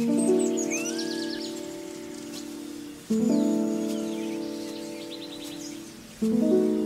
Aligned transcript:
thank 0.00 0.30
you. 6.22 6.79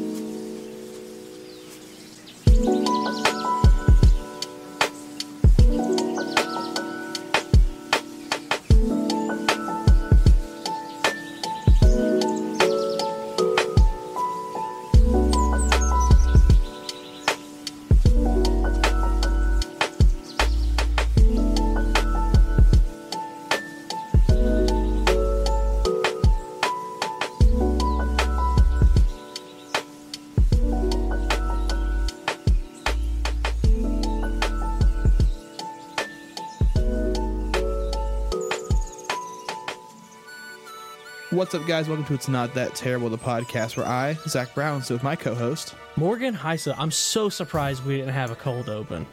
What's 41.45 41.55
up, 41.55 41.67
guys? 41.67 41.89
Welcome 41.89 42.07
to 42.07 42.15
It's 42.15 42.27
Not 42.27 42.55
That 42.55 42.75
Terrible, 42.75 43.11
the 43.11 43.19
podcast 43.19 43.77
where 43.77 43.85
I, 43.87 44.15
Zach 44.27 44.55
Brown, 44.55 44.83
so 44.83 44.95
with 44.95 45.03
my 45.03 45.15
co-host. 45.15 45.75
Morgan 45.95 46.35
Heisa, 46.35 46.75
I'm 46.79 46.91
so 46.91 47.29
surprised 47.29 47.85
we 47.85 47.99
didn't 47.99 48.15
have 48.15 48.31
a 48.31 48.35
cold 48.35 48.71
open. 48.71 49.07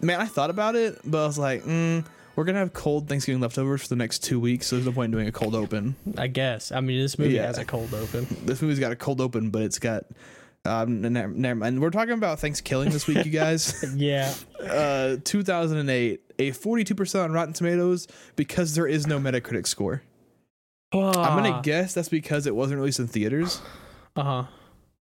Man, 0.00 0.18
I 0.18 0.24
thought 0.24 0.48
about 0.48 0.76
it, 0.76 0.98
but 1.04 1.22
I 1.22 1.26
was 1.26 1.36
like, 1.36 1.62
mm, 1.64 2.02
we're 2.36 2.44
gonna 2.44 2.60
have 2.60 2.72
cold 2.72 3.06
Thanksgiving 3.06 3.42
leftovers 3.42 3.82
for 3.82 3.88
the 3.88 3.96
next 3.96 4.20
two 4.24 4.40
weeks, 4.40 4.66
so 4.66 4.76
there's 4.76 4.86
no 4.86 4.92
point 4.92 5.08
in 5.08 5.10
doing 5.10 5.28
a 5.28 5.32
cold 5.32 5.54
open. 5.54 5.94
I 6.16 6.28
guess. 6.28 6.72
I 6.72 6.80
mean, 6.80 6.98
this 7.02 7.18
movie 7.18 7.34
Yeah. 7.34 7.48
has 7.48 7.58
a 7.58 7.66
cold 7.66 7.92
open. 7.92 8.26
This 8.46 8.62
movie's 8.62 8.80
got 8.80 8.90
a 8.90 8.96
cold 8.96 9.20
open, 9.20 9.50
but 9.50 9.60
it's 9.60 9.78
got. 9.78 10.04
Um, 10.64 11.02
never, 11.02 11.28
never 11.28 11.54
mind. 11.60 11.82
We're 11.82 11.90
talking 11.90 12.14
about 12.14 12.40
Thanksgiving 12.40 12.88
this 12.92 13.06
week, 13.06 13.26
you 13.26 13.30
guys. 13.30 13.84
Yeah. 13.94 14.32
uh, 14.58 15.16
2008, 15.22 16.20
a 16.38 16.50
42% 16.52 17.22
on 17.24 17.32
Rotten 17.32 17.52
Tomatoes 17.52 18.08
because 18.36 18.74
there 18.74 18.86
is 18.86 19.06
no 19.06 19.18
Metacritic 19.18 19.66
score. 19.66 20.00
I'm 21.02 21.42
gonna 21.42 21.60
guess 21.62 21.94
that's 21.94 22.08
because 22.08 22.46
it 22.46 22.54
wasn't 22.54 22.78
released 22.80 23.00
in 23.00 23.06
theaters. 23.08 23.60
Uh 24.16 24.22
huh. 24.22 24.44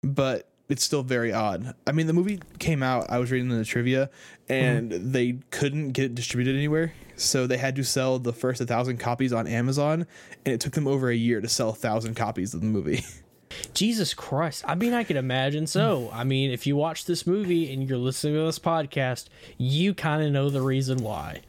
but 0.04 0.46
it's 0.68 0.84
still 0.84 1.02
very 1.02 1.34
odd. 1.34 1.74
I 1.88 1.94
mean, 1.94 2.06
the 2.06 2.14
movie 2.14 2.40
came 2.60 2.84
out. 2.84 3.10
I 3.10 3.18
was 3.18 3.32
reading 3.32 3.50
the 3.50 3.66
trivia, 3.66 4.10
and 4.48 4.92
they 4.92 5.40
couldn't 5.50 5.94
get 5.94 6.06
it 6.06 6.16
distributed 6.16 6.56
anywhere, 6.56 6.94
so 7.16 7.48
they 7.48 7.58
had 7.58 7.76
to 7.78 7.84
sell 7.84 8.20
the 8.20 8.34
first 8.34 8.62
thousand 8.62 8.98
copies 8.98 9.34
on 9.34 9.48
Amazon, 9.48 10.06
and 10.46 10.54
it 10.54 10.60
took 10.62 10.74
them 10.74 10.86
over 10.88 11.10
a 11.10 11.16
year 11.16 11.42
to 11.42 11.48
sell 11.48 11.70
a 11.70 11.74
thousand 11.74 12.14
copies 12.16 12.54
of 12.54 12.62
the 12.62 12.68
movie. 12.68 13.04
Jesus 13.74 14.14
Christ. 14.14 14.64
I 14.68 14.76
mean, 14.76 14.94
I 14.94 15.04
could 15.04 15.16
imagine 15.16 15.66
so. 15.66 16.12
I 16.14 16.24
mean, 16.24 16.52
if 16.52 16.68
you 16.68 16.76
watch 16.76 17.06
this 17.06 17.26
movie 17.26 17.74
and 17.74 17.90
you're 17.90 17.98
listening 17.98 18.36
to 18.36 18.42
this 18.46 18.60
podcast, 18.60 19.26
you 19.58 19.96
kind 19.96 20.22
of 20.24 20.32
know 20.32 20.52
the 20.52 20.62
reason 20.62 21.00
why. 21.00 21.42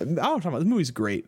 I 0.00 0.04
don't 0.04 0.42
know. 0.44 0.58
This 0.58 0.64
movie's 0.66 0.90
great. 0.90 1.26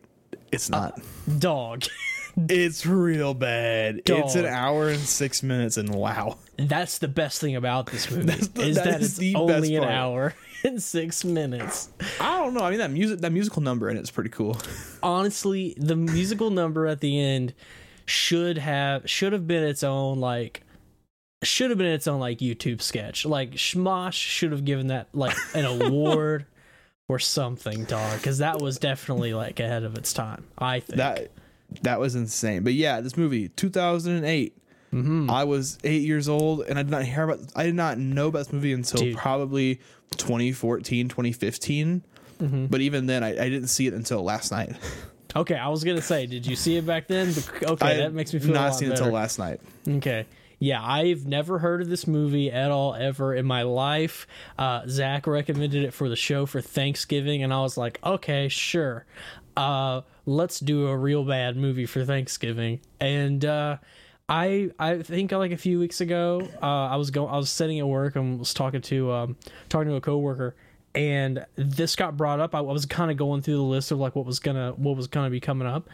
It's 0.51 0.71
uh, 0.71 0.77
not. 0.79 1.01
Dog. 1.39 1.83
it's 2.49 2.85
real 2.85 3.33
bad. 3.33 4.01
It's 4.05 4.35
an 4.35 4.45
hour 4.45 4.89
and 4.89 4.99
six 4.99 5.43
minutes, 5.43 5.77
and 5.77 5.93
wow. 5.93 6.37
That's 6.57 6.97
the 6.99 7.07
best 7.07 7.41
thing 7.41 7.55
about 7.55 7.87
this 7.87 8.09
movie 8.11 8.23
That's 8.25 8.47
the- 8.49 8.61
is 8.63 8.75
that 8.77 8.85
that, 8.85 9.01
is 9.01 9.07
it's 9.09 9.17
the 9.17 9.35
only 9.35 9.75
an 9.75 9.83
part. 9.83 9.93
hour 9.93 10.33
and 10.63 10.81
six 10.81 11.23
minutes. 11.23 11.89
I 12.19 12.37
don't 12.39 12.53
know. 12.53 12.61
I 12.61 12.69
mean, 12.69 12.79
that 12.79 12.91
music, 12.91 13.19
that 13.21 13.31
musical 13.31 13.61
number 13.61 13.89
in 13.89 13.97
it's 13.97 14.11
pretty 14.11 14.29
cool. 14.29 14.57
honestly, 15.03 15.75
the 15.77 15.95
musical 15.95 16.49
number 16.49 16.87
at 16.87 16.99
the 17.01 17.19
end 17.19 17.53
should 18.05 18.57
have 18.57 19.07
should 19.09 19.33
have 19.33 19.47
been 19.47 19.63
its 19.63 19.83
own 19.83 20.19
like 20.19 20.63
should 21.43 21.69
have 21.69 21.77
been 21.77 21.87
its 21.87 22.07
own 22.07 22.19
like 22.19 22.39
YouTube 22.39 22.81
sketch. 22.81 23.25
Like 23.25 23.51
Smosh 23.51 24.13
should 24.13 24.51
have 24.51 24.65
given 24.65 24.87
that 24.87 25.07
like 25.13 25.35
an 25.53 25.65
award 25.65 26.45
or 27.09 27.19
something, 27.19 27.83
dog, 27.85 28.17
because 28.19 28.37
that 28.37 28.61
was 28.61 28.77
definitely 28.79 29.33
like 29.33 29.59
ahead 29.59 29.83
of 29.83 29.95
its 29.95 30.13
time. 30.13 30.45
I 30.57 30.79
think 30.79 30.97
That 30.97 31.31
that 31.81 31.99
was 31.99 32.15
insane. 32.15 32.63
But 32.63 32.73
yeah, 32.73 33.01
this 33.01 33.17
movie, 33.17 33.49
2008. 33.49 34.55
Mm-hmm. 34.93 35.29
I 35.29 35.43
was 35.43 35.77
eight 35.83 36.01
years 36.03 36.27
old, 36.29 36.61
and 36.61 36.79
I 36.79 36.83
did 36.83 36.89
not 36.89 37.03
hear 37.03 37.23
about. 37.23 37.39
I 37.55 37.63
did 37.65 37.75
not 37.75 37.97
know 37.99 38.27
about 38.27 38.39
this 38.39 38.53
movie 38.53 38.73
until 38.73 39.01
Dude. 39.01 39.17
probably 39.17 39.75
2014, 40.17 41.09
2015. 41.09 42.03
Mm-hmm. 42.39 42.65
But 42.67 42.81
even 42.81 43.05
then, 43.05 43.23
I, 43.23 43.29
I 43.31 43.49
didn't 43.49 43.67
see 43.67 43.85
it 43.87 43.93
until 43.93 44.23
last 44.23 44.51
night. 44.51 44.75
Okay, 45.35 45.53
I 45.53 45.67
was 45.67 45.83
gonna 45.83 46.01
say, 46.01 46.25
did 46.25 46.47
you 46.47 46.55
see 46.55 46.77
it 46.77 46.87
back 46.87 47.05
then? 47.05 47.31
Okay, 47.61 47.85
I 47.85 47.97
that 47.97 48.13
makes 48.13 48.33
me 48.33 48.39
feel 48.39 48.51
not 48.51 48.73
seen 48.73 48.87
it 48.87 48.93
better. 48.93 49.03
until 49.03 49.13
last 49.13 49.37
night. 49.37 49.61
Okay. 49.87 50.25
Yeah, 50.59 50.83
I've 50.83 51.25
never 51.25 51.59
heard 51.59 51.81
of 51.81 51.89
this 51.89 52.05
movie 52.05 52.51
at 52.51 52.69
all 52.69 52.93
ever 52.93 53.33
in 53.33 53.45
my 53.45 53.63
life. 53.63 54.27
Uh, 54.57 54.81
Zach 54.87 55.25
recommended 55.25 55.83
it 55.83 55.93
for 55.93 56.09
the 56.09 56.17
show 56.17 56.45
for 56.45 56.61
Thanksgiving, 56.61 57.43
and 57.43 57.53
I 57.53 57.61
was 57.61 57.77
like, 57.77 57.99
okay, 58.03 58.49
sure. 58.49 59.05
Uh, 59.55 60.01
let's 60.25 60.59
do 60.59 60.87
a 60.87 60.97
real 60.97 61.23
bad 61.23 61.55
movie 61.55 61.85
for 61.85 62.03
Thanksgiving. 62.03 62.81
And 62.99 63.43
uh, 63.45 63.77
I 64.27 64.71
I 64.77 65.01
think 65.01 65.31
like 65.31 65.51
a 65.51 65.57
few 65.57 65.79
weeks 65.79 66.01
ago, 66.01 66.47
uh, 66.61 66.65
I 66.65 66.97
was 66.97 67.09
going 67.11 67.33
I 67.33 67.37
was 67.37 67.49
sitting 67.49 67.79
at 67.79 67.87
work 67.87 68.15
and 68.15 68.37
was 68.37 68.53
talking 68.53 68.81
to 68.81 69.11
um, 69.11 69.37
talking 69.69 69.89
to 69.89 69.95
a 69.95 70.01
coworker 70.01 70.55
and 70.95 71.45
this 71.55 71.95
got 71.95 72.17
brought 72.17 72.39
up. 72.39 72.55
I 72.55 72.61
was 72.61 72.85
kind 72.85 73.11
of 73.11 73.17
going 73.17 73.41
through 73.41 73.57
the 73.57 73.61
list 73.63 73.91
of 73.91 73.99
like 73.99 74.15
what 74.15 74.25
was 74.25 74.39
gonna 74.39 74.73
what 74.75 74.95
was 74.97 75.07
gonna 75.07 75.29
be 75.29 75.39
coming 75.39 75.67
up, 75.67 75.89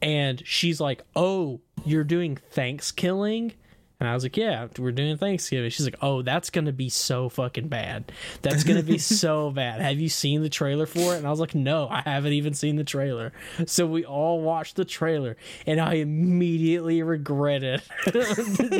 and 0.00 0.42
she's 0.46 0.80
like, 0.80 1.02
"Oh, 1.14 1.60
you're 1.84 2.04
doing 2.04 2.38
Thanksgiving." 2.50 3.54
And 3.98 4.08
I 4.08 4.14
was 4.14 4.24
like, 4.24 4.36
"Yeah, 4.36 4.68
we're 4.78 4.92
doing 4.92 5.16
Thanksgiving." 5.16 5.70
She's 5.70 5.86
like, 5.86 5.96
"Oh, 6.02 6.20
that's 6.20 6.50
gonna 6.50 6.72
be 6.72 6.90
so 6.90 7.30
fucking 7.30 7.68
bad. 7.68 8.12
That's 8.42 8.62
gonna 8.62 8.82
be 8.82 8.98
so 9.22 9.50
bad. 9.50 9.80
Have 9.80 9.98
you 9.98 10.10
seen 10.10 10.42
the 10.42 10.50
trailer 10.50 10.84
for 10.84 11.14
it?" 11.14 11.18
And 11.18 11.26
I 11.26 11.30
was 11.30 11.40
like, 11.40 11.54
"No, 11.54 11.88
I 11.88 12.02
haven't 12.02 12.34
even 12.34 12.52
seen 12.52 12.76
the 12.76 12.84
trailer." 12.84 13.32
So 13.64 13.86
we 13.86 14.04
all 14.04 14.42
watched 14.42 14.76
the 14.76 14.84
trailer, 14.84 15.36
and 15.66 15.80
I 15.80 15.94
immediately 15.94 17.02
regretted 17.02 17.82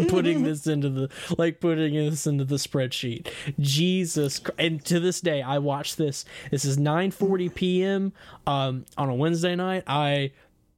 putting 0.08 0.42
this 0.42 0.66
into 0.66 0.90
the 0.90 1.10
like 1.38 1.60
putting 1.60 1.94
this 1.94 2.26
into 2.26 2.44
the 2.44 2.56
spreadsheet. 2.56 3.28
Jesus, 3.58 4.40
Chr- 4.40 4.50
and 4.58 4.84
to 4.84 5.00
this 5.00 5.22
day, 5.22 5.40
I 5.40 5.58
watched 5.58 5.96
this. 5.96 6.26
This 6.50 6.64
is 6.66 6.76
9:40 6.76 7.54
p.m. 7.54 8.12
Um, 8.46 8.84
on 8.98 9.08
a 9.08 9.14
Wednesday 9.14 9.56
night. 9.56 9.84
I 9.86 10.32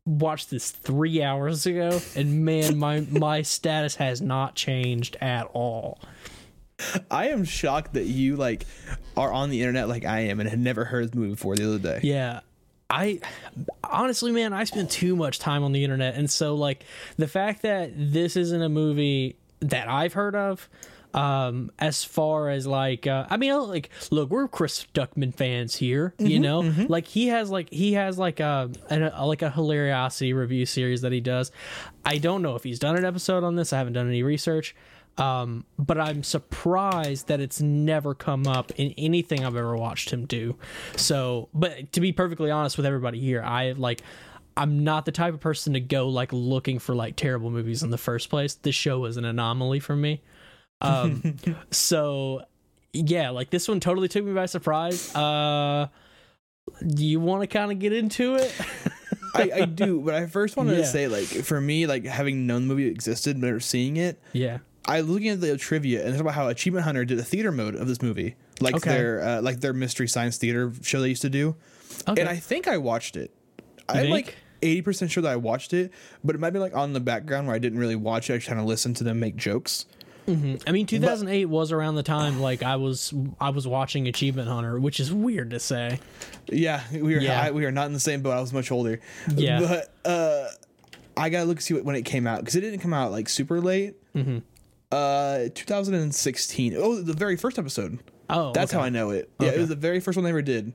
watched 0.08 0.50
this 0.50 0.70
three 0.70 1.22
hours 1.22 1.66
ago, 1.66 2.00
and 2.16 2.44
man, 2.44 2.78
my 2.78 3.00
my 3.00 3.42
status 3.42 3.96
has 3.96 4.20
not 4.20 4.54
changed 4.54 5.16
at 5.20 5.46
all. 5.52 5.98
I 7.10 7.28
am 7.28 7.44
shocked 7.44 7.94
that 7.94 8.04
you 8.04 8.36
like 8.36 8.64
are 9.16 9.32
on 9.32 9.50
the 9.50 9.60
internet 9.60 9.88
like 9.88 10.04
I 10.04 10.20
am 10.20 10.40
and 10.40 10.48
had 10.48 10.60
never 10.60 10.84
heard 10.84 11.04
of 11.04 11.10
the 11.10 11.18
movie 11.18 11.30
before 11.32 11.56
the 11.56 11.66
other 11.66 11.78
day. 11.78 12.00
Yeah. 12.02 12.40
I 12.90 13.20
honestly, 13.84 14.32
man, 14.32 14.54
I 14.54 14.64
spend 14.64 14.88
too 14.90 15.14
much 15.14 15.38
time 15.38 15.62
on 15.62 15.72
the 15.72 15.84
internet. 15.84 16.14
And 16.14 16.30
so, 16.30 16.54
like, 16.54 16.84
the 17.16 17.28
fact 17.28 17.62
that 17.62 17.92
this 17.94 18.34
isn't 18.34 18.62
a 18.62 18.68
movie 18.70 19.36
that 19.60 19.88
I've 19.88 20.14
heard 20.14 20.34
of, 20.34 20.68
um, 21.18 21.72
as 21.80 22.04
far 22.04 22.48
as 22.48 22.66
like, 22.66 23.06
uh, 23.06 23.26
I 23.28 23.36
mean, 23.36 23.52
like, 23.68 23.90
look, 24.10 24.30
we're 24.30 24.46
Chris 24.46 24.86
Stuckmann 24.86 25.34
fans 25.34 25.74
here, 25.74 26.14
you 26.18 26.38
know, 26.38 26.60
like, 26.88 27.06
he 27.06 27.26
has 27.28 27.50
like, 27.50 27.70
he 27.70 27.94
has 27.94 28.18
like 28.18 28.38
a, 28.38 28.70
an, 28.88 29.02
a, 29.02 29.26
like 29.26 29.42
a 29.42 29.50
hilariocity 29.50 30.32
review 30.32 30.64
series 30.64 31.00
that 31.00 31.10
he 31.10 31.20
does. 31.20 31.50
I 32.04 32.18
don't 32.18 32.40
know 32.42 32.54
if 32.54 32.62
he's 32.62 32.78
done 32.78 32.96
an 32.96 33.04
episode 33.04 33.42
on 33.42 33.56
this, 33.56 33.72
I 33.72 33.78
haven't 33.78 33.94
done 33.94 34.06
any 34.06 34.22
research. 34.22 34.76
Um, 35.16 35.64
but 35.76 35.98
I'm 35.98 36.22
surprised 36.22 37.26
that 37.26 37.40
it's 37.40 37.60
never 37.60 38.14
come 38.14 38.46
up 38.46 38.70
in 38.76 38.94
anything 38.96 39.44
I've 39.44 39.56
ever 39.56 39.76
watched 39.76 40.10
him 40.10 40.26
do. 40.26 40.56
So, 40.94 41.48
but 41.52 41.90
to 41.94 42.00
be 42.00 42.12
perfectly 42.12 42.52
honest 42.52 42.76
with 42.76 42.86
everybody 42.86 43.18
here, 43.18 43.42
I 43.42 43.72
like 43.72 44.02
I'm 44.56 44.84
not 44.84 45.06
the 45.06 45.12
type 45.12 45.34
of 45.34 45.40
person 45.40 45.72
to 45.72 45.80
go 45.80 46.08
like 46.08 46.32
looking 46.32 46.78
for 46.78 46.94
like 46.94 47.16
terrible 47.16 47.50
movies 47.50 47.82
in 47.82 47.90
the 47.90 47.98
first 47.98 48.30
place. 48.30 48.54
This 48.54 48.76
show 48.76 49.00
was 49.00 49.16
an 49.16 49.24
anomaly 49.24 49.80
for 49.80 49.96
me. 49.96 50.22
Um, 50.80 51.36
so 51.70 52.42
yeah, 52.92 53.30
like 53.30 53.50
this 53.50 53.68
one 53.68 53.80
totally 53.80 54.08
took 54.08 54.24
me 54.24 54.32
by 54.32 54.46
surprise. 54.46 55.14
Uh, 55.14 55.88
do 56.86 57.04
you 57.04 57.20
want 57.20 57.42
to 57.42 57.46
kind 57.46 57.72
of 57.72 57.78
get 57.78 57.92
into 57.92 58.36
it? 58.36 58.54
I, 59.34 59.50
I 59.54 59.64
do, 59.66 60.00
but 60.00 60.14
I 60.14 60.26
first 60.26 60.56
wanted 60.56 60.72
Yeah. 60.72 60.78
to 60.82 60.86
say 60.86 61.08
like 61.08 61.26
for 61.26 61.60
me, 61.60 61.86
like 61.86 62.04
having 62.04 62.46
known 62.46 62.62
the 62.68 62.74
movie 62.74 62.86
existed 62.86 63.40
but 63.40 63.46
never 63.46 63.60
seeing 63.60 63.96
it, 63.96 64.20
yeah. 64.32 64.58
I 64.86 65.02
was 65.02 65.10
looking 65.10 65.28
at 65.28 65.40
the 65.40 65.56
trivia 65.58 66.00
and 66.00 66.10
it's 66.10 66.20
about 66.20 66.34
how 66.34 66.48
Achievement 66.48 66.84
Hunter 66.84 67.04
did 67.04 67.18
a 67.18 67.22
theater 67.22 67.52
mode 67.52 67.74
of 67.74 67.86
this 67.88 68.00
movie, 68.00 68.36
like 68.60 68.74
Okay. 68.76 68.90
their 68.90 69.22
uh, 69.22 69.42
like 69.42 69.60
their 69.60 69.72
mystery 69.74 70.08
science 70.08 70.38
theater 70.38 70.72
show 70.82 71.00
they 71.00 71.10
used 71.10 71.22
to 71.22 71.30
do, 71.30 71.56
Okay. 72.08 72.20
and 72.22 72.28
I 72.30 72.36
think 72.36 72.66
I 72.68 72.78
watched 72.78 73.16
it. 73.16 73.30
I'm 73.88 73.96
think? 73.96 74.10
like 74.10 74.36
eighty 74.62 74.80
percent 74.82 75.10
sure 75.10 75.22
that 75.22 75.30
I 75.32 75.36
watched 75.36 75.74
it, 75.74 75.92
but 76.24 76.34
it 76.34 76.38
might 76.38 76.50
be 76.50 76.58
like 76.58 76.74
on 76.74 76.92
the 76.94 77.00
background 77.00 77.46
where 77.46 77.54
I 77.54 77.58
didn't 77.58 77.78
really 77.78 77.96
watch 77.96 78.30
it. 78.30 78.34
I 78.34 78.36
just 78.38 78.48
kind 78.48 78.58
of 78.60 78.66
listened 78.66 78.96
to 78.96 79.04
them 79.04 79.20
make 79.20 79.36
jokes. 79.36 79.84
I 80.28 80.72
mean, 80.72 80.86
2008 80.86 81.46
was 81.46 81.72
around 81.72 81.94
the 81.94 82.02
time 82.02 82.40
like 82.40 82.62
I 82.62 82.76
was 82.76 83.14
I 83.40 83.50
was 83.50 83.66
watching 83.66 84.08
Achievement 84.08 84.48
Hunter, 84.48 84.78
which 84.78 85.00
is 85.00 85.12
weird 85.12 85.50
to 85.50 85.60
say. 85.60 86.00
Yeah, 86.48 86.82
we 86.92 87.00
were 87.02 87.20
Yeah. 87.20 87.42
I, 87.42 87.50
we 87.50 87.64
are 87.64 87.70
not 87.72 87.86
in 87.86 87.92
the 87.92 88.00
same 88.00 88.22
boat. 88.22 88.32
I 88.32 88.40
was 88.40 88.52
much 88.52 88.70
older. 88.70 89.00
Yeah. 89.34 89.60
but 89.60 90.08
uh, 90.08 90.48
I 91.16 91.30
gotta 91.30 91.46
look 91.46 91.60
see 91.60 91.74
what, 91.74 91.84
when 91.84 91.96
it 91.96 92.02
came 92.02 92.26
out 92.26 92.40
because 92.40 92.56
it 92.56 92.60
didn't 92.60 92.80
come 92.80 92.92
out 92.92 93.10
like 93.10 93.28
super 93.28 93.60
late. 93.60 93.94
Mm-hmm. 94.14 94.38
Uh, 94.90 95.48
2016. 95.54 96.74
Oh, 96.76 97.00
the 97.00 97.12
very 97.12 97.36
first 97.36 97.58
episode. 97.58 97.98
Oh, 98.30 98.52
That's 98.52 98.72
okay. 98.72 98.80
how 98.80 98.84
I 98.84 98.90
know 98.90 99.10
it. 99.10 99.30
Yeah, 99.40 99.50
it 99.50 99.58
was 99.58 99.68
the 99.68 99.76
very 99.76 100.00
first 100.00 100.16
one 100.16 100.24
they 100.24 100.30
ever 100.30 100.42
did. 100.42 100.74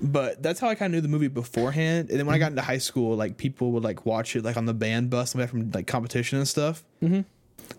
But 0.00 0.42
that's 0.42 0.58
how 0.60 0.68
I 0.68 0.74
kind 0.74 0.92
of 0.92 0.96
knew 0.96 1.00
the 1.00 1.08
movie 1.08 1.28
beforehand. 1.28 2.10
And 2.10 2.18
then 2.18 2.26
when 2.26 2.34
I 2.34 2.38
got 2.38 2.50
into 2.50 2.62
high 2.62 2.78
school, 2.78 3.16
like 3.16 3.36
people 3.36 3.72
would 3.72 3.84
like 3.84 4.04
watch 4.04 4.34
it 4.36 4.44
like 4.44 4.56
on 4.56 4.66
the 4.66 4.74
band 4.74 5.10
bus 5.10 5.34
back 5.34 5.50
from 5.50 5.70
like 5.70 5.86
competition 5.86 6.38
and 6.38 6.48
stuff. 6.48 6.84
Mm-hmm. 7.02 7.20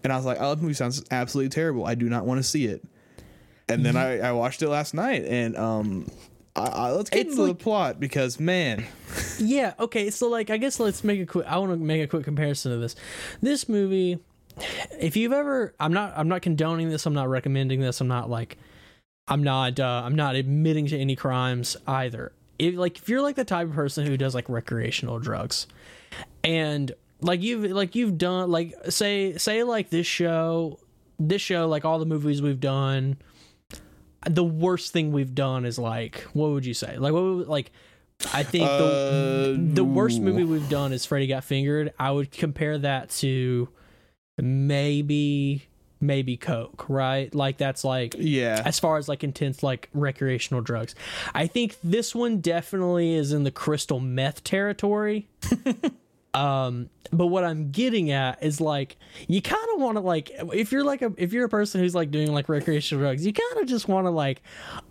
And 0.03 0.11
I 0.13 0.15
was 0.17 0.25
like, 0.25 0.37
"Oh, 0.39 0.53
this 0.53 0.61
movie 0.61 0.73
sounds 0.73 1.03
absolutely 1.11 1.49
terrible. 1.49 1.85
I 1.85 1.95
do 1.95 2.07
not 2.09 2.25
want 2.25 2.39
to 2.39 2.43
see 2.43 2.65
it." 2.65 2.83
And 3.69 3.85
then 3.85 3.97
I, 3.97 4.19
I 4.19 4.31
watched 4.31 4.61
it 4.61 4.69
last 4.69 4.93
night, 4.93 5.25
and 5.25 5.57
um, 5.57 6.07
I, 6.55 6.61
I, 6.67 6.91
let's 6.91 7.09
get 7.09 7.21
It's 7.21 7.31
into 7.31 7.43
like- 7.43 7.57
the 7.57 7.63
plot 7.63 7.99
because 7.99 8.39
man, 8.39 8.85
Yeah, 9.39 9.73
okay, 9.79 10.09
so 10.09 10.29
like 10.29 10.49
I 10.49 10.57
guess 10.57 10.79
let's 10.79 11.03
make 11.03 11.19
a 11.19 11.25
quick 11.25 11.45
I 11.47 11.57
want 11.57 11.71
to 11.73 11.77
make 11.77 12.01
a 12.01 12.07
quick 12.07 12.23
comparison 12.23 12.71
of 12.71 12.79
this. 12.81 12.95
This 13.41 13.67
movie 13.67 14.19
if 14.99 15.15
you've 15.15 15.33
ever 15.33 15.73
I'm 15.79 15.93
not 15.93 16.13
I'm 16.15 16.27
not 16.29 16.41
condoning 16.41 16.89
this, 16.89 17.05
I'm 17.05 17.13
not 17.13 17.29
recommending 17.29 17.79
this, 17.81 17.99
I'm 18.01 18.07
not 18.07 18.29
like 18.29 18.57
I'm 19.27 19.43
not 19.43 19.79
uh 19.79 20.01
I'm 20.05 20.15
not 20.15 20.35
admitting 20.35 20.87
to 20.87 20.97
any 20.97 21.15
crimes 21.15 21.75
either. 21.85 22.31
If 22.57 22.75
like 22.75 22.97
if 22.97 23.07
you're 23.09 23.21
like 23.21 23.35
the 23.35 23.43
type 23.45 23.67
of 23.67 23.73
person 23.73 24.05
who 24.07 24.15
does 24.17 24.33
like 24.33 24.47
recreational 24.49 25.19
drugs 25.19 25.67
and 26.43 26.91
like 27.21 27.41
you've 27.41 27.71
like 27.71 27.95
you've 27.95 28.17
done 28.17 28.51
like 28.51 28.73
say 28.89 29.37
say 29.37 29.63
like 29.63 29.89
this 29.89 30.05
show 30.07 30.79
this 31.19 31.41
show 31.41 31.67
like 31.67 31.83
all 31.83 31.99
the 31.99 32.05
movies 32.05 32.41
we've 32.41 32.59
done 32.59 33.17
the 34.29 34.43
worst 34.43 34.93
thing 34.93 35.11
we've 35.11 35.35
done 35.35 35.65
is 35.65 35.79
like 35.79 36.21
what 36.33 36.49
would 36.49 36.65
you 36.65 36.73
say? 36.73 36.97
Like 36.97 37.13
what 37.13 37.23
would, 37.23 37.47
like 37.47 37.71
i 38.33 38.41
think 38.41 38.65
the 38.65 39.53
Uh, 39.53 39.73
the 39.75 39.83
worst 39.83 40.19
movie 40.19 40.43
we've 40.43 40.69
done 40.69 40.91
is 40.91 41.05
freddy 41.05 41.27
got 41.27 41.43
fingered. 41.43 41.93
I 41.99 42.11
would 42.11 42.31
compare 42.31 42.77
that 42.79 43.09
to 43.21 43.69
maybe 44.37 45.67
maybe 45.99 46.35
coke 46.37 46.85
right? 46.89 47.33
Like 47.33 47.57
that's 47.57 47.83
like 47.83 48.15
yeah, 48.17 48.61
as 48.65 48.79
far 48.79 48.97
as 48.97 49.07
like 49.07 49.23
intense 49.23 49.61
like 49.63 49.89
recreational 49.93 50.61
drugs. 50.61 50.95
I 51.33 51.47
think 51.47 51.77
this 51.83 52.13
one 52.15 52.39
definitely 52.41 53.13
is 53.13 53.31
in 53.33 53.43
the 53.43 53.51
crystal 53.51 53.99
meth 53.99 54.43
territory 54.43 55.27
um 56.33 56.89
but 57.11 57.27
what 57.27 57.43
i'm 57.43 57.71
getting 57.71 58.11
at 58.11 58.41
is 58.43 58.59
like 58.59 58.97
you 59.27 59.41
kind 59.41 59.65
of 59.73 59.81
want 59.81 59.95
to 59.95 60.01
like 60.01 60.31
if 60.53 60.71
you're 60.71 60.83
like 60.83 61.01
a 61.01 61.11
if 61.17 61.33
you're 61.33 61.45
a 61.45 61.49
person 61.49 61.81
who's 61.81 61.95
like 61.95 62.11
doing 62.11 62.31
like 62.31 62.49
recreational 62.49 63.01
drugs 63.01 63.25
you 63.25 63.33
kind 63.33 63.61
of 63.61 63.67
just 63.67 63.87
want 63.87 64.05
to 64.05 64.11
like 64.11 64.41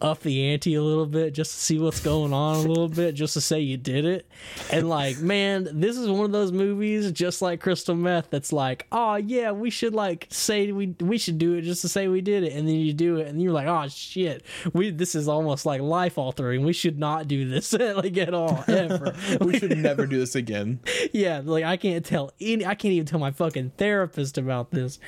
up 0.00 0.20
the 0.20 0.50
ante 0.50 0.74
a 0.74 0.82
little 0.82 1.06
bit 1.06 1.32
just 1.34 1.52
to 1.52 1.58
see 1.58 1.78
what's 1.78 2.00
going 2.00 2.32
on 2.32 2.56
a 2.56 2.68
little 2.68 2.88
bit 2.88 3.14
just 3.14 3.34
to 3.34 3.40
say 3.40 3.60
you 3.60 3.76
did 3.76 4.04
it. 4.04 4.26
And 4.70 4.88
like 4.88 5.18
man 5.18 5.68
this 5.72 5.96
is 5.96 6.08
one 6.08 6.24
of 6.24 6.32
those 6.32 6.52
movies 6.52 7.10
just 7.12 7.42
like 7.42 7.60
crystal 7.60 7.94
meth 7.94 8.30
that's 8.30 8.52
like 8.52 8.86
oh 8.92 9.16
yeah 9.16 9.52
we 9.52 9.70
should 9.70 9.94
like 9.94 10.26
say 10.30 10.70
we 10.72 10.94
we 11.00 11.18
should 11.18 11.38
do 11.38 11.54
it 11.54 11.62
just 11.62 11.82
to 11.82 11.88
say 11.88 12.08
we 12.08 12.20
did 12.20 12.44
it. 12.44 12.52
And 12.52 12.68
then 12.68 12.76
you 12.76 12.92
do 12.92 13.16
it 13.16 13.28
and 13.28 13.42
you're 13.42 13.52
like 13.52 13.66
oh 13.66 13.88
shit. 13.88 14.44
We 14.72 14.90
this 14.90 15.14
is 15.14 15.28
almost 15.28 15.66
like 15.66 15.80
life 15.80 16.18
altering 16.18 16.64
we 16.64 16.72
should 16.72 16.98
not 16.98 17.28
do 17.28 17.48
this 17.48 17.72
like 17.72 18.16
at 18.18 18.34
all 18.34 18.64
ever. 18.68 19.14
We 19.40 19.58
should 19.58 19.76
never 19.78 20.06
do 20.06 20.18
this 20.18 20.34
again. 20.34 20.80
yeah, 21.12 21.25
like 21.44 21.64
I 21.64 21.76
can't 21.76 22.04
tell 22.04 22.32
any 22.40 22.64
I 22.66 22.74
can't 22.74 22.92
even 22.92 23.06
tell 23.06 23.18
my 23.18 23.30
fucking 23.30 23.72
therapist 23.76 24.38
about 24.38 24.70
this. 24.70 24.98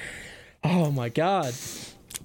Oh 0.64 0.90
my 0.90 1.08
god. 1.08 1.54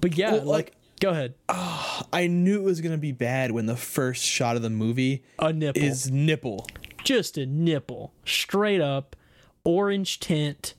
But 0.00 0.16
yeah, 0.16 0.32
Well, 0.32 0.44
like, 0.44 0.66
like- 0.66 0.74
go 1.00 1.10
ahead. 1.10 1.34
I 1.48 2.26
knew 2.28 2.60
it 2.60 2.64
was 2.64 2.80
gonna 2.80 2.98
be 2.98 3.12
bad 3.12 3.50
when 3.52 3.66
the 3.66 3.76
first 3.76 4.24
shot 4.24 4.56
of 4.56 4.62
the 4.62 4.70
movie 4.70 5.22
A 5.38 5.52
nipple. 5.52 5.82
is 5.82 6.10
nipple. 6.10 6.66
just 7.04 7.36
a 7.38 7.46
nipple. 7.46 8.12
Straight 8.24 8.80
up 8.80 9.16
orange 9.64 10.20
tint. 10.20 10.74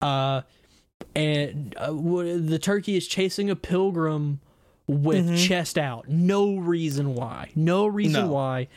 Uh 0.00 0.42
and 1.16 1.74
uh, 1.76 1.92
the 1.92 2.58
turkey 2.60 2.96
is 2.96 3.06
chasing 3.06 3.50
a 3.50 3.56
pilgrim 3.56 4.40
with 4.86 5.38
chest 5.38 5.78
out. 5.78 6.08
No 6.08 6.56
reason 6.56 7.14
why. 7.14 7.50
No 7.54 7.86
reason 7.86 8.26
No. 8.26 8.32
why. 8.32 8.68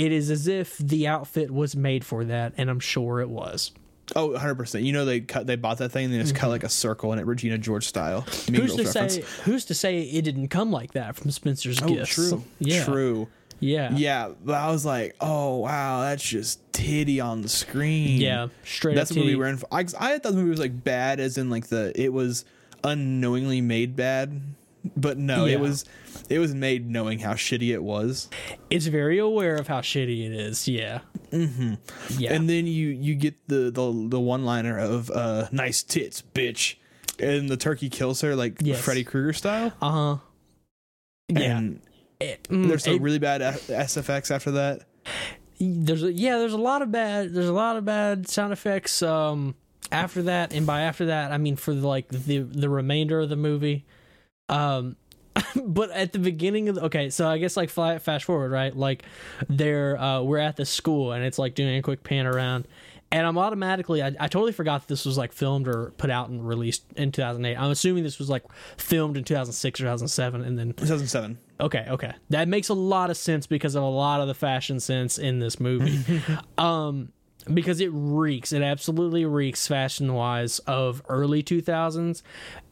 It 0.00 0.12
is 0.12 0.30
as 0.30 0.48
if 0.48 0.78
the 0.78 1.06
outfit 1.08 1.50
was 1.50 1.76
made 1.76 2.04
for 2.04 2.24
that 2.24 2.54
and 2.56 2.70
I'm 2.70 2.80
sure 2.80 3.20
it 3.20 3.28
was. 3.28 3.72
Oh, 4.16 4.32
100 4.32 4.54
percent. 4.56 4.84
You 4.84 4.92
know 4.92 5.04
they 5.04 5.20
cut 5.20 5.46
they 5.46 5.56
bought 5.56 5.78
that 5.78 5.90
thing 5.90 6.06
and 6.06 6.14
they 6.14 6.18
just 6.18 6.34
cut 6.34 6.46
mm-hmm. 6.46 6.52
like 6.52 6.64
a 6.64 6.68
circle 6.68 7.12
in 7.12 7.18
it, 7.18 7.26
Regina 7.26 7.58
George 7.58 7.86
style. 7.86 8.24
Mean 8.50 8.62
Who's 8.62 8.74
to 8.76 8.84
reference. 8.84 9.14
say? 9.14 9.24
Who's 9.44 9.64
to 9.66 9.74
say 9.74 10.00
it 10.00 10.22
didn't 10.22 10.48
come 10.48 10.72
like 10.72 10.92
that 10.92 11.16
from 11.16 11.30
Spencer's 11.30 11.80
Oh, 11.82 11.86
gifts? 11.86 12.14
true. 12.14 12.44
Yeah. 12.58 12.84
True. 12.84 13.28
Yeah. 13.60 13.90
Yeah, 13.94 14.30
but 14.42 14.54
I 14.54 14.70
was 14.70 14.86
like, 14.86 15.16
oh 15.20 15.58
wow, 15.58 16.00
that's 16.00 16.22
just 16.22 16.60
titty 16.72 17.20
on 17.20 17.42
the 17.42 17.48
screen. 17.48 18.20
Yeah. 18.20 18.48
Straight 18.64 18.96
that's 18.96 19.10
up. 19.10 19.14
the 19.14 19.20
movie 19.20 19.32
titty. 19.32 19.36
we 19.36 19.40
were 19.40 19.48
in. 19.48 19.58
For. 19.58 19.66
I, 19.70 19.80
I 19.80 20.18
thought 20.18 20.22
the 20.22 20.32
movie 20.32 20.50
was 20.50 20.60
like 20.60 20.82
bad, 20.82 21.20
as 21.20 21.38
in 21.38 21.50
like 21.50 21.66
the 21.66 21.92
it 21.94 22.12
was 22.12 22.44
unknowingly 22.82 23.60
made 23.60 23.94
bad, 23.96 24.40
but 24.96 25.18
no, 25.18 25.44
Yeah. 25.44 25.54
it 25.54 25.60
was 25.60 25.84
it 26.28 26.38
was 26.38 26.54
made 26.54 26.88
knowing 26.88 27.18
how 27.18 27.34
shitty 27.34 27.72
it 27.72 27.82
was. 27.82 28.28
It's 28.70 28.86
very 28.86 29.18
aware 29.18 29.56
of 29.56 29.66
how 29.68 29.80
shitty 29.80 30.26
it 30.26 30.32
is. 30.32 30.66
Yeah. 30.68 31.00
Mm-hmm. 31.30 31.74
Yeah. 32.18 32.32
And 32.32 32.48
then 32.48 32.66
you 32.66 32.88
you 32.88 33.14
get 33.14 33.34
the 33.48 33.70
the 33.70 34.06
the 34.08 34.20
one 34.20 34.44
liner 34.44 34.78
of 34.78 35.10
uh 35.10 35.48
nice 35.52 35.82
tits, 35.82 36.22
bitch, 36.34 36.76
and 37.18 37.48
the 37.48 37.56
turkey 37.56 37.88
kills 37.88 38.20
her 38.22 38.34
like 38.36 38.56
Yes. 38.60 38.80
Freddy 38.80 39.04
Krueger 39.04 39.32
style. 39.32 39.72
uh 39.82 39.90
huh. 39.90 40.16
Yeah. 41.28 41.58
And 41.58 41.80
It- 42.18 42.44
mm, 42.44 42.68
there's 42.68 42.84
some 42.84 42.94
it- 42.96 43.02
really 43.02 43.18
bad 43.18 43.40
SFX 43.40 44.30
after 44.30 44.50
that. 44.52 44.82
there's 45.60 46.02
a, 46.02 46.12
yeah. 46.12 46.38
There's 46.38 46.52
a 46.52 46.58
lot 46.58 46.82
of 46.82 46.90
bad. 46.90 47.32
There's 47.34 47.48
a 47.48 47.52
lot 47.52 47.76
of 47.76 47.84
bad 47.84 48.28
sound 48.28 48.52
effects. 48.52 49.02
Um. 49.02 49.54
After 49.92 50.22
that, 50.22 50.52
and 50.52 50.66
by 50.68 50.82
after 50.82 51.06
that, 51.06 51.32
I 51.32 51.38
mean 51.38 51.56
for 51.56 51.74
the, 51.74 51.84
like 51.88 52.06
the 52.08 52.38
the 52.38 52.68
remainder 52.68 53.18
of 53.18 53.28
the 53.28 53.34
movie. 53.36 53.84
Um. 54.50 54.96
but 55.64 55.90
at 55.92 56.12
the 56.12 56.18
beginning 56.18 56.68
of 56.68 56.74
the, 56.74 56.84
okay, 56.86 57.08
so 57.08 57.28
I 57.28 57.38
guess 57.38 57.56
like 57.56 57.70
fly, 57.70 57.98
fast 57.98 58.24
forward, 58.24 58.50
right? 58.50 58.76
Like 58.76 59.04
they're 59.48 59.96
uh 59.96 60.22
we're 60.22 60.38
at 60.38 60.56
the 60.56 60.66
school 60.66 61.12
and 61.12 61.24
it's 61.24 61.38
like 61.38 61.54
doing 61.54 61.76
a 61.76 61.82
quick 61.82 62.02
pan 62.02 62.26
around 62.26 62.66
and 63.12 63.26
I'm 63.26 63.38
automatically 63.38 64.02
I, 64.02 64.08
I 64.18 64.28
totally 64.28 64.52
forgot 64.52 64.86
this 64.86 65.04
was 65.04 65.18
like 65.18 65.32
filmed 65.32 65.68
or 65.68 65.92
put 65.98 66.10
out 66.10 66.28
and 66.28 66.46
released 66.46 66.84
in 66.96 67.12
2008. 67.12 67.56
I'm 67.56 67.70
assuming 67.70 68.04
this 68.04 68.18
was 68.18 68.30
like 68.30 68.44
filmed 68.76 69.16
in 69.16 69.24
2006 69.24 69.80
or 69.80 69.84
2007 69.84 70.42
and 70.42 70.58
then 70.58 70.68
2007. 70.68 71.38
okay, 71.60 71.86
okay. 71.88 72.12
That 72.30 72.48
makes 72.48 72.68
a 72.68 72.74
lot 72.74 73.10
of 73.10 73.16
sense 73.16 73.46
because 73.46 73.74
of 73.74 73.82
a 73.82 73.88
lot 73.88 74.20
of 74.20 74.28
the 74.28 74.34
fashion 74.34 74.80
sense 74.80 75.18
in 75.18 75.38
this 75.40 75.58
movie. 75.58 76.22
um 76.58 77.12
because 77.44 77.80
it 77.80 77.90
reeks 77.92 78.52
it 78.52 78.62
absolutely 78.62 79.24
reeks 79.24 79.66
fashion 79.66 80.12
wise 80.14 80.58
of 80.60 81.02
early 81.08 81.42
2000s 81.42 82.22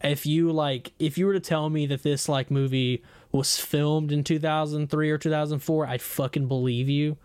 if 0.02 0.26
you 0.26 0.52
like 0.52 0.92
if 0.98 1.16
you 1.16 1.26
were 1.26 1.32
to 1.32 1.40
tell 1.40 1.70
me 1.70 1.86
that 1.86 2.02
this 2.02 2.28
like 2.28 2.50
movie 2.50 3.02
was 3.32 3.58
filmed 3.58 4.12
in 4.12 4.24
2003 4.24 5.10
or 5.10 5.18
2004 5.18 5.86
i'd 5.86 6.02
fucking 6.02 6.48
believe 6.48 6.88
you. 6.88 7.16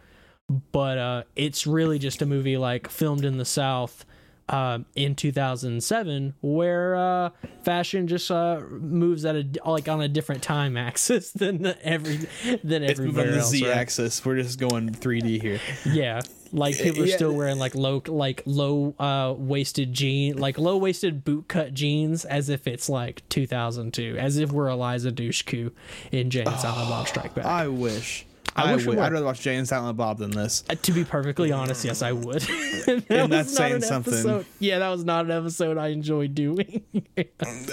But 0.72 0.98
uh 0.98 1.24
it's 1.36 1.66
really 1.66 2.00
just 2.00 2.22
a 2.22 2.26
movie 2.26 2.58
like 2.58 2.90
filmed 2.90 3.26
in 3.26 3.38
the 3.38 3.46
south 3.46 4.06
um, 4.50 4.86
in 4.96 5.16
2007 5.16 6.34
where 6.42 6.96
uh, 6.96 7.30
fashion 7.64 8.08
just 8.08 8.30
uh, 8.30 8.62
moves 8.70 9.24
at 9.26 9.36
a 9.36 9.46
like 9.66 9.88
on 9.88 10.02
a 10.02 10.08
different 10.08 10.44
time 10.44 10.76
axis 10.78 11.32
than 11.34 11.62
the 11.64 11.86
every 11.86 12.18
than 12.64 12.84
It's 12.84 13.00
moving 13.00 13.18
everywhere 13.20 13.26
on 13.28 13.32
the 13.32 13.38
else 13.40 13.50
Z 13.50 13.68
right? 13.68 13.78
axis. 13.78 14.26
We're 14.26 14.36
just 14.38 14.60
going 14.60 14.90
3D 14.92 15.42
here. 15.42 15.60
Yeah, 15.86 16.22
like 16.52 16.78
people 16.78 17.04
are 17.04 17.06
Yeah. 17.06 17.16
still 17.16 17.34
wearing 17.34 17.58
like 17.58 17.74
low, 17.76 18.02
like 18.08 18.44
low 18.46 18.94
uh 19.00 19.34
waisted 19.38 19.94
jean, 19.94 20.38
like 20.38 20.58
low 20.58 20.78
waisted 20.78 21.24
boot 21.24 21.48
cut 21.48 21.74
jeans, 21.74 22.26
as 22.26 22.50
if 22.50 22.68
it's 22.68 22.90
like 22.90 23.28
2002, 23.30 24.18
as 24.20 24.38
if 24.38 24.52
we're 24.52 24.68
Eliza 24.70 25.12
Dushku 25.12 25.72
in 26.12 26.30
Jay 26.30 26.42
and 26.44 26.60
Silent 26.60 26.90
Bob 26.90 27.08
Strike 27.08 27.34
Back. 27.36 27.46
I 27.46 27.68
wish. 27.70 28.26
I 28.56 28.72
I, 28.72 28.76
wish 28.76 28.86
it 28.86 28.90
would. 28.90 29.00
I'd 29.00 29.12
rather 29.12 29.26
watch 29.26 29.42
Jay 29.42 29.56
and 29.56 29.68
Silent 29.68 29.98
Bob 29.98 30.20
than 30.20 30.32
this. 30.32 30.64
Uh, 30.70 30.76
to 30.76 30.92
be 30.92 31.04
perfectly 31.04 31.52
honest, 31.52 31.84
yes, 31.84 32.02
I 32.02 32.12
would. 32.12 32.42
that 32.42 33.06
And 33.10 33.32
that's 33.34 33.56
saying 33.56 33.76
an 33.76 33.82
something. 33.82 34.14
episode- 34.14 34.46
Yeah, 34.60 34.80
that 34.80 34.90
was 34.90 35.04
not 35.04 35.26
an 35.26 35.32
episode 35.32 35.78
I 35.78 35.88
enjoyed 35.90 36.36
doing. 36.36 36.84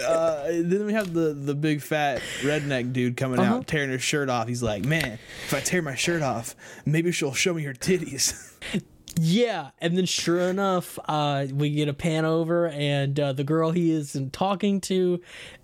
Uh, 0.07 0.45
then 0.49 0.87
we 0.87 0.93
have 0.93 1.13
the 1.15 1.33
the 1.33 1.55
big 1.55 1.81
fat 1.81 2.21
redneck 2.43 2.93
dude 2.93 3.17
coming 3.17 3.39
Uh-huh. 3.39 3.57
out 3.57 3.67
tearing 3.67 3.91
his 3.91 4.03
shirt 4.03 4.29
off. 4.29 4.49
He's 4.49 4.63
like, 4.63 4.85
"Man, 4.85 5.19
if 5.47 5.55
I 5.55 5.61
tear 5.61 5.83
my 5.83 5.95
shirt 5.95 6.23
off, 6.23 6.55
maybe 6.85 7.13
she'll 7.13 7.33
show 7.35 7.55
me 7.55 7.63
her 7.65 7.75
titties." 7.75 8.53
Yeah, 9.19 9.71
and 9.81 9.99
then 9.99 10.07
sure 10.07 10.39
enough, 10.41 10.97
uh, 11.07 11.47
we 11.53 11.71
get 11.71 11.89
a 11.89 11.93
pan 11.93 12.25
over, 12.25 12.69
and 12.69 13.19
uh, 13.19 13.33
the 13.33 13.43
girl 13.43 13.73
he 13.73 13.91
is 13.91 14.17
talking 14.31 14.81
to 14.83 15.21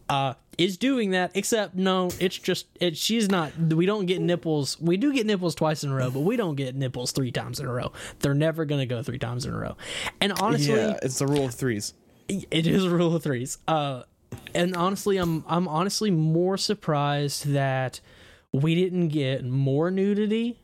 uh, 0.08 0.34
is 0.58 0.76
doing 0.76 1.10
that. 1.10 1.32
Except 1.34 1.74
no, 1.74 2.10
it's 2.18 2.38
just 2.38 2.66
it. 2.80 2.96
She's 2.96 3.28
not. 3.28 3.56
We 3.58 3.86
don't 3.86 4.06
get 4.06 4.20
nipples. 4.20 4.80
We 4.80 4.96
do 4.96 5.12
get 5.12 5.26
nipples 5.26 5.54
twice 5.54 5.84
in 5.84 5.90
a 5.90 5.94
row, 5.94 6.10
but 6.10 6.20
we 6.20 6.36
don't 6.36 6.54
get 6.56 6.74
nipples 6.74 7.12
three 7.12 7.32
times 7.32 7.60
in 7.60 7.66
a 7.66 7.72
row. 7.72 7.92
They're 8.20 8.34
never 8.34 8.64
gonna 8.64 8.86
go 8.86 9.02
three 9.02 9.18
times 9.18 9.44
in 9.46 9.52
a 9.52 9.58
row. 9.58 9.76
And 10.20 10.32
honestly, 10.40 10.74
yeah, 10.74 10.98
it's 11.02 11.18
the 11.18 11.26
rule 11.26 11.46
of 11.46 11.54
threes. 11.54 11.94
it 12.28 12.66
is 12.66 12.84
a 12.84 12.90
rule 12.90 13.14
of 13.14 13.22
threes. 13.22 13.58
Uh, 13.68 14.02
and 14.54 14.74
honestly, 14.76 15.16
I'm 15.18 15.44
I'm 15.46 15.68
honestly 15.68 16.10
more 16.10 16.56
surprised 16.56 17.46
that 17.52 18.00
we 18.52 18.74
didn't 18.74 19.08
get 19.08 19.44
more 19.44 19.90
nudity 19.90 20.58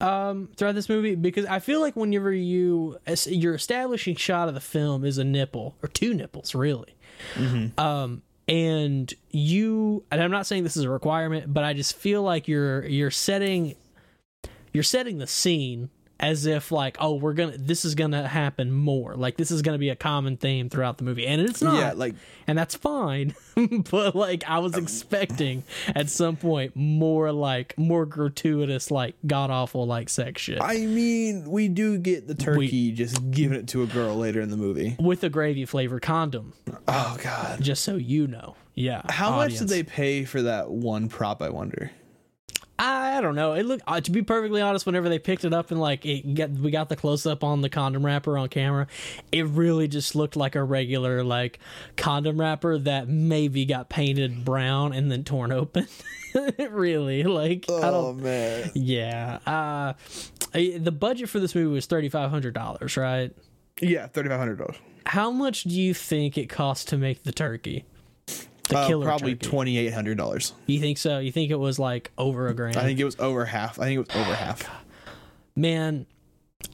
um 0.00 0.48
throughout 0.56 0.76
this 0.76 0.88
movie 0.88 1.16
because 1.16 1.44
I 1.46 1.58
feel 1.58 1.80
like 1.80 1.96
whenever 1.96 2.32
you 2.32 2.98
your 3.26 3.54
establishing 3.54 4.14
shot 4.14 4.46
of 4.46 4.54
the 4.54 4.60
film 4.60 5.04
is 5.04 5.18
a 5.18 5.24
nipple 5.24 5.74
or 5.82 5.88
two 5.88 6.14
nipples 6.14 6.54
really. 6.54 6.94
Um 7.76 8.22
and 8.48 9.12
you 9.30 10.04
and 10.10 10.22
I'm 10.22 10.30
not 10.30 10.46
saying 10.46 10.64
this 10.64 10.76
is 10.76 10.84
a 10.84 10.90
requirement, 10.90 11.52
but 11.52 11.64
I 11.64 11.74
just 11.74 11.96
feel 11.96 12.22
like 12.22 12.48
you're 12.48 12.84
you're 12.86 13.10
setting 13.10 13.74
you're 14.72 14.82
setting 14.82 15.18
the 15.18 15.26
scene 15.26 15.90
as 16.20 16.46
if 16.46 16.72
like 16.72 16.96
oh 17.00 17.14
we're 17.14 17.32
gonna 17.32 17.56
this 17.56 17.84
is 17.84 17.94
gonna 17.94 18.26
happen 18.26 18.72
more. 18.72 19.14
Like 19.14 19.36
this 19.36 19.50
is 19.50 19.62
gonna 19.62 19.78
be 19.78 19.90
a 19.90 19.96
common 19.96 20.36
theme 20.36 20.68
throughout 20.68 20.98
the 20.98 21.04
movie. 21.04 21.26
And 21.26 21.40
it's 21.40 21.62
not. 21.62 21.78
Yeah, 21.78 21.92
like 21.92 22.14
and 22.46 22.56
that's 22.58 22.74
fine. 22.74 23.34
But 23.90 24.14
like 24.14 24.44
i 24.46 24.60
was 24.60 24.74
um, 24.74 24.82
expecting 24.82 25.64
at 25.88 26.08
some 26.10 26.36
point 26.36 26.76
more 26.76 27.32
like 27.32 27.76
more 27.76 28.06
gratuitous 28.06 28.90
like 28.90 29.16
god 29.26 29.50
awful 29.50 29.84
like 29.86 30.08
sex 30.08 30.42
shit. 30.42 30.60
I 30.60 30.86
mean, 30.86 31.50
we 31.50 31.66
do 31.68 31.98
get 31.98 32.28
the 32.28 32.34
turkey 32.36 32.92
just 32.92 33.30
giving 33.32 33.58
it 33.58 33.66
to 33.68 33.82
a 33.82 33.86
girl 33.86 34.14
later 34.16 34.40
in 34.40 34.50
the 34.50 34.56
movie. 34.56 34.96
with 35.00 35.24
a 35.24 35.28
gravy 35.28 35.64
flavored 35.64 36.02
condom. 36.02 36.52
Oh 36.86 37.16
god. 37.22 37.60
just 37.60 37.82
so 37.82 37.96
you 37.96 38.26
know. 38.28 38.54
Yeah 38.74 39.02
How 39.10 39.34
much 39.34 39.58
did 39.58 39.68
they 39.68 39.82
pay 39.82 40.24
for 40.24 40.42
that 40.42 40.70
one 40.70 41.08
prop, 41.08 41.42
I 41.42 41.48
wonder? 41.48 41.90
I 42.80 43.20
don't 43.20 43.34
know. 43.34 43.54
It 43.54 43.64
looked 43.64 43.82
uh, 43.88 44.00
to 44.00 44.10
be 44.10 44.22
perfectly 44.22 44.60
honest. 44.60 44.86
Whenever 44.86 45.08
they 45.08 45.18
picked 45.18 45.44
it 45.44 45.52
up 45.52 45.70
and 45.72 45.80
like 45.80 46.06
it 46.06 46.34
get, 46.34 46.50
we 46.52 46.70
got 46.70 46.88
the 46.88 46.94
close 46.96 47.26
up 47.26 47.42
on 47.42 47.60
the 47.60 47.68
condom 47.68 48.06
wrapper 48.06 48.38
on 48.38 48.48
camera, 48.48 48.86
it 49.32 49.46
really 49.46 49.88
just 49.88 50.14
looked 50.14 50.36
like 50.36 50.54
a 50.54 50.62
regular 50.62 51.24
like 51.24 51.58
condom 51.96 52.40
wrapper 52.40 52.78
that 52.78 53.08
maybe 53.08 53.64
got 53.64 53.88
painted 53.88 54.44
brown 54.44 54.92
and 54.92 55.10
then 55.10 55.24
torn 55.24 55.50
open. 55.50 55.88
really, 56.70 57.24
like 57.24 57.64
I 57.68 57.72
Oh 57.88 58.12
don't. 58.12 58.22
man. 58.22 58.70
Yeah. 58.74 59.38
Uh, 59.46 59.94
I- 60.54 60.78
the 60.78 60.92
budget 60.92 61.28
for 61.28 61.40
this 61.40 61.54
movie 61.54 61.72
was 61.72 61.86
thirty 61.86 62.08
five 62.08 62.30
hundred 62.30 62.54
dollars, 62.54 62.96
right? 62.96 63.32
Yeah, 63.80 64.06
thirty 64.06 64.28
five 64.28 64.38
hundred 64.38 64.58
dollars. 64.58 64.76
How 65.06 65.30
much 65.30 65.64
do 65.64 65.70
you 65.70 65.94
think 65.94 66.36
it 66.38 66.48
cost 66.48 66.88
to 66.88 66.96
make 66.98 67.22
the 67.24 67.32
turkey? 67.32 67.84
The 68.68 68.76
Uh, 68.78 68.86
killer 68.86 69.04
probably 69.06 69.34
twenty 69.34 69.78
eight 69.78 69.92
hundred 69.94 70.18
dollars. 70.18 70.52
You 70.66 70.78
think 70.80 70.98
so? 70.98 71.18
You 71.18 71.32
think 71.32 71.50
it 71.50 71.58
was 71.58 71.78
like 71.78 72.10
over 72.18 72.48
a 72.48 72.54
grand? 72.54 72.76
I 72.76 72.82
think 72.82 72.98
it 73.00 73.04
was 73.04 73.18
over 73.18 73.44
half. 73.46 73.78
I 73.80 73.84
think 73.84 73.96
it 73.96 74.14
was 74.14 74.16
over 74.26 74.34
half. 74.34 74.68
man 75.56 76.06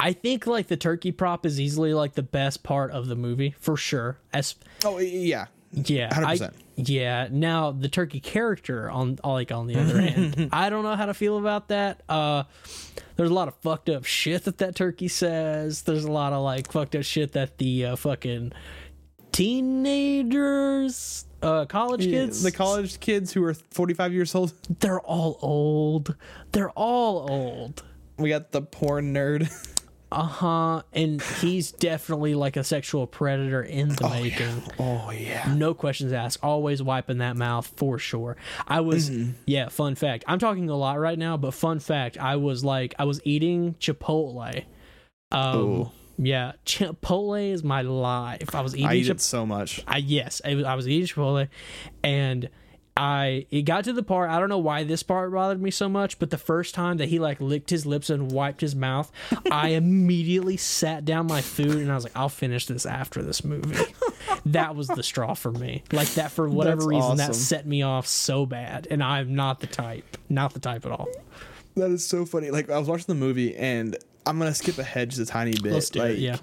i 0.01 0.13
think 0.15 0.47
like 0.47 0.67
the 0.69 0.77
turkey 0.79 1.13
prop 1.13 1.45
is 1.45 1.61
easily 1.61 1.93
like 1.95 2.15
the 2.15 2.23
best 2.23 2.63
part 2.63 2.91
of 2.91 3.07
the 3.07 3.15
movie 3.15 3.55
for 3.61 3.77
sure 3.77 4.17
as 4.33 4.55
Oh 4.83 4.99
yeah, 4.99 5.47
yeah 5.73 6.09
100%. 6.11 6.53
yeah 6.77 7.29
now 7.31 7.71
the 7.71 7.89
turkey 7.91 8.19
character 8.19 8.91
on 8.91 9.19
like 9.23 9.53
on 9.53 9.67
the 9.67 9.77
other 9.79 10.01
hand 10.01 10.49
i 10.55 10.71
don't 10.71 10.85
know 10.85 10.97
how 10.97 11.05
to 11.07 11.13
feel 11.15 11.37
about 11.39 11.69
that 11.69 12.01
uh 12.09 12.45
there's 13.17 13.31
a 13.31 13.35
lot 13.35 13.47
of 13.49 13.55
fucked 13.57 13.91
up 13.91 14.05
shit 14.05 14.45
that 14.45 14.57
that 14.59 14.75
turkey 14.75 15.07
says 15.09 15.83
there's 15.83 16.05
a 16.05 16.11
lot 16.13 16.33
of 16.33 16.43
like 16.43 16.73
fucked 16.73 16.97
up 16.97 17.03
shit 17.05 17.33
that 17.33 17.59
the 17.59 17.85
uh, 17.87 17.97
fucking 17.97 18.53
teenagers 19.33 21.27
uh 21.45 21.65
college 21.67 22.05
kids 22.05 22.43
the 22.43 22.53
college 22.53 23.01
kids 23.01 23.33
who 23.33 23.45
are 23.45 23.55
forty 23.55 23.95
five 23.95 24.13
years 24.13 24.35
old. 24.35 24.53
they're 24.81 25.01
all 25.01 25.39
old 25.43 26.17
they're 26.53 26.71
all 26.71 27.31
old 27.31 27.83
We 28.17 28.31
got 28.31 28.53
the 28.53 28.63
porn 28.63 29.13
nerd. 29.15 29.51
Uh-huh. 30.13 30.83
And 30.93 31.21
he's 31.41 31.73
definitely 31.73 32.37
like 32.37 32.57
a 32.57 32.63
sexual 32.63 33.07
predator 33.07 33.63
in 33.63 33.89
the 33.89 34.09
making. 34.09 34.63
Oh 34.79 35.11
yeah. 35.11 35.53
No 35.53 35.75
questions 35.75 36.13
asked. 36.13 36.39
Always 36.43 36.81
wiping 36.83 37.19
that 37.19 37.37
mouth 37.37 37.67
for 37.77 37.99
sure. 37.99 38.37
I 38.69 38.81
was 38.81 39.11
yeah, 39.47 39.69
fun 39.69 39.97
fact. 39.97 40.25
I'm 40.29 40.39
talking 40.39 40.71
a 40.71 40.77
lot 40.77 41.01
right 41.01 41.19
now, 41.19 41.37
but 41.37 41.53
fun 41.53 41.81
fact, 41.81 42.17
I 42.17 42.37
was 42.37 42.65
like 42.65 42.95
I 42.99 43.05
was 43.05 43.21
eating 43.25 43.75
Chipotle. 43.81 44.65
Um 45.33 45.59
Ooh. 45.59 45.91
Yeah, 46.19 46.53
Chipotle 46.65 47.51
is 47.51 47.65
my 47.65 47.83
life. 47.83 48.55
I 48.55 48.61
was 48.61 48.75
eating 48.75 48.87
I 48.87 48.95
eat 48.95 49.05
Chip- 49.05 49.17
it 49.17 49.21
so 49.21 49.45
much. 49.45 49.83
I 49.87 49.99
yes, 49.99 50.41
I 50.45 50.55
was, 50.55 50.65
I 50.65 50.75
was 50.75 50.89
eating 50.89 51.07
Chipotle, 51.07 51.49
and 52.03 52.49
I 52.97 53.47
it 53.51 53.63
got 53.63 53.85
to 53.85 53.93
the 53.93 54.05
part. 54.05 54.31
I 54.31 54.39
don't 54.39 54.49
know 54.49 54.59
why 54.59 54.85
this 54.85 55.03
part 55.03 55.33
bothered 55.33 55.61
me 55.61 55.73
so 55.73 55.89
much, 55.89 56.19
but 56.21 56.31
the 56.31 56.39
first 56.39 56.75
time 56.75 56.99
that 56.99 57.09
he 57.09 57.19
like 57.19 57.41
licked 57.41 57.71
his 57.71 57.85
lips 57.85 58.09
and 58.11 58.31
wiped 58.31 58.61
his 58.61 58.77
mouth, 58.77 59.11
I 59.51 59.71
immediately 59.71 60.57
sat 60.57 61.05
down 61.05 61.27
my 61.27 61.41
food 61.41 61.77
and 61.77 61.91
I 61.91 61.95
was 61.97 62.05
like, 62.05 62.17
I'll 62.17 62.29
finish 62.29 62.67
this 62.67 62.87
after 62.87 63.23
this 63.23 63.43
movie. 63.43 63.93
that 64.47 64.77
was 64.77 64.87
the 64.87 65.03
straw 65.03 65.35
for 65.35 65.51
me. 65.51 65.83
Like 65.93 66.09
that 66.15 66.31
for 66.31 66.49
whatever 66.49 66.83
That's 66.83 66.87
reason 66.87 67.17
that 67.17 67.35
set 67.35 67.67
me 67.67 67.83
off 67.83 68.07
so 68.07 68.47
bad, 68.47 68.87
and 68.91 69.03
I'm 69.03 69.35
not 69.35 69.59
the 69.59 69.67
type, 69.67 70.17
not 70.29 70.55
the 70.55 70.61
type 70.61 70.87
at 70.87 70.93
all. 70.93 71.09
That 71.75 71.91
is 71.91 72.07
so 72.07 72.25
funny. 72.25 72.53
Like 72.53 72.71
I 72.71 72.79
was 72.79 72.87
watching 72.87 73.07
the 73.09 73.15
movie 73.17 73.57
and 73.57 73.97
I'm 74.27 74.39
gonna 74.39 74.55
skip 74.55 74.79
ahead 74.79 75.11
just 75.11 75.21
a 75.21 75.27
tiny 75.27 75.53
bit. 75.53 75.73
Let's 75.73 75.91
do 75.91 76.01
like, 76.01 76.13
it. 76.13 76.19
Yeah. 76.19 76.37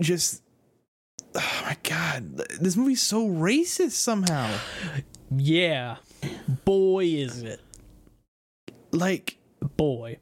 Just 0.00 0.42
oh 1.34 1.60
my 1.64 1.76
god, 1.82 2.36
this 2.60 2.76
movie's 2.76 3.02
so 3.02 3.28
racist 3.28 3.92
somehow. 3.92 4.50
Yeah. 5.30 5.96
Boy, 6.64 7.04
is 7.04 7.42
it. 7.42 7.60
Like 8.92 9.38
Boy. 9.76 10.18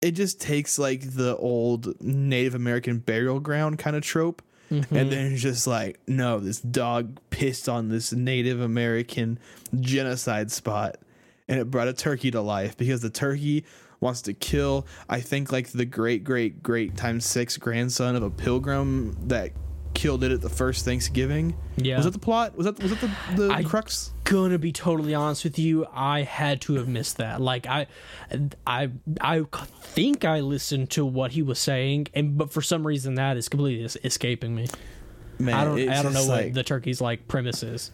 it 0.00 0.12
just 0.12 0.40
takes 0.40 0.78
like 0.78 1.14
the 1.14 1.36
old 1.36 2.00
Native 2.00 2.54
American 2.54 2.98
burial 2.98 3.40
ground 3.40 3.78
kind 3.78 3.96
of 3.96 4.02
trope. 4.02 4.42
Mm-hmm. 4.70 4.96
And 4.96 5.10
then 5.10 5.32
it's 5.32 5.42
just 5.42 5.66
like, 5.66 5.98
no, 6.06 6.40
this 6.40 6.60
dog 6.60 7.18
pissed 7.30 7.68
on 7.68 7.88
this 7.88 8.12
Native 8.12 8.60
American 8.60 9.38
genocide 9.80 10.50
spot 10.50 10.98
and 11.48 11.58
it 11.58 11.70
brought 11.70 11.88
a 11.88 11.94
turkey 11.94 12.30
to 12.30 12.40
life 12.40 12.76
because 12.76 13.00
the 13.00 13.10
turkey 13.10 13.64
wants 14.00 14.22
to 14.22 14.34
kill, 14.34 14.86
I 15.08 15.20
think, 15.20 15.52
like 15.52 15.68
the 15.70 15.84
great, 15.84 16.24
great, 16.24 16.62
great 16.62 16.96
times 16.96 17.24
six 17.24 17.56
grandson 17.56 18.16
of 18.16 18.22
a 18.22 18.30
pilgrim 18.30 19.16
that 19.28 19.52
killed 19.94 20.22
it 20.22 20.30
at 20.30 20.40
the 20.40 20.48
first 20.48 20.84
Thanksgiving. 20.84 21.56
Yeah. 21.76 21.96
Was 21.96 22.04
that 22.04 22.12
the 22.12 22.18
plot? 22.20 22.56
Was 22.56 22.66
that 22.66 22.80
was 22.80 22.92
that 22.94 23.00
the, 23.00 23.48
the 23.48 23.52
I- 23.52 23.64
crux? 23.64 24.12
gonna 24.24 24.58
be 24.58 24.72
totally 24.72 25.14
honest 25.14 25.42
with 25.42 25.58
you 25.58 25.86
i 25.94 26.20
had 26.20 26.60
to 26.60 26.74
have 26.74 26.86
missed 26.86 27.16
that 27.16 27.40
like 27.40 27.66
i 27.66 27.86
i 28.66 28.90
i 29.22 29.42
think 29.80 30.22
i 30.22 30.40
listened 30.40 30.90
to 30.90 31.02
what 31.02 31.32
he 31.32 31.40
was 31.40 31.58
saying 31.58 32.06
and 32.12 32.36
but 32.36 32.52
for 32.52 32.60
some 32.60 32.86
reason 32.86 33.14
that 33.14 33.38
is 33.38 33.48
completely 33.48 33.82
escaping 34.04 34.54
me 34.54 34.66
Man, 35.38 35.54
i 35.54 35.64
don't 35.64 35.78
i 35.88 36.02
don't 36.02 36.12
know 36.12 36.18
just 36.18 36.28
what 36.28 36.52
the 36.52 36.62
turkey's 36.62 37.00
like 37.00 37.26
premise 37.26 37.62
is 37.62 37.90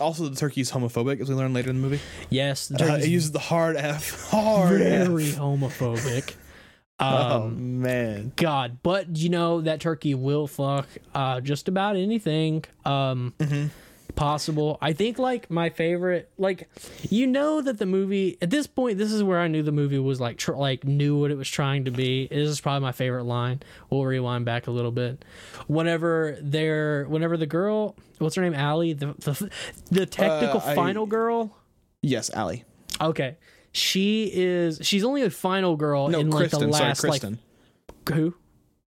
also 0.00 0.28
the 0.28 0.36
turkey 0.36 0.60
is 0.60 0.70
homophobic, 0.72 1.20
as 1.20 1.28
we 1.28 1.34
learn 1.34 1.52
later 1.54 1.70
in 1.70 1.76
the 1.80 1.82
movie. 1.88 2.00
yes 2.30 2.68
the 2.68 2.92
Uh, 2.92 2.96
it 2.96 3.08
uses 3.08 3.32
the 3.32 3.38
hard 3.38 3.76
F. 3.76 4.30
Hard 4.30 4.78
very 4.80 5.28
F. 5.30 5.36
homophobic 5.36 6.34
Oh 7.00 7.46
um 7.46 7.80
man. 7.82 8.32
god 8.36 8.78
but 8.82 9.16
you 9.16 9.28
know 9.28 9.60
that 9.62 9.80
turkey 9.80 10.14
will 10.14 10.46
fuck 10.46 10.86
uh 11.14 11.40
just 11.40 11.66
about 11.68 11.96
anything 11.96 12.64
um 12.84 13.34
Mm-hmm. 13.38 13.66
Possible. 14.14 14.78
I 14.80 14.92
think 14.92 15.18
like 15.18 15.50
my 15.50 15.70
favorite 15.70 16.30
like 16.38 16.68
you 17.10 17.26
know 17.26 17.60
that 17.60 17.78
the 17.78 17.86
movie 17.86 18.38
at 18.42 18.50
this 18.50 18.66
point 18.66 18.98
this 18.98 19.10
is 19.12 19.22
where 19.22 19.38
i 19.40 19.48
knew 19.48 19.62
the 19.62 19.72
movie 19.72 19.98
was 19.98 20.20
like 20.20 20.36
tr- 20.38 20.52
like 20.54 20.84
knew 20.84 21.18
what 21.18 21.30
it 21.30 21.36
was 21.36 21.48
trying 21.48 21.84
to 21.86 21.90
be. 21.90 22.26
This 22.28 22.48
is 22.48 22.60
probably 22.60 22.80
my 22.80 22.92
favorite 22.92 23.24
line. 23.24 23.62
We'll 23.90 24.04
rewind 24.04 24.44
back 24.44 24.66
a 24.66 24.70
little 24.70 24.92
bit. 24.92 25.24
Whenever 25.66 26.36
they're 26.40 27.04
whenever 27.08 27.36
the 27.36 27.46
girl 27.46 27.96
what's 28.18 28.36
her 28.36 28.42
name? 28.42 28.54
Allie 28.54 28.92
the 28.92 29.14
the, 29.18 29.50
the 29.90 30.06
technical 30.06 30.60
Uh, 30.60 30.64
I- 30.66 30.74
final 30.74 31.06
girl? 31.06 31.56
Yes, 32.02 32.30
Allie. 32.34 32.64
okay. 33.00 33.36
She 33.72 34.30
is 34.32 34.78
she's 34.82 35.02
only 35.04 35.22
a 35.22 35.30
final 35.30 35.76
girl 35.76 36.08
No, 36.08 36.18
in 36.20 36.30
like 36.30 36.50
Kristen. 36.50 36.68
the 36.70 36.76
Sorry, 36.76 36.88
last 36.88 37.00
Kristen. 37.00 37.38
like 38.06 38.14
who 38.14 38.34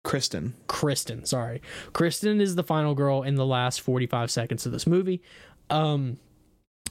Kristen. 0.04 0.56
Kristen, 0.68 1.26
sorry. 1.26 1.62
Kristen 1.94 2.42
is 2.42 2.56
the 2.56 2.64
final 2.64 2.96
girl 2.96 3.24
in 3.24 3.36
the 3.36 3.46
last 3.46 3.82
45 3.82 4.32
seconds 4.32 4.66
of 4.66 4.72
this 4.72 4.88
movie. 4.88 5.22
Um 5.70 6.18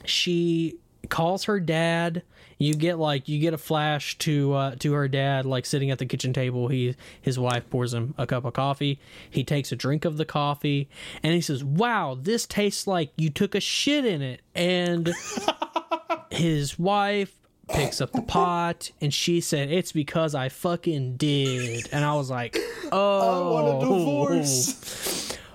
she 0.05 0.79
calls 1.07 1.45
her 1.45 1.59
dad. 1.59 2.23
You 2.57 2.73
get 2.73 2.99
like 2.99 3.27
you 3.27 3.39
get 3.39 3.53
a 3.53 3.57
flash 3.57 4.17
to 4.19 4.53
uh 4.53 4.75
to 4.75 4.93
her 4.93 5.07
dad 5.07 5.45
like 5.45 5.65
sitting 5.65 5.91
at 5.91 5.97
the 5.97 6.05
kitchen 6.05 6.33
table. 6.33 6.67
He 6.67 6.95
his 7.21 7.39
wife 7.39 7.69
pours 7.69 7.93
him 7.93 8.13
a 8.17 8.27
cup 8.27 8.45
of 8.45 8.53
coffee. 8.53 8.99
He 9.29 9.43
takes 9.43 9.71
a 9.71 9.75
drink 9.75 10.05
of 10.05 10.17
the 10.17 10.25
coffee 10.25 10.89
and 11.23 11.33
he 11.33 11.41
says, 11.41 11.63
"Wow, 11.63 12.17
this 12.19 12.45
tastes 12.45 12.85
like 12.85 13.11
you 13.17 13.29
took 13.29 13.55
a 13.55 13.59
shit 13.59 14.05
in 14.05 14.21
it." 14.21 14.41
And 14.53 15.13
his 16.31 16.77
wife 16.77 17.38
picks 17.69 18.01
up 18.01 18.11
the 18.11 18.21
pot 18.21 18.91
and 19.01 19.13
she 19.13 19.41
said 19.41 19.71
it's 19.71 19.91
because 19.91 20.35
I 20.35 20.49
fucking 20.49 21.17
did. 21.17 21.89
And 21.91 22.03
I 22.05 22.15
was 22.15 22.29
like 22.29 22.57
oh 22.91 23.79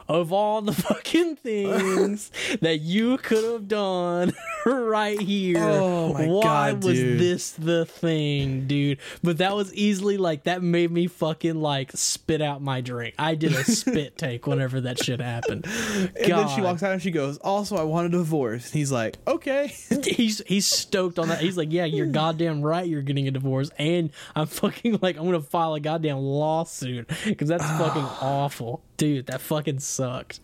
of 0.09 0.33
all 0.33 0.61
the 0.63 0.73
fucking 0.73 1.37
things 1.37 2.31
that 2.61 2.81
you 2.81 3.17
could 3.19 3.45
have 3.45 3.69
done 3.69 4.33
right 4.67 5.21
here. 5.21 5.59
Oh 5.59 6.13
my 6.13 6.27
Why 6.27 6.73
God, 6.73 6.85
was 6.85 6.99
dude. 6.99 7.21
this 7.21 7.51
the 7.53 7.87
thing, 7.87 8.67
dude? 8.67 8.99
But 9.23 9.39
that 9.39 9.55
was 9.55 9.75
easily 9.75 10.17
like 10.17 10.45
that 10.45 10.63
made 10.63 10.91
me 10.91 11.07
fucking 11.07 11.61
like 11.61 11.93
spit 11.93 12.43
out 12.43 12.63
my 12.63 12.81
drink. 12.81 13.15
I 13.19 13.35
did 13.35 13.53
a 13.53 13.65
spit 13.65 14.17
take 14.17 14.47
whenever 14.47 14.81
that 14.83 15.03
shit 15.03 15.21
happened. 15.21 15.67
And 15.67 16.13
then 16.15 16.49
she 16.49 16.61
walks 16.61 16.83
out 16.83 16.93
and 16.93 17.03
she 17.03 17.11
goes, 17.11 17.39
"Also, 17.39 17.77
I 17.77 17.83
want 17.85 18.07
a 18.07 18.11
divorce." 18.11 18.71
He's 18.73 18.93
like, 18.93 19.17
"Okay." 19.27 19.75
he's 20.05 20.43
he's 20.47 20.67
stoked 20.67 21.19
on 21.19 21.29
that. 21.29 21.41
He's 21.41 21.57
like, 21.57 21.73
"Yeah, 21.73 21.85
you're 21.85 22.07
goddamn 22.07 22.63
right. 22.63 22.87
You're 22.87 23.03
getting 23.03 23.29
a 23.29 23.31
divorce, 23.31 23.71
and 23.79 24.11
I'm 24.35 24.47
fucking 24.47 24.99
like 25.03 25.17
I'm 25.17 25.25
gonna 25.25 25.41
file 25.41 25.75
a 25.75 25.81
goddamn 25.81 26.19
lawsuit 26.19 27.09
because 27.25 27.49
that's 27.49 27.65
fucking 27.65 28.03
awful, 28.21 28.83
dude. 28.97 29.27
That 29.27 29.41
fucking 29.41 29.81
sucks. 29.81 30.41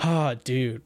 Ah, 0.00 0.34
dude. 0.44 0.82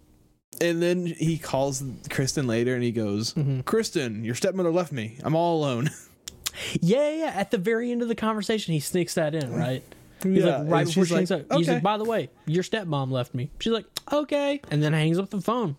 And 0.61 0.81
then 0.83 1.07
he 1.07 1.37
calls 1.39 1.83
Kristen 2.11 2.47
later 2.47 2.75
and 2.75 2.83
he 2.85 2.93
goes, 2.93 3.35
Mm-hmm. 3.35 3.61
"Kristen, 3.61 4.25
your 4.25 4.35
stepmother 4.35 4.71
left 4.71 4.93
me. 4.93 5.19
I'm 5.23 5.35
all 5.35 5.59
alone." 5.59 5.91
Yeah, 6.81 7.11
yeah. 7.11 7.33
At 7.35 7.51
the 7.51 7.59
very 7.59 7.91
end 7.91 8.01
of 8.01 8.07
the 8.07 8.15
conversation, 8.15 8.75
he 8.75 8.79
sneaks 8.79 9.15
that 9.15 9.35
in, 9.35 9.53
right? 9.53 9.83
He's 10.23 10.45
Yeah, 10.45 10.59
like, 10.59 10.71
right 10.71 10.87
before 10.87 11.03
she's 11.05 11.09
she 11.09 11.15
hangs 11.17 11.31
like, 11.33 11.47
up. 11.51 11.59
He's 11.59 11.69
like, 11.69 11.83
by 11.83 11.99
the 11.99 12.05
way, 12.05 12.31
your 12.47 12.63
stepmom 12.63 13.11
left 13.11 13.35
me. 13.35 13.51
She's 13.59 13.73
like, 13.73 13.87
okay, 14.13 14.61
and 14.71 14.81
then 14.81 14.93
hangs 14.93 15.19
up 15.19 15.31
the 15.31 15.41
phone. 15.41 15.77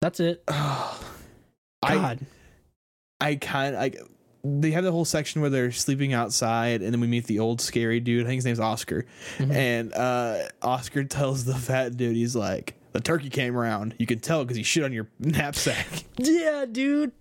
That's 0.00 0.20
it. 0.20 0.42
I 0.48 0.94
God. 1.82 2.20
I 3.20 3.34
kind 3.34 3.74
of 3.76 3.82
I 3.82 3.92
they 4.44 4.72
have 4.72 4.84
the 4.84 4.92
whole 4.92 5.04
section 5.06 5.40
where 5.40 5.48
they're 5.50 5.72
sleeping 5.72 6.12
outside 6.12 6.82
and 6.82 6.92
then 6.92 7.00
we 7.00 7.06
meet 7.06 7.24
the 7.26 7.38
old 7.38 7.60
scary 7.60 7.98
dude. 8.00 8.24
I 8.26 8.28
think 8.28 8.38
his 8.38 8.44
name's 8.44 8.60
Oscar. 8.60 9.06
Mm-hmm. 9.38 9.52
And 9.52 9.92
uh 9.94 10.38
Oscar 10.62 11.04
tells 11.04 11.44
the 11.46 11.54
fat 11.54 11.96
dude 11.96 12.14
he's 12.14 12.36
like, 12.36 12.74
"The 12.92 13.00
turkey 13.00 13.30
came 13.30 13.56
around. 13.56 13.94
You 13.98 14.06
can 14.06 14.20
tell 14.20 14.44
cuz 14.44 14.56
he 14.56 14.62
shit 14.62 14.84
on 14.84 14.92
your 14.92 15.08
knapsack." 15.18 15.86
yeah, 16.18 16.66
dude. 16.70 17.12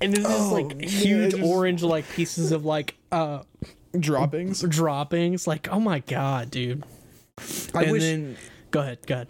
And 0.00 0.12
it's 0.12 0.22
just 0.22 0.50
Oh, 0.50 0.52
like 0.52 0.80
huge 0.82 1.30
just- 1.32 1.42
orange 1.42 1.82
like 1.82 2.06
pieces 2.10 2.52
of 2.52 2.64
like 2.64 2.96
uh 3.10 3.42
Droppings. 3.98 4.60
droppings. 4.60 5.46
Like, 5.46 5.68
oh 5.72 5.80
my 5.80 6.00
god, 6.00 6.50
dude. 6.50 6.84
I 7.74 7.84
and 7.84 7.92
wish. 7.92 8.02
then 8.02 8.36
go 8.70 8.80
ahead, 8.80 8.98
go 9.06 9.14
ahead. 9.14 9.28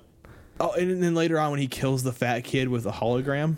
oh, 0.59 0.73
and 0.73 1.01
then 1.01 1.15
later 1.15 1.39
on 1.39 1.53
when 1.53 1.61
he 1.61 1.69
kills 1.69 2.03
the 2.03 2.13
fat 2.13 2.43
kid 2.43 2.69
with 2.69 2.85
a 2.87 2.91
hologram. 2.91 3.57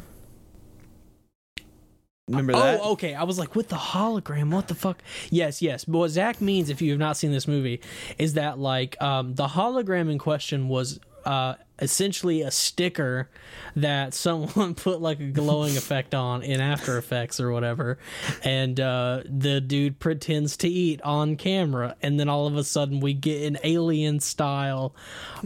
Remember 2.28 2.52
that? 2.52 2.80
Oh, 2.82 2.92
okay. 2.92 3.14
I 3.14 3.24
was 3.24 3.38
like, 3.38 3.56
with 3.56 3.68
the 3.68 3.76
hologram, 3.76 4.52
what 4.52 4.68
the 4.68 4.74
fuck? 4.74 5.02
Yes, 5.30 5.62
yes. 5.62 5.84
But 5.84 5.98
what 5.98 6.08
Zach 6.10 6.40
means, 6.40 6.68
if 6.70 6.82
you 6.82 6.90
have 6.90 6.98
not 6.98 7.16
seen 7.16 7.32
this 7.32 7.48
movie, 7.48 7.80
is 8.18 8.34
that 8.34 8.58
like 8.58 9.00
um, 9.02 9.34
the 9.34 9.46
hologram 9.46 10.10
in 10.10 10.18
question 10.18 10.68
was 10.68 11.00
uh, 11.24 11.54
essentially 11.80 12.42
a 12.42 12.50
sticker 12.50 13.28
that 13.76 14.14
someone 14.14 14.74
put 14.76 15.00
like 15.00 15.20
a 15.20 15.26
glowing 15.30 15.76
effect 15.76 16.14
on 16.14 16.42
in 16.42 16.60
After 16.60 16.98
Effects 16.98 17.40
or 17.40 17.52
whatever, 17.52 17.98
and 18.42 18.78
uh, 18.80 19.22
the 19.24 19.60
dude 19.60 19.98
pretends 19.98 20.56
to 20.58 20.68
eat 20.68 21.00
on 21.02 21.36
camera, 21.36 21.96
and 22.02 22.18
then 22.18 22.28
all 22.28 22.46
of 22.46 22.56
a 22.56 22.64
sudden 22.64 23.00
we 23.00 23.14
get 23.14 23.44
an 23.44 23.58
alien 23.64 24.20
style. 24.20 24.94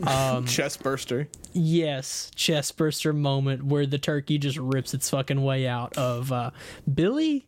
Um, 0.07 0.47
Chest 0.47 0.83
burster. 0.83 1.29
Yes, 1.55 2.31
chest 2.35 2.79
burster 2.79 3.13
moment 3.13 3.65
where 3.65 3.85
the 3.85 3.99
turkey 3.99 4.39
just 4.39 4.57
rips 4.57 4.95
its 4.95 5.11
fucking 5.11 5.43
way 5.43 5.67
out 5.67 5.97
of 5.99 6.33
uh, 6.33 6.51
Billy. 6.93 7.47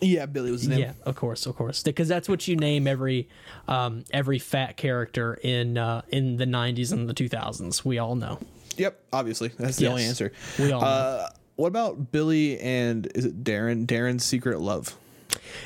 Yeah, 0.00 0.26
Billy 0.26 0.50
was 0.50 0.60
his 0.62 0.68
name. 0.68 0.80
Yeah, 0.80 0.92
of 1.04 1.16
course, 1.16 1.46
of 1.46 1.56
course, 1.56 1.82
because 1.82 2.06
that's 2.08 2.28
what 2.28 2.46
you 2.46 2.56
name 2.56 2.86
every 2.86 3.28
um, 3.66 4.04
every 4.12 4.38
fat 4.38 4.76
character 4.76 5.34
in 5.42 5.78
uh, 5.78 6.02
in 6.08 6.36
the 6.36 6.44
'90s 6.44 6.92
and 6.92 7.08
the 7.08 7.14
2000s. 7.14 7.84
We 7.84 7.98
all 7.98 8.14
know. 8.14 8.38
Yep, 8.76 9.00
obviously. 9.12 9.48
That's 9.58 9.76
the 9.78 9.86
only 9.86 10.02
Yes. 10.02 10.10
answer. 10.10 10.32
We 10.58 10.70
all 10.72 10.80
know. 10.82 10.86
Uh, 10.86 11.28
what 11.56 11.68
about 11.68 12.12
Billy 12.12 12.60
and 12.60 13.06
is 13.14 13.24
it 13.24 13.42
Darren? 13.42 13.86
Darren's 13.86 14.24
secret 14.24 14.60
love. 14.60 14.94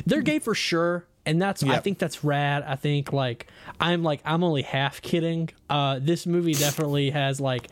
They're 0.07 0.23
gay 0.23 0.39
for 0.39 0.55
sure, 0.55 1.07
and 1.27 1.43
that's 1.43 1.65
I 1.65 1.79
think 1.81 1.99
that's 1.99 2.23
rad. 2.23 2.63
I 2.65 2.77
think 2.77 3.13
like 3.13 3.49
I'm 3.81 4.05
like 4.05 4.21
I'm 4.25 4.45
only 4.45 4.63
half 4.63 5.03
kidding. 5.03 5.49
Uh, 5.69 5.99
this 6.01 6.27
movie 6.27 6.55
definitely 6.55 7.11
has 7.11 7.41
like. 7.41 7.67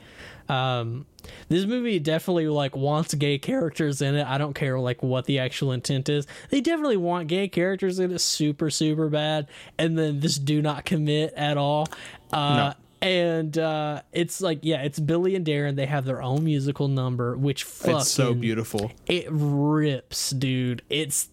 Um, 0.48 1.06
this 1.48 1.66
movie 1.66 1.98
definitely 1.98 2.48
like 2.48 2.74
wants 2.74 3.12
gay 3.14 3.38
characters 3.38 4.00
in 4.00 4.14
it. 4.14 4.26
I 4.26 4.38
don't 4.38 4.54
care 4.54 4.78
like 4.80 5.02
what 5.02 5.26
the 5.26 5.38
actual 5.40 5.72
intent 5.72 6.08
is. 6.08 6.26
They 6.50 6.60
definitely 6.60 6.96
want 6.96 7.28
gay 7.28 7.48
characters 7.48 7.98
in 7.98 8.12
it 8.12 8.20
super 8.20 8.70
super 8.70 9.08
bad, 9.08 9.46
and 9.78 9.98
then 9.98 10.20
just 10.20 10.44
do 10.44 10.62
not 10.62 10.84
commit 10.84 11.34
at 11.34 11.56
all. 11.56 11.88
Uh, 12.32 12.72
And 13.00 13.56
uh, 13.56 14.02
it's 14.12 14.40
like 14.40 14.58
yeah, 14.62 14.82
it's 14.82 14.98
Billy 14.98 15.36
and 15.36 15.46
Darren. 15.46 15.76
They 15.76 15.86
have 15.86 16.04
their 16.04 16.20
own 16.20 16.42
musical 16.44 16.88
number, 16.88 17.36
which 17.36 17.62
fucking 17.62 17.98
It's 17.98 18.10
so 18.10 18.34
beautiful. 18.34 18.90
it 19.06 19.26
rips, 19.30 20.30
dude. 20.30 20.82
It's 20.90 21.28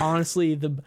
honestly 0.00 0.54
the 0.54 0.82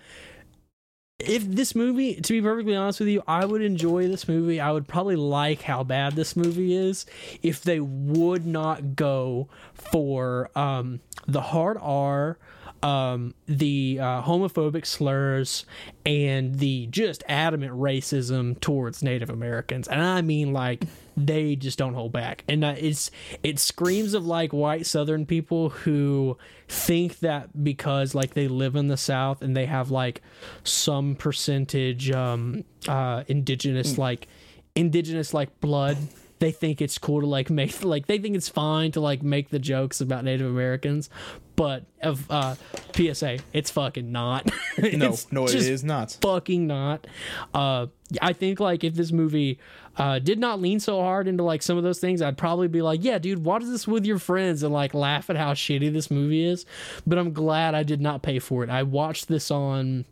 if 1.19 1.45
this 1.45 1.75
movie, 1.75 2.15
to 2.15 2.34
be 2.34 2.41
perfectly 2.41 2.75
honest 2.75 2.99
with 2.99 3.08
you, 3.10 3.23
I 3.25 3.45
would 3.45 3.62
enjoy 3.62 4.08
this 4.08 4.28
movie. 4.28 4.60
I 4.60 4.71
would 4.71 4.88
probably 4.88 5.15
like 5.15 5.62
how 5.62 5.84
bad 5.84 6.13
this 6.13 6.36
movie 6.36 6.75
is 6.75 7.06
if 7.41 7.62
they 7.62 7.80
would 7.80 8.45
not 8.45 8.95
go 8.95 9.47
for 9.73 10.49
um, 10.56 10.99
the 11.25 11.41
hard 11.41 11.78
R, 11.80 12.38
um, 12.86 13.34
the 13.48 13.98
uh, 14.00 14.21
homophobic 14.21 14.86
slurs, 14.86 15.65
and 16.06 16.60
the 16.60 16.86
just 16.88 17.24
adamant 17.28 17.74
racism 17.74 18.60
towards 18.60 19.02
Native 19.02 19.32
Americans. 19.32 19.88
And 19.88 20.00
I 20.00 20.21
mean, 20.21 20.54
like, 20.54 20.84
they 21.17 21.56
just 21.56 21.80
don't 21.80 21.95
hold 21.95 22.12
back. 22.12 22.43
And 22.48 22.63
uh, 22.63 22.76
it's 22.78 23.10
it 23.41 23.58
screams 23.58 24.13
of 24.13 24.28
like 24.28 24.54
white 24.54 24.86
Southern 24.86 25.26
people 25.26 25.69
who 25.69 26.38
think 26.67 27.19
that 27.19 27.63
because 27.63 28.13
like 28.13 28.36
they 28.36 28.48
live 28.48 28.76
in 28.76 28.88
the 28.88 28.98
South 28.98 29.41
and 29.41 29.58
they 29.58 29.65
have 29.65 29.89
like 29.89 30.21
some 30.63 31.15
percentage 31.15 32.12
um, 32.12 32.65
uh, 32.88 33.24
indigenous 33.28 33.98
like 33.98 34.28
indigenous 34.76 35.34
like 35.34 35.60
blood 35.60 35.98
they 36.39 36.52
think 36.52 36.82
it's 36.82 36.98
cool 36.98 37.21
to 37.21 37.28
like 37.28 37.50
make 37.50 37.84
like 37.84 38.08
they 38.08 38.17
think 38.17 38.36
it's 38.36 38.50
fine 38.50 38.91
to 38.93 39.00
like 39.00 39.24
make 39.24 39.50
the 39.50 39.60
jokes 39.60 40.02
about 40.02 40.24
Native 40.24 40.48
Americans, 40.48 41.10
but 41.56 41.86
of 42.02 42.30
uh, 42.30 42.56
PSA, 42.95 43.39
it's 43.54 43.71
fucking 43.71 44.12
not. 44.12 44.50
No, 44.78 45.15
no, 45.32 45.45
it 45.45 45.56
is 45.56 45.86
not. 45.86 46.17
fucking 46.21 46.67
not. 46.67 47.08
Uh, 47.54 47.88
I 48.21 48.34
think 48.34 48.60
like 48.60 48.84
if 48.84 48.93
this 48.93 49.13
movie 49.13 49.58
uh, 49.95 50.19
did 50.19 50.38
not 50.38 50.60
lean 50.60 50.82
so 50.82 51.00
hard 51.00 51.30
into 51.30 51.43
like 51.43 51.62
some 51.62 51.78
of 51.78 51.84
those 51.84 52.00
things, 52.00 52.21
I'd 52.21 52.38
probably 52.38 52.67
be 52.67 52.82
like, 52.82 53.02
yeah, 53.02 53.17
dude, 53.17 53.45
watch 53.45 53.63
this 53.63 53.88
with 53.88 54.06
your 54.06 54.19
friends 54.19 54.63
and 54.63 54.74
like 54.74 54.93
laugh 54.93 55.30
at 55.30 55.38
how 55.38 55.54
shitty 55.54 55.93
this 55.93 56.12
movie 56.12 56.43
is. 56.45 56.65
But 57.08 57.17
I'm 57.17 57.32
glad 57.32 57.74
I 57.74 57.84
did 57.84 58.02
not 58.02 58.21
pay 58.21 58.39
for 58.39 58.63
it. 58.65 58.69
I 58.69 58.84
watched 58.84 59.30
this 59.30 59.50
on. 59.50 60.06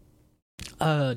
Uh, 0.79 1.15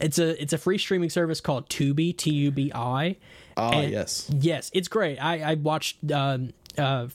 it's 0.00 0.18
a 0.18 0.40
it's 0.42 0.52
a 0.52 0.58
free 0.58 0.78
streaming 0.78 1.10
service 1.10 1.40
called 1.40 1.68
Tubi 1.68 2.16
T 2.16 2.32
U 2.32 2.50
B 2.50 2.72
I. 2.74 3.16
Ah, 3.56 3.70
And- 3.80 3.90
yes. 3.92 4.30
Yes, 4.40 4.70
it's 4.74 4.88
great. 4.88 5.18
I 5.18 5.52
I 5.52 5.54
watched 5.54 6.10
um 6.12 6.50
uh 6.78 7.08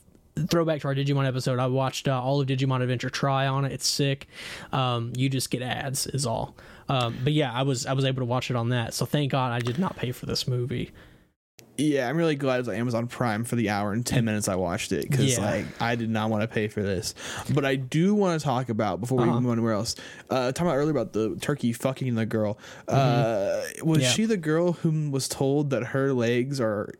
throwback 0.48 0.82
to 0.82 0.88
our 0.88 0.94
Digimon 0.94 1.26
episode. 1.26 1.58
I 1.58 1.66
watched 1.66 2.06
uh, 2.08 2.20
all 2.22 2.42
of 2.42 2.46
Digimon 2.46 2.82
Adventure 2.82 3.08
tri 3.08 3.46
on 3.46 3.64
it. 3.64 3.72
It's 3.72 3.86
sick. 3.86 4.28
Um, 4.70 5.12
you 5.16 5.30
just 5.30 5.50
get 5.50 5.62
ads 5.62 6.06
is 6.08 6.26
all. 6.26 6.54
Um, 6.90 7.16
but 7.24 7.32
yeah, 7.32 7.50
I 7.52 7.62
was 7.62 7.86
I 7.86 7.94
was 7.94 8.04
able 8.04 8.20
to 8.20 8.26
watch 8.26 8.50
it 8.50 8.56
on 8.56 8.68
that. 8.68 8.92
So 8.92 9.06
thank 9.06 9.32
God 9.32 9.52
I 9.52 9.60
did 9.60 9.78
not 9.78 9.96
pay 9.96 10.12
for 10.12 10.26
this 10.26 10.46
movie. 10.46 10.92
Yeah, 11.78 12.08
I'm 12.08 12.16
really 12.16 12.36
glad 12.36 12.56
it 12.56 12.58
was 12.58 12.68
on 12.68 12.74
Amazon 12.76 13.06
Prime 13.06 13.44
for 13.44 13.56
the 13.56 13.70
hour 13.70 13.92
and 13.92 14.04
10 14.04 14.24
minutes 14.24 14.48
I 14.48 14.54
watched 14.56 14.92
it 14.92 15.10
because, 15.10 15.36
Yeah. 15.36 15.44
like, 15.44 15.66
I 15.80 15.94
did 15.96 16.08
not 16.10 16.30
want 16.30 16.42
to 16.42 16.48
pay 16.48 16.68
for 16.68 16.82
this. 16.82 17.14
But 17.52 17.64
I 17.64 17.76
do 17.76 18.14
want 18.14 18.40
to 18.40 18.44
talk 18.44 18.68
about, 18.68 19.00
before 19.00 19.18
we 19.18 19.24
Uh-huh. 19.28 19.40
move 19.40 19.52
anywhere 19.52 19.74
else, 19.74 19.94
uh, 20.30 20.52
talking 20.52 20.66
about 20.68 20.76
earlier 20.76 20.90
about 20.92 21.12
the 21.12 21.36
turkey 21.40 21.72
fucking 21.72 22.14
the 22.14 22.26
girl. 22.26 22.58
Uh, 22.88 23.60
was 23.82 23.98
Mm-hmm. 23.98 24.00
Yeah. 24.02 24.08
she 24.08 24.24
the 24.24 24.36
girl 24.36 24.72
whom 24.72 25.10
was 25.10 25.28
told 25.28 25.70
that 25.70 25.84
her 25.88 26.12
legs 26.12 26.60
are 26.60 26.92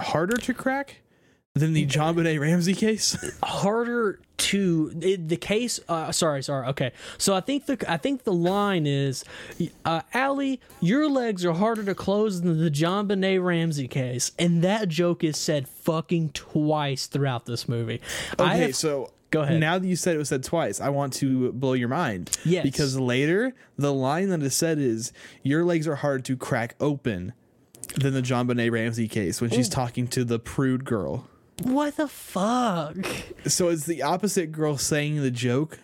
harder 0.00 0.36
to 0.36 0.52
crack 0.54 0.96
than 1.54 1.72
the 1.72 1.86
JonBenét 1.86 2.40
Ramsey 2.40 2.74
case? 2.74 3.16
harder 3.44 4.18
to 4.36 4.90
the 4.90 5.36
case 5.36 5.78
uh, 5.88 6.10
sorry 6.10 6.42
sorry 6.42 6.66
okay 6.66 6.90
so 7.16 7.32
i 7.34 7.40
think 7.40 7.66
the 7.66 7.82
i 7.88 7.96
think 7.96 8.24
the 8.24 8.32
line 8.32 8.86
is 8.86 9.24
uh 9.84 10.02
Allie, 10.12 10.60
your 10.80 11.08
legs 11.08 11.44
are 11.44 11.52
harder 11.52 11.84
to 11.84 11.94
close 11.94 12.42
than 12.42 12.58
the 12.58 12.70
jonbenét 12.70 13.42
ramsey 13.42 13.86
case 13.86 14.32
and 14.38 14.62
that 14.62 14.88
joke 14.88 15.22
is 15.22 15.38
said 15.38 15.68
fucking 15.68 16.30
twice 16.30 17.06
throughout 17.06 17.46
this 17.46 17.68
movie 17.68 18.00
Okay, 18.38 18.58
have- 18.58 18.76
so 18.76 19.12
Go 19.30 19.42
ahead. 19.42 19.58
Now 19.58 19.78
that 19.78 19.86
you 19.86 19.96
said 19.96 20.14
it 20.14 20.18
was 20.18 20.28
said 20.28 20.44
twice, 20.44 20.80
I 20.80 20.90
want 20.90 21.12
to 21.14 21.50
blow 21.50 21.72
your 21.72 21.88
mind. 21.88 22.38
Yes. 22.44 22.62
Because 22.62 22.96
later, 22.96 23.52
the 23.76 23.92
line 23.92 24.28
that 24.28 24.40
is 24.42 24.54
said 24.54 24.78
is, 24.78 25.12
Your 25.42 25.64
legs 25.64 25.88
are 25.88 25.96
hard 25.96 26.24
to 26.26 26.36
crack 26.36 26.76
open 26.78 27.32
than 27.96 28.14
the 28.14 28.22
JonBenét 28.22 28.70
Ramsey 28.70 29.08
case 29.08 29.40
when 29.40 29.50
she's 29.50 29.68
talking 29.68 30.06
to 30.08 30.24
the 30.24 30.38
prude 30.38 30.84
girl. 30.84 31.28
What 31.62 31.96
the 31.96 32.08
fuck? 32.08 32.96
So 33.46 33.68
it's 33.68 33.86
the 33.86 34.02
opposite 34.02 34.52
girl 34.52 34.76
saying 34.76 35.22
the 35.22 35.30
joke, 35.30 35.78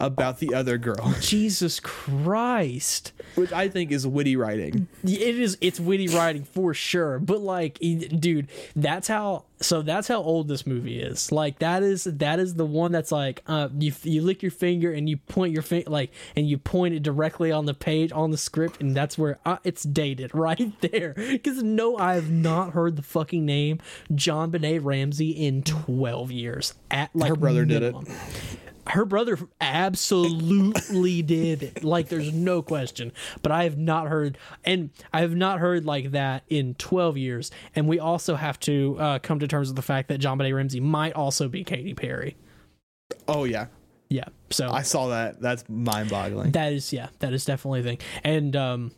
about 0.00 0.38
the 0.38 0.54
other 0.54 0.78
girl, 0.78 1.14
Jesus 1.20 1.80
Christ. 1.80 3.12
which 3.34 3.52
I 3.52 3.68
think 3.68 3.90
is 3.92 4.06
witty 4.06 4.36
writing. 4.36 4.88
It 5.04 5.38
is 5.38 5.56
it's 5.60 5.80
witty 5.80 6.08
writing 6.08 6.44
for 6.44 6.74
sure, 6.74 7.18
but 7.18 7.40
like 7.40 7.78
dude, 7.78 8.48
that's 8.74 9.08
how 9.08 9.44
so 9.58 9.80
that's 9.80 10.06
how 10.06 10.22
old 10.22 10.48
this 10.48 10.66
movie 10.66 11.00
is. 11.00 11.32
Like 11.32 11.60
that 11.60 11.82
is 11.82 12.04
that 12.04 12.38
is 12.38 12.54
the 12.54 12.66
one 12.66 12.92
that's 12.92 13.10
like 13.12 13.42
uh 13.46 13.68
you 13.78 13.92
you 14.02 14.22
lick 14.22 14.42
your 14.42 14.50
finger 14.50 14.92
and 14.92 15.08
you 15.08 15.16
point 15.16 15.52
your 15.52 15.62
finger 15.62 15.88
like 15.90 16.12
and 16.34 16.48
you 16.48 16.58
point 16.58 16.94
it 16.94 17.02
directly 17.02 17.50
on 17.52 17.64
the 17.66 17.74
page 17.74 18.12
on 18.12 18.30
the 18.30 18.36
script 18.36 18.80
and 18.80 18.94
that's 18.94 19.16
where 19.16 19.38
uh, 19.46 19.56
it's 19.64 19.82
dated 19.82 20.34
right 20.34 20.78
there. 20.82 21.14
Cuz 21.42 21.62
no 21.62 21.96
I 21.96 22.14
have 22.14 22.30
not 22.30 22.72
heard 22.72 22.96
the 22.96 23.02
fucking 23.02 23.46
name 23.46 23.78
JonBenét 24.12 24.80
Ramsey 24.84 25.30
in 25.30 25.62
12 25.62 26.30
years. 26.30 26.74
At 26.90 27.14
like 27.14 27.30
Her 27.30 27.36
brother 27.36 27.64
did 27.64 27.82
it. 27.82 27.94
Her 28.88 29.04
brother 29.04 29.38
absolutely 29.60 31.22
did 31.22 31.62
it. 31.62 31.84
Like 31.84 32.08
there's 32.08 32.32
no 32.32 32.62
question. 32.62 33.12
But 33.42 33.52
I 33.52 33.64
have 33.64 33.76
not 33.78 34.08
heard 34.08 34.38
and 34.64 34.90
I 35.12 35.20
have 35.20 35.34
not 35.34 35.58
heard 35.60 35.84
like 35.84 36.12
that 36.12 36.44
in 36.48 36.74
12 36.74 37.16
years. 37.16 37.50
And 37.74 37.88
we 37.88 37.98
also 37.98 38.34
have 38.36 38.58
to 38.60 38.96
uh, 38.98 39.18
come 39.18 39.38
to 39.40 39.48
terms 39.48 39.68
with 39.68 39.76
the 39.76 39.82
fact 39.82 40.08
that 40.08 40.20
JonBenét 40.20 40.54
Ramsey 40.54 40.80
might 40.80 41.14
also 41.14 41.48
be 41.48 41.64
Katy 41.64 41.94
Perry. 41.94 42.36
Oh 43.28 43.44
yeah, 43.44 43.66
Yeah. 44.08 44.24
So 44.50 44.68
I 44.70 44.82
saw 44.82 45.08
that. 45.08 45.40
That's 45.40 45.64
mind 45.68 46.10
boggling. 46.10 46.52
that 46.52 46.72
is 46.72 46.92
yeah, 46.92 47.08
that 47.20 47.32
is 47.32 47.44
definitely 47.44 47.80
a 47.80 47.82
thing. 47.82 47.98
And 48.24 48.54
um 48.56 48.92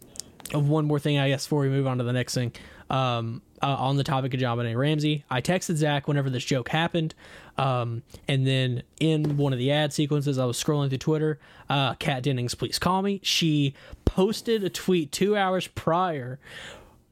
one 0.53 0.87
more 0.87 0.98
thing 0.98 1.18
I 1.18 1.29
guess 1.29 1.44
before 1.44 1.61
we 1.61 1.68
move 1.68 1.87
on 1.87 1.98
to 1.98 2.05
the 2.05 2.12
next 2.12 2.35
thing. 2.35 2.53
Um 2.90 3.42
uh, 3.61 3.74
on 3.74 3.96
the 3.96 4.05
topic 4.05 4.33
of 4.35 4.40
JonBenét 4.40 4.77
Ramsey, 4.77 5.24
I 5.29 5.40
texted 5.40 5.74
Zach 5.74 6.07
whenever 6.07 6.31
this 6.31 6.44
joke 6.44 6.68
happened, 6.68 7.12
um, 7.58 8.02
and 8.28 8.46
then 8.46 8.84
in 9.00 9.36
one 9.36 9.52
of 9.52 9.58
the 9.58 9.72
ad 9.72 9.92
sequences, 9.92 10.38
I 10.38 10.44
was 10.44 10.62
scrolling 10.62 10.88
through 10.88 10.98
Twitter. 10.98 11.38
Uh, 11.68 11.94
Kat 11.94 12.22
Dennings, 12.22 12.54
please 12.54 12.78
call 12.78 13.02
me. 13.02 13.20
She 13.22 13.74
posted 14.04 14.62
a 14.62 14.70
tweet 14.70 15.12
two 15.12 15.36
hours 15.36 15.66
prior 15.66 16.38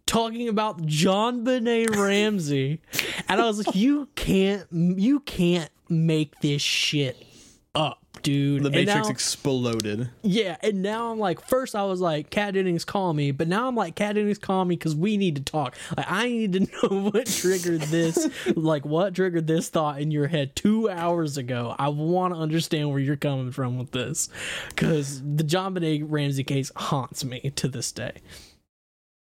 talking 0.06 0.48
about 0.48 0.82
JonBenét 0.82 1.96
Ramsey, 1.96 2.80
and 3.28 3.40
I 3.40 3.44
was 3.44 3.66
like, 3.66 3.74
"You 3.74 4.09
can't, 4.14 4.66
you 4.70 5.20
can't 5.20 5.70
make 5.88 6.40
this 6.40 6.62
shit 6.62 7.26
up." 7.74 8.06
Dude, 8.27 8.62
The 8.65 8.67
And 8.67 8.75
Matrix 8.75 9.07
now- 9.07 9.11
exploded. 9.12 10.11
yeah, 10.23 10.57
and 10.61 10.83
now 10.83 11.12
I'm 11.12 11.19
like, 11.21 11.41
first 11.47 11.77
I 11.77 11.85
was 11.85 12.01
like, 12.01 12.29
Kat 12.31 12.55
Dennings, 12.55 12.85
call 12.85 13.15
me, 13.15 13.31
but 13.31 13.47
now 13.47 13.69
I'm 13.69 13.77
like, 13.77 13.95
Kat 13.95 14.17
Dennings, 14.17 14.39
call 14.39 14.65
me 14.65 14.75
because 14.75 14.97
we 14.97 15.17
need 15.17 15.37
to 15.37 15.43
talk. 15.43 15.77
Like, 15.97 16.11
I 16.11 16.29
need 16.29 16.53
to 16.55 16.61
know 16.91 17.11
what 17.11 17.27
triggered 17.27 17.83
this, 17.83 18.29
like, 18.57 18.85
what 18.85 19.15
triggered 19.15 19.47
this 19.47 19.69
thought 19.69 20.01
in 20.01 20.11
your 20.11 20.27
head 20.27 20.57
two 20.57 20.91
hours 20.91 21.37
ago. 21.37 21.77
I 21.79 21.89
want 21.91 22.35
to 22.35 22.41
understand 22.41 22.91
where 22.91 22.99
you're 22.99 23.15
coming 23.17 23.53
from 23.53 23.79
with 23.79 23.93
this 23.93 24.29
because 24.71 25.21
the 25.23 25.45
JonBenét 25.45 26.05
Ramsey 26.09 26.43
case 26.43 26.73
haunts 26.75 27.25
me 27.25 27.53
to 27.55 27.69
this 27.69 27.93
day. 27.93 28.23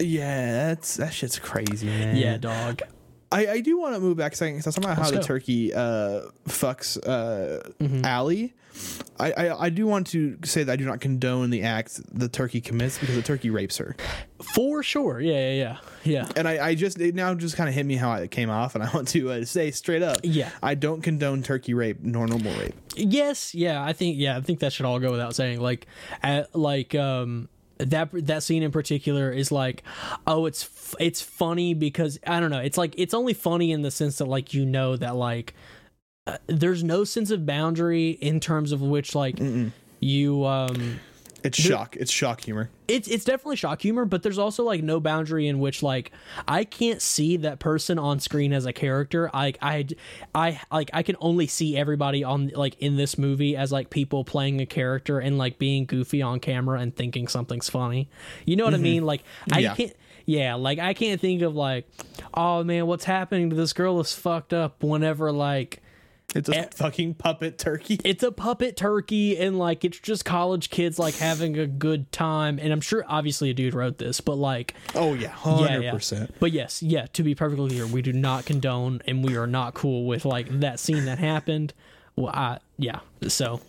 Yeah, 0.01 0.51
that's 0.67 0.97
that 0.97 1.13
shit's 1.13 1.39
crazy, 1.39 1.87
man. 1.87 2.17
Yeah, 2.17 2.37
dog. 2.37 2.81
I, 3.31 3.47
I 3.47 3.59
do 3.61 3.79
want 3.79 3.95
to 3.95 3.99
move 4.01 4.17
back 4.17 4.33
a 4.33 4.35
second 4.35 4.55
because 4.55 4.67
I 4.67 4.69
was 4.69 4.75
talking 4.75 4.89
about 4.91 4.97
how 4.97 5.03
Let's 5.03 5.11
the 5.13 5.17
go. 5.19 5.25
turkey 5.25 5.73
uh, 5.73 6.21
fucks 6.47 6.97
uh, 7.07 7.69
Mhm. 7.79 8.03
Allie. 8.05 8.53
I, 9.19 9.31
I 9.33 9.63
I 9.65 9.69
do 9.69 9.85
want 9.85 10.07
to 10.07 10.37
say 10.45 10.63
that 10.63 10.71
I 10.71 10.75
do 10.77 10.85
not 10.85 11.01
condone 11.01 11.49
the 11.49 11.63
act 11.63 11.99
the 12.17 12.29
turkey 12.29 12.61
commits 12.61 12.97
because 12.97 13.15
the 13.15 13.21
turkey 13.21 13.49
rapes 13.49 13.77
her, 13.77 13.95
For 14.55 14.81
sure. 14.81 15.19
Yeah, 15.19 15.51
yeah, 15.51 15.53
yeah. 15.53 15.77
Yeah. 16.03 16.29
and 16.37 16.47
I, 16.47 16.67
I 16.69 16.75
just 16.75 16.99
it 16.99 17.13
now 17.13 17.33
just 17.35 17.57
kind 17.57 17.67
of 17.67 17.75
hit 17.75 17.85
me 17.85 17.95
how 17.97 18.13
it 18.13 18.31
came 18.31 18.49
off, 18.49 18.73
and 18.75 18.83
I 18.83 18.89
want 18.93 19.09
to 19.09 19.29
uh, 19.31 19.45
say 19.45 19.71
straight 19.71 20.01
up, 20.03 20.17
Yeah. 20.23 20.49
I 20.63 20.75
don't 20.75 21.01
condone 21.01 21.43
turkey 21.43 21.73
rape 21.73 21.97
nor 22.01 22.27
normal 22.27 22.53
rape. 22.57 22.73
Yes, 22.95 23.53
yeah, 23.53 23.83
I 23.83 23.91
think 23.93 24.17
yeah, 24.17 24.37
I 24.37 24.41
think 24.41 24.59
that 24.59 24.71
should 24.73 24.85
all 24.85 24.99
go 24.99 25.11
without 25.11 25.35
saying. 25.35 25.59
Like, 25.59 25.85
at, 26.23 26.55
like 26.55 26.95
um 26.95 27.49
that 27.89 28.09
that 28.27 28.43
scene 28.43 28.63
in 28.63 28.71
particular 28.71 29.31
is 29.31 29.51
like, 29.51 29.83
oh, 30.27 30.45
it's 30.45 30.63
f- 30.63 30.95
it's 30.99 31.21
funny 31.21 31.73
because 31.73 32.19
I 32.25 32.39
don't 32.39 32.51
know, 32.51 32.59
it's 32.59 32.77
like 32.77 32.93
it's 32.97 33.13
only 33.13 33.33
funny 33.33 33.71
in 33.71 33.81
the 33.81 33.91
sense 33.91 34.17
that 34.17 34.25
like 34.25 34.53
you 34.53 34.65
know 34.65 34.95
that 34.97 35.15
like 35.15 35.53
uh, 36.27 36.37
there's 36.47 36.83
no 36.83 37.03
sense 37.03 37.31
of 37.31 37.45
boundary 37.45 38.11
in 38.11 38.39
terms 38.39 38.71
of 38.71 38.81
which 38.81 39.15
like 39.15 39.39
you 39.99 40.45
um 40.45 40.99
It's 41.43 41.59
shock. 41.59 41.95
It's 41.97 42.11
shock 42.11 42.41
humor. 42.41 42.69
it's 42.87 43.07
it's 43.07 43.23
definitely 43.25 43.55
shock 43.55 43.81
humor, 43.81 44.05
but 44.05 44.21
there's 44.23 44.37
also 44.37 44.63
like 44.63 44.83
no 44.83 44.99
boundary 44.99 45.47
in 45.47 45.59
which 45.59 45.81
like 45.81 46.11
I 46.47 46.63
can't 46.63 47.01
see 47.01 47.37
that 47.37 47.59
person 47.59 47.97
on 47.97 48.19
screen 48.19 48.53
as 48.53 48.65
a 48.65 48.73
character. 48.73 49.29
Like 49.33 49.57
I, 49.61 49.87
I 50.35 50.61
like 50.71 50.89
I 50.93 51.03
can 51.03 51.15
only 51.19 51.47
see 51.47 51.75
everybody 51.77 52.23
on 52.23 52.51
like 52.55 52.75
in 52.79 52.97
this 52.97 53.17
movie 53.17 53.55
as 53.57 53.71
like 53.71 53.89
people 53.89 54.23
playing 54.23 54.61
a 54.61 54.65
character 54.65 55.19
and 55.19 55.37
like 55.37 55.57
being 55.57 55.85
goofy 55.85 56.21
on 56.21 56.39
camera 56.39 56.79
and 56.79 56.95
thinking 56.95 57.27
something's 57.27 57.69
funny. 57.69 58.09
You 58.45 58.55
know 58.55 58.65
what 58.65 58.73
I 58.73 58.77
mm-hmm. 58.77 58.83
mean? 58.83 59.05
Like 59.05 59.23
I 59.51 59.59
Yeah. 59.59 59.75
can't. 59.75 59.93
Yeah, 60.27 60.53
like 60.53 60.77
I 60.77 60.93
can't 60.93 61.19
think 61.19 61.41
of 61.41 61.55
like, 61.55 61.89
oh 62.35 62.63
man, 62.63 62.85
what's 62.85 63.05
happening 63.05 63.49
to 63.49 63.55
this 63.55 63.73
girl 63.73 63.99
is 63.99 64.13
fucked 64.13 64.53
up. 64.53 64.83
Whenever 64.83 65.31
like 65.31 65.80
It's 66.35 66.49
a 66.49 66.63
fucking 66.73 67.15
puppet 67.15 67.57
turkey. 67.57 67.99
it's 68.05 68.23
a 68.23 68.31
puppet 68.31 68.77
turkey 68.77 69.37
and 69.37 69.59
like 69.59 69.83
it's 69.83 69.99
just 69.99 70.23
college 70.25 70.69
kids 70.69 70.97
like 70.97 71.15
having 71.15 71.57
a 71.57 71.67
good 71.67 72.11
time 72.11 72.59
and 72.59 72.71
i'm 72.71 72.81
sure 72.81 73.03
obviously 73.07 73.49
a 73.49 73.53
dude 73.53 73.73
wrote 73.73 73.97
this 73.97 74.21
but 74.21 74.35
like 74.35 74.73
Oh 74.95 75.13
yeah, 75.13 75.21
yeah, 75.21 75.27
hundred 75.29 75.83
yeah. 75.83 75.91
percent. 75.91 76.33
but 76.39 76.51
yes 76.51 76.81
yeah 76.81 77.07
to 77.13 77.23
be 77.23 77.35
perfectly 77.35 77.69
clear 77.69 77.85
we 77.87 78.01
do 78.01 78.13
not 78.13 78.45
condone 78.45 79.01
and 79.07 79.23
we 79.25 79.35
are 79.37 79.47
not 79.47 79.73
cool 79.73 80.05
with 80.05 80.25
like 80.25 80.47
that 80.61 80.79
scene 80.79 81.05
that 81.05 81.19
happened 81.19 81.73
well 82.15 82.31
i 82.33 82.59
yeah 82.77 82.99
so 83.27 83.59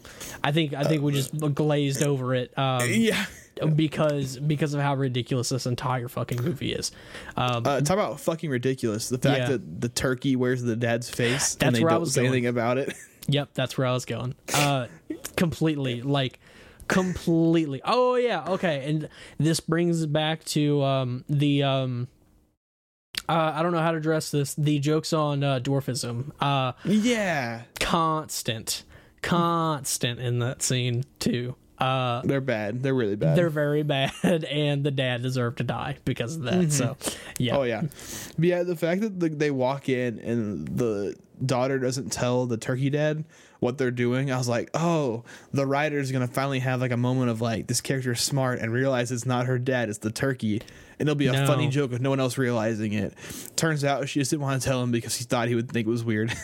i 0.44 0.52
think 0.52 0.72
i 0.74 0.84
think 0.84 1.02
we 1.02 1.12
just 1.12 1.36
glazed 1.54 2.02
over 2.02 2.34
it 2.34 2.56
um 2.58 2.82
Yeah. 2.88 3.24
Because 3.66 4.38
because 4.38 4.74
of 4.74 4.80
how 4.80 4.94
ridiculous 4.94 5.48
this 5.50 5.66
entire 5.66 6.08
fucking 6.08 6.42
movie 6.42 6.72
is 6.72 6.90
um 7.36 7.62
Uh, 7.66 7.80
talk 7.80 7.90
about 7.94 8.20
fucking 8.20 8.50
ridiculous. 8.50 9.08
The 9.08 9.18
fact 9.18 9.38
Yeah. 9.38 9.48
that 9.50 9.80
the 9.80 9.88
turkey 9.88 10.36
wears 10.36 10.62
the 10.62 10.76
dad's 10.76 11.08
face 11.10 11.54
That's 11.54 11.62
and 11.62 11.76
they 11.76 11.80
where 11.82 11.90
I 11.90 11.94
don't 11.94 12.00
was 12.02 12.14
say 12.14 12.22
going. 12.22 12.32
anything 12.32 12.46
about 12.48 12.78
it. 12.78 12.94
Yep, 13.28 13.50
that's 13.54 13.78
where 13.78 13.86
I 13.86 13.92
was 13.92 14.04
going. 14.04 14.34
Uh 14.54 14.86
completely 15.36 16.02
like 16.02 16.38
completely. 16.88 17.80
Oh 17.84 18.16
yeah, 18.16 18.44
okay. 18.48 18.84
And 18.88 19.08
this 19.38 19.60
brings 19.60 20.04
back 20.06 20.44
to 20.46 20.82
um 20.82 21.24
the 21.28 21.62
um 21.62 22.08
uh, 23.28 23.52
I 23.54 23.62
don't 23.62 23.70
know 23.72 23.78
how 23.80 23.92
to 23.92 23.98
address 23.98 24.30
this. 24.32 24.54
The 24.56 24.80
jokes 24.80 25.12
on 25.12 25.44
uh, 25.44 25.60
dwarfism. 25.60 26.32
Uh 26.40 26.72
yeah, 26.84 27.62
constant. 27.78 28.82
Constant 29.22 30.18
in 30.18 30.40
that 30.40 30.60
scene 30.62 31.04
too. 31.20 31.54
Uh 31.82 32.22
they're 32.24 32.40
bad. 32.40 32.82
They're 32.82 32.94
really 32.94 33.16
bad. 33.16 33.36
they're 33.36 33.50
very 33.50 33.82
bad 33.82 34.12
and 34.22 34.84
the 34.84 34.90
dad 34.90 35.22
deserved 35.22 35.58
to 35.58 35.64
die 35.64 35.96
because 36.04 36.36
of 36.36 36.42
that. 36.42 36.70
So 36.72 36.96
yeah. 37.38 37.56
Oh 37.56 37.62
yeah, 37.64 37.82
But 38.38 38.44
yeah. 38.46 38.62
The 38.62 38.76
fact 38.76 39.00
that 39.00 39.18
the, 39.18 39.28
they 39.28 39.50
walk 39.50 39.88
in 39.88 40.18
and 40.20 40.68
the 40.68 41.16
daughter 41.44 41.78
doesn't 41.78 42.10
tell 42.12 42.46
the 42.46 42.56
turkey 42.56 42.88
dad 42.90 43.24
what 43.58 43.78
they're 43.78 43.90
doing, 43.92 44.30
I 44.32 44.38
was 44.38 44.48
like, 44.48 44.70
oh, 44.74 45.24
the 45.52 45.66
writer's 45.66 46.10
gonna 46.12 46.28
finally 46.28 46.58
have 46.60 46.80
like 46.80 46.90
a 46.92 46.96
moment 46.96 47.30
of 47.30 47.40
like 47.40 47.66
this 47.66 47.80
character 47.80 48.12
is 48.12 48.20
smart 48.20 48.58
and 48.60 48.72
realize 48.72 49.10
it's 49.12 49.26
not 49.26 49.46
her 49.46 49.58
dad, 49.58 49.88
it's 49.88 49.98
the 49.98 50.10
turkey, 50.10 50.60
and 50.98 51.08
it'll 51.08 51.14
be 51.14 51.26
a 51.28 51.32
No. 51.32 51.46
funny 51.46 51.68
joke 51.68 51.90
with 51.92 52.00
no 52.00 52.10
one 52.10 52.18
else 52.20 52.38
realizing 52.38 52.92
it. 52.92 53.14
Turns 53.56 53.84
out 53.84 54.08
she 54.08 54.18
just 54.20 54.30
didn't 54.30 54.42
want 54.42 54.60
to 54.62 54.68
tell 54.68 54.82
him 54.82 54.90
because 54.92 55.14
he 55.16 55.24
thought 55.24 55.48
he 55.48 55.54
would 55.54 55.70
think 55.70 55.86
it 55.86 55.90
was 55.90 56.04
weird. 56.04 56.32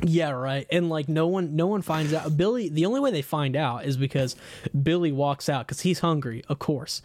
Yeah, 0.00 0.30
right. 0.30 0.66
And 0.70 0.88
like 0.88 1.08
no 1.08 1.26
one 1.26 1.54
no 1.56 1.66
one 1.66 1.82
finds 1.82 2.12
out. 2.14 2.36
Billy 2.36 2.68
the 2.68 2.86
only 2.86 3.00
way 3.00 3.10
they 3.10 3.22
find 3.22 3.54
out 3.56 3.84
is 3.84 3.96
because 3.96 4.34
Billy 4.82 5.12
walks 5.12 5.48
out 5.48 5.68
cuz 5.68 5.80
he's 5.82 6.00
hungry, 6.00 6.42
of 6.48 6.58
course. 6.58 7.02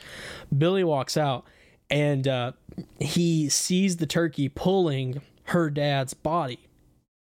Billy 0.55 0.83
walks 0.83 1.17
out 1.17 1.45
and 1.89 2.27
uh 2.27 2.51
he 2.99 3.49
sees 3.49 3.97
the 3.97 4.05
turkey 4.05 4.49
pulling 4.49 5.21
her 5.45 5.69
dad's 5.69 6.13
body 6.13 6.59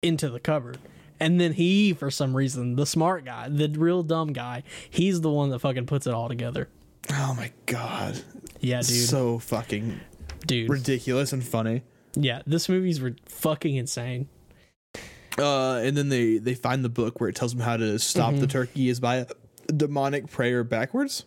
into 0.02 0.28
the 0.28 0.40
cupboard. 0.40 0.78
And 1.18 1.40
then 1.40 1.54
he 1.54 1.92
for 1.94 2.10
some 2.10 2.36
reason, 2.36 2.76
the 2.76 2.86
smart 2.86 3.24
guy, 3.24 3.48
the 3.48 3.68
real 3.68 4.02
dumb 4.02 4.32
guy, 4.34 4.62
he's 4.90 5.22
the 5.22 5.30
one 5.30 5.50
that 5.50 5.60
fucking 5.60 5.86
puts 5.86 6.06
it 6.06 6.12
all 6.14 6.28
together. 6.28 6.68
oh 7.10 7.34
my 7.36 7.50
god, 7.64 8.22
Yeah, 8.60 8.82
dude. 8.82 9.08
so 9.08 9.38
fucking 9.38 10.00
dude. 10.46 10.68
ridiculous 10.68 11.32
and 11.32 11.42
funny. 11.42 11.82
yeah, 12.14 12.42
this 12.46 12.68
movie's 12.68 13.00
re- 13.00 13.14
fucking 13.26 13.74
insane. 13.76 14.28
Uh, 15.38 15.80
and 15.82 15.96
then 15.96 16.08
they 16.08 16.38
they 16.38 16.54
find 16.54 16.84
the 16.84 16.88
book 16.88 17.20
where 17.20 17.28
it 17.28 17.36
tells 17.36 17.52
them 17.52 17.60
how 17.60 17.76
to 17.76 17.98
stop 17.98 18.32
Mm-hmm. 18.32 18.40
the 18.40 18.46
turkey 18.46 18.88
is 18.88 19.00
by 19.00 19.16
a 19.16 19.26
demonic 19.72 20.30
prayer 20.30 20.64
backwards. 20.64 21.24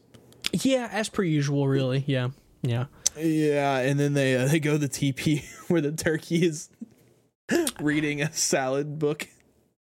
Yeah, 0.52 0.90
as 0.92 1.10
per 1.10 1.24
usual, 1.24 1.68
really. 1.68 2.04
Yeah. 2.08 2.30
Yeah. 2.62 2.86
Yeah, 3.18 3.78
and 3.80 4.00
then 4.00 4.14
they 4.14 4.36
uh, 4.38 4.48
they 4.48 4.60
go 4.60 4.74
to 4.74 4.78
the 4.78 4.88
teepee 4.88 5.44
where 5.68 5.82
the 5.82 5.92
turkey 5.92 6.46
is 6.46 6.70
reading 7.80 8.22
a 8.22 8.32
salad 8.34 8.98
book. 9.00 9.28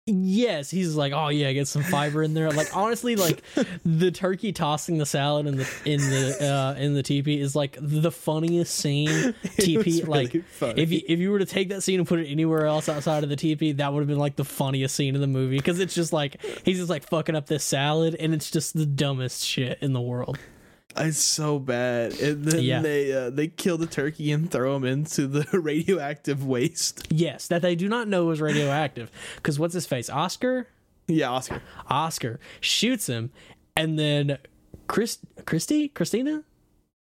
Yes, 0.06 0.70
he's 0.70 0.96
like, 0.96 1.14
oh 1.14 1.28
yeah, 1.28 1.50
get 1.54 1.66
some 1.66 1.82
fiber 1.82 2.22
in 2.22 2.34
there. 2.34 2.50
Like 2.50 2.76
honestly, 2.76 3.16
like 3.16 3.42
the 3.86 4.10
turkey 4.10 4.52
tossing 4.52 4.98
the 4.98 5.06
salad 5.06 5.46
in 5.46 5.56
the 5.56 5.66
in 5.86 5.98
the 5.98 6.46
uh, 6.46 6.78
in 6.78 6.92
the 6.92 7.02
teepee 7.02 7.40
is 7.40 7.56
like 7.56 7.78
the 7.80 8.12
funniest 8.12 8.74
scene. 8.74 9.34
Teepee, 9.56 10.00
was 10.00 10.08
like 10.08 10.44
funny. 10.44 10.82
if 10.82 10.92
you 10.92 11.00
if 11.08 11.20
you 11.20 11.30
were 11.30 11.38
to 11.38 11.46
take 11.46 11.70
that 11.70 11.82
scene 11.82 12.00
and 12.00 12.06
put 12.06 12.18
it 12.18 12.26
anywhere 12.26 12.66
else 12.66 12.90
outside 12.90 13.22
of 13.22 13.30
the 13.30 13.36
teepee, 13.36 13.72
that 13.72 13.94
would 13.94 14.00
have 14.00 14.08
been 14.08 14.18
like 14.18 14.36
the 14.36 14.44
funniest 14.44 14.94
scene 14.94 15.14
in 15.14 15.22
the 15.22 15.26
movie 15.26 15.56
because 15.56 15.80
it's 15.80 15.94
just 15.94 16.12
like 16.12 16.38
he's 16.66 16.76
just 16.76 16.90
like 16.90 17.08
fucking 17.08 17.34
up 17.34 17.46
this 17.46 17.64
salad 17.64 18.14
and 18.14 18.34
it's 18.34 18.50
just 18.50 18.74
the 18.74 18.84
dumbest 18.84 19.42
shit 19.42 19.78
in 19.80 19.94
the 19.94 20.02
world. 20.02 20.38
It's 20.96 21.18
so 21.18 21.58
bad. 21.58 22.18
And 22.20 22.44
then 22.44 22.62
Yeah. 22.62 22.80
they 22.82 23.12
uh, 23.12 23.30
they 23.30 23.48
kill 23.48 23.76
the 23.78 23.86
turkey 23.86 24.30
and 24.32 24.50
throw 24.50 24.76
him 24.76 24.84
into 24.84 25.26
the 25.26 25.46
radioactive 25.60 26.46
waste. 26.46 27.06
Yes, 27.10 27.48
that 27.48 27.62
they 27.62 27.74
do 27.74 27.88
not 27.88 28.08
know 28.08 28.30
is 28.30 28.40
radioactive 28.40 29.10
because 29.36 29.58
what's 29.58 29.74
his 29.74 29.86
face, 29.86 30.08
Oscar. 30.08 30.68
Yeah, 31.06 31.30
Oscar. 31.30 31.60
Oscar 31.88 32.40
shoots 32.60 33.08
him, 33.08 33.30
and 33.76 33.98
then 33.98 34.38
Chris, 34.86 35.18
Christy, 35.44 35.88
Christina, 35.88 36.44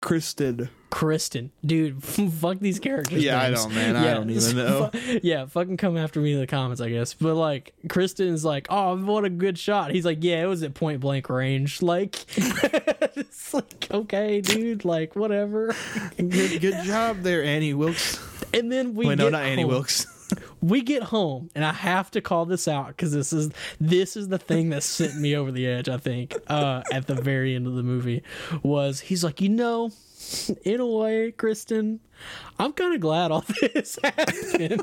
Kristen. 0.02 0.70
Kristen, 0.90 1.52
dude, 1.66 2.02
fuck 2.04 2.60
these 2.60 2.80
characters. 2.80 3.22
Yeah, 3.24 3.42
I 3.42 3.50
don't, 3.50 3.74
man. 3.74 3.96
I 3.96 4.14
don't 4.14 4.30
even 4.30 4.56
know. 4.56 4.90
fu- 4.94 5.20
yeah, 5.22 5.46
fucking 5.46 5.78
come 5.78 5.98
after 5.98 6.20
me 6.22 6.34
in 6.34 6.40
the 6.40 6.48
comments, 6.48 6.80
I 6.80 6.90
guess. 6.90 7.14
But 7.14 7.36
like, 7.36 7.74
Kristen's 7.90 8.46
like, 8.46 8.68
oh, 8.70 8.96
what 8.96 9.26
a 9.26 9.30
good 9.30 9.58
shot. 9.58 9.92
He's 9.92 10.06
like, 10.06 10.20
yeah, 10.22 10.44
it 10.44 10.48
was 10.48 10.64
at 10.64 10.74
point 10.74 11.00
blank 11.02 11.30
range. 11.30 11.82
Like, 11.88 12.26
it's 13.16 13.54
like, 13.54 13.88
okay, 13.90 14.42
dude, 14.42 14.84
like, 14.84 15.16
whatever. 15.16 15.74
Good, 16.18 16.60
good 16.60 16.84
job 16.84 17.22
there, 17.22 17.42
Annie 17.44 17.74
Wilkes. 17.74 18.20
And 18.54 18.70
then 18.70 18.94
we 18.94 19.06
Wait, 19.06 19.18
get 19.18 19.24
no, 19.24 19.30
not 19.30 19.44
Annie. 19.44 19.64
Wilkes. 19.64 20.06
We 20.62 20.82
get 20.82 21.04
home 21.04 21.50
and 21.56 21.64
i 21.64 21.72
have 21.72 22.10
to 22.10 22.22
call 22.22 22.46
this 22.46 22.68
out 22.68 22.88
because 22.88 23.12
this 23.12 23.32
is 23.32 23.52
this 23.80 24.18
is 24.18 24.28
the 24.28 24.38
thing 24.38 24.70
that 24.70 24.84
sent 24.84 25.16
me 25.20 25.36
over 25.36 25.52
the 25.52 25.68
edge 25.68 25.88
i 25.90 25.98
think 25.98 26.36
uh 26.48 26.82
at 26.92 27.08
the 27.08 27.16
very 27.16 27.56
end 27.56 27.68
of 27.68 27.76
the 27.76 27.84
movie 27.84 28.24
was 28.64 29.00
he's 29.00 29.24
like 29.24 29.42
you 29.42 29.50
know 29.50 29.92
in 30.64 30.80
a 30.80 30.86
way 30.86 31.32
kristen 31.32 32.00
i'm 32.60 32.74
kind 32.74 32.94
of 32.96 33.02
glad 33.02 33.32
all 33.32 33.46
this 33.74 34.00
happened 34.04 34.82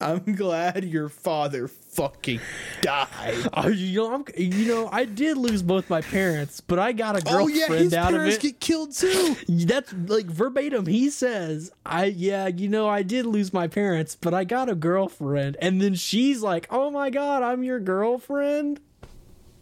I'm 0.00 0.36
glad 0.36 0.84
your 0.84 1.08
father 1.08 1.66
fucking 1.66 2.38
died. 2.82 3.34
Oh, 3.52 3.66
you 3.68 3.98
know, 3.98 4.14
I'm, 4.14 4.24
you 4.36 4.66
know, 4.68 4.88
I 4.92 5.04
did 5.04 5.36
lose 5.36 5.62
both 5.62 5.90
my 5.90 6.00
parents, 6.02 6.60
but 6.60 6.78
I 6.78 6.92
got 6.92 7.16
a 7.16 7.20
girlfriend 7.20 7.42
Oh 7.42 7.48
yeah, 7.48 7.66
his 7.78 7.94
out 7.94 8.12
of 8.12 8.18
parents 8.18 8.36
it. 8.36 8.42
get 8.42 8.60
killed 8.60 8.92
too. 8.94 9.34
That's 9.48 9.92
like 9.92 10.26
verbatim. 10.26 10.86
He 10.86 11.10
says, 11.10 11.72
"I 11.84 12.04
yeah, 12.04 12.46
you 12.46 12.68
know, 12.68 12.88
I 12.88 13.02
did 13.02 13.26
lose 13.26 13.52
my 13.52 13.66
parents, 13.66 14.14
but 14.14 14.32
I 14.34 14.44
got 14.44 14.68
a 14.68 14.76
girlfriend." 14.76 15.56
And 15.60 15.80
then 15.80 15.94
she's 15.96 16.42
like, 16.42 16.68
"Oh 16.70 16.90
my 16.90 17.10
god, 17.10 17.42
I'm 17.42 17.64
your 17.64 17.80
girlfriend." 17.80 18.78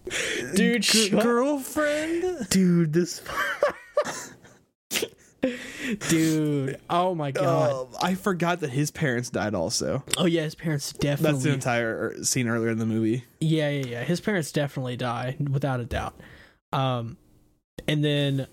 Dude, 0.54 0.82
G- 0.82 1.08
girlfriend. 1.10 2.48
dude, 2.50 2.92
this 2.92 3.22
Dude, 6.08 6.80
oh 6.90 7.14
my 7.14 7.30
god. 7.30 7.72
Um, 7.72 7.88
I 8.02 8.14
forgot 8.14 8.60
that 8.60 8.70
his 8.70 8.90
parents 8.90 9.30
died 9.30 9.54
also. 9.54 10.02
oh 10.18 10.26
yeah, 10.26 10.42
his 10.42 10.54
parents 10.54 10.92
definitely. 10.92 11.32
That's 11.32 11.44
the 11.44 11.52
entire 11.52 12.14
er, 12.18 12.24
scene 12.24 12.48
earlier 12.48 12.70
in 12.70 12.78
the 12.78 12.86
movie. 12.86 13.24
Yeah, 13.40 13.70
yeah, 13.70 13.86
yeah. 13.86 14.04
His 14.04 14.20
parents 14.20 14.52
definitely 14.52 14.96
die 14.96 15.36
without 15.50 15.80
a 15.80 15.84
doubt. 15.84 16.14
Um, 16.72 17.16
and 17.86 18.04
then 18.04 18.46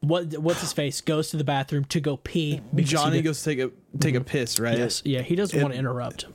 what? 0.00 0.36
What's 0.38 0.60
his 0.60 0.72
face 0.72 1.00
goes 1.00 1.30
to 1.30 1.36
the 1.36 1.44
bathroom 1.44 1.84
to 1.86 2.00
go 2.00 2.16
pee. 2.16 2.60
Johnny 2.76 3.22
goes 3.22 3.42
to 3.42 3.50
take 3.54 3.58
a 3.58 3.70
take 3.98 4.14
a 4.14 4.20
piss, 4.20 4.58
right? 4.58 4.78
Yes, 4.78 5.02
yeah. 5.04 5.22
He 5.22 5.34
doesn't 5.34 5.58
It- 5.58 5.62
want 5.62 5.74
to 5.74 5.78
interrupt. 5.78 6.26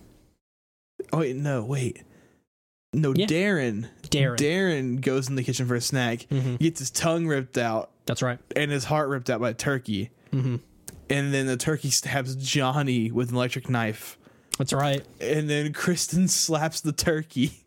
Oh 1.14 1.20
wait, 1.20 1.36
no, 1.36 1.64
wait. 1.64 2.04
No, 2.94 3.14
Yeah. 3.16 3.28
Darren. 3.28 3.88
Darren. 4.04 4.38
Darren 4.38 5.02
goes 5.02 5.28
in 5.30 5.36
the 5.36 5.44
kitchen 5.44 5.68
for 5.68 5.76
a 5.76 5.82
snack. 5.82 6.26
Mhm. 6.32 6.54
He 6.60 6.70
gets 6.70 6.80
his 6.80 6.90
tongue 6.90 7.28
ripped 7.28 7.58
out 7.58 7.92
That's 8.08 8.24
right. 8.24 8.40
and 8.56 8.72
his 8.72 8.86
heart 8.86 9.10
ripped 9.10 9.30
out 9.30 9.40
by 9.42 9.52
a 9.52 9.54
turkey. 9.54 10.10
hmm 10.32 10.56
And 11.10 11.34
then 11.34 11.46
the 11.46 11.58
turkey 11.58 11.90
stabs 11.92 12.36
Johnny 12.36 13.12
with 13.12 13.30
an 13.30 13.36
electric 13.36 13.70
knife. 13.70 14.18
That's 14.58 14.74
right. 14.74 15.06
And 15.22 15.48
then 15.50 15.72
Kristen 15.74 16.28
slaps 16.28 16.82
the 16.82 16.92
turkey 16.92 17.64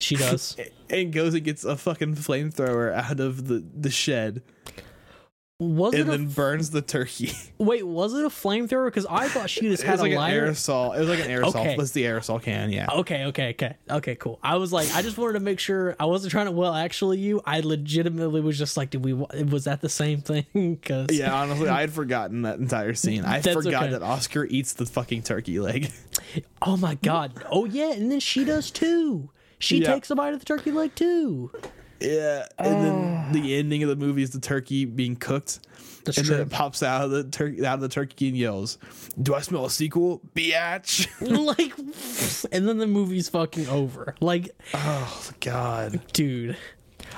She 0.00 0.16
does. 0.16 0.56
and 0.90 1.12
goes 1.12 1.34
and 1.34 1.44
gets 1.44 1.64
a 1.64 1.76
fucking 1.76 2.14
flamethrower 2.16 2.92
out 2.94 3.20
of 3.20 3.48
the, 3.48 3.62
the 3.78 3.90
shed 3.90 4.42
Was 5.58 5.94
it 5.94 6.00
and 6.00 6.08
a, 6.10 6.12
then 6.12 6.26
burns 6.26 6.68
the 6.68 6.82
turkey. 6.82 7.32
wait? 7.58 7.82
Was 7.86 8.12
it 8.12 8.22
a 8.26 8.28
flamethrower? 8.28 8.88
Because 8.88 9.06
I 9.08 9.26
thought 9.28 9.48
she 9.48 9.62
just 9.62 9.82
It 9.82 9.86
had 9.86 9.92
was 9.92 10.00
a 10.00 10.02
like 10.02 10.12
an 10.12 10.18
lighter. 10.18 10.46
aerosol. 10.48 10.94
It 10.94 11.00
was 11.00 11.08
like 11.08 11.20
an 11.20 11.30
aerosol. 11.30 11.48
Okay. 11.60 11.76
That's 11.78 11.92
the 11.92 12.02
aerosol 12.04 12.42
can, 12.42 12.70
yeah. 12.70 12.88
Okay, 12.92 13.24
okay, 13.24 13.48
okay, 13.50 13.76
okay, 13.88 14.16
cool. 14.16 14.38
I 14.42 14.56
was 14.56 14.70
like, 14.70 14.94
I 14.94 15.00
just 15.00 15.16
wanted 15.16 15.32
to 15.32 15.40
make 15.40 15.58
sure 15.58 15.96
I 15.98 16.04
wasn't 16.04 16.32
trying 16.32 16.44
to. 16.44 16.52
Well, 16.52 16.74
actually, 16.74 17.20
you, 17.20 17.40
I 17.46 17.60
legitimately 17.60 18.42
was 18.42 18.58
just 18.58 18.76
like, 18.76 18.90
did 18.90 19.02
we? 19.02 19.14
Was 19.14 19.64
that 19.64 19.80
the 19.80 19.88
same 19.88 20.20
thing? 20.20 20.44
Because 20.52 21.06
Yeah, 21.10 21.32
honestly, 21.34 21.70
I 21.70 21.80
had 21.80 21.90
forgotten 21.90 22.42
that 22.42 22.58
entire 22.58 22.92
scene. 22.92 23.24
I 23.24 23.40
forgot 23.42 23.84
okay. 23.84 23.92
that 23.92 24.02
Oscar 24.02 24.44
eats 24.44 24.74
the 24.74 24.84
fucking 24.84 25.22
turkey 25.22 25.58
leg. 25.58 25.90
Oh 26.60 26.76
my 26.76 26.96
god. 26.96 27.32
Oh 27.50 27.64
yeah, 27.64 27.92
and 27.92 28.12
then 28.12 28.20
she 28.20 28.44
does 28.44 28.70
too. 28.70 29.30
She 29.58 29.78
Yeah. 29.80 29.94
takes 29.94 30.10
a 30.10 30.14
bite 30.14 30.34
of 30.34 30.40
the 30.40 30.44
turkey 30.44 30.70
leg 30.70 30.94
too. 30.94 31.50
Yeah, 32.00 32.46
and 32.58 32.84
then 32.84 33.32
the 33.32 33.56
ending 33.56 33.82
of 33.82 33.88
the 33.88 33.96
movie 33.96 34.22
is 34.22 34.30
the 34.30 34.40
turkey 34.40 34.84
being 34.84 35.16
cooked, 35.16 35.60
That's 36.04 36.18
and 36.18 36.26
true. 36.26 36.36
then 36.36 36.46
it 36.46 36.50
pops 36.50 36.82
out 36.82 37.04
of 37.04 37.10
the 37.10 37.24
turkey 37.24 37.64
out 37.64 37.74
of 37.76 37.80
the 37.80 37.88
turkey 37.88 38.28
and 38.28 38.36
yells, 38.36 38.76
"Do 39.20 39.34
I 39.34 39.40
smell 39.40 39.64
a 39.64 39.70
sequel, 39.70 40.20
biatch?" 40.34 41.08
like, 41.46 41.72
and 42.52 42.68
then 42.68 42.78
the 42.78 42.86
movie's 42.86 43.28
fucking 43.30 43.68
over. 43.68 44.14
Like, 44.20 44.50
oh 44.74 45.30
God, 45.40 46.00
dude. 46.12 46.56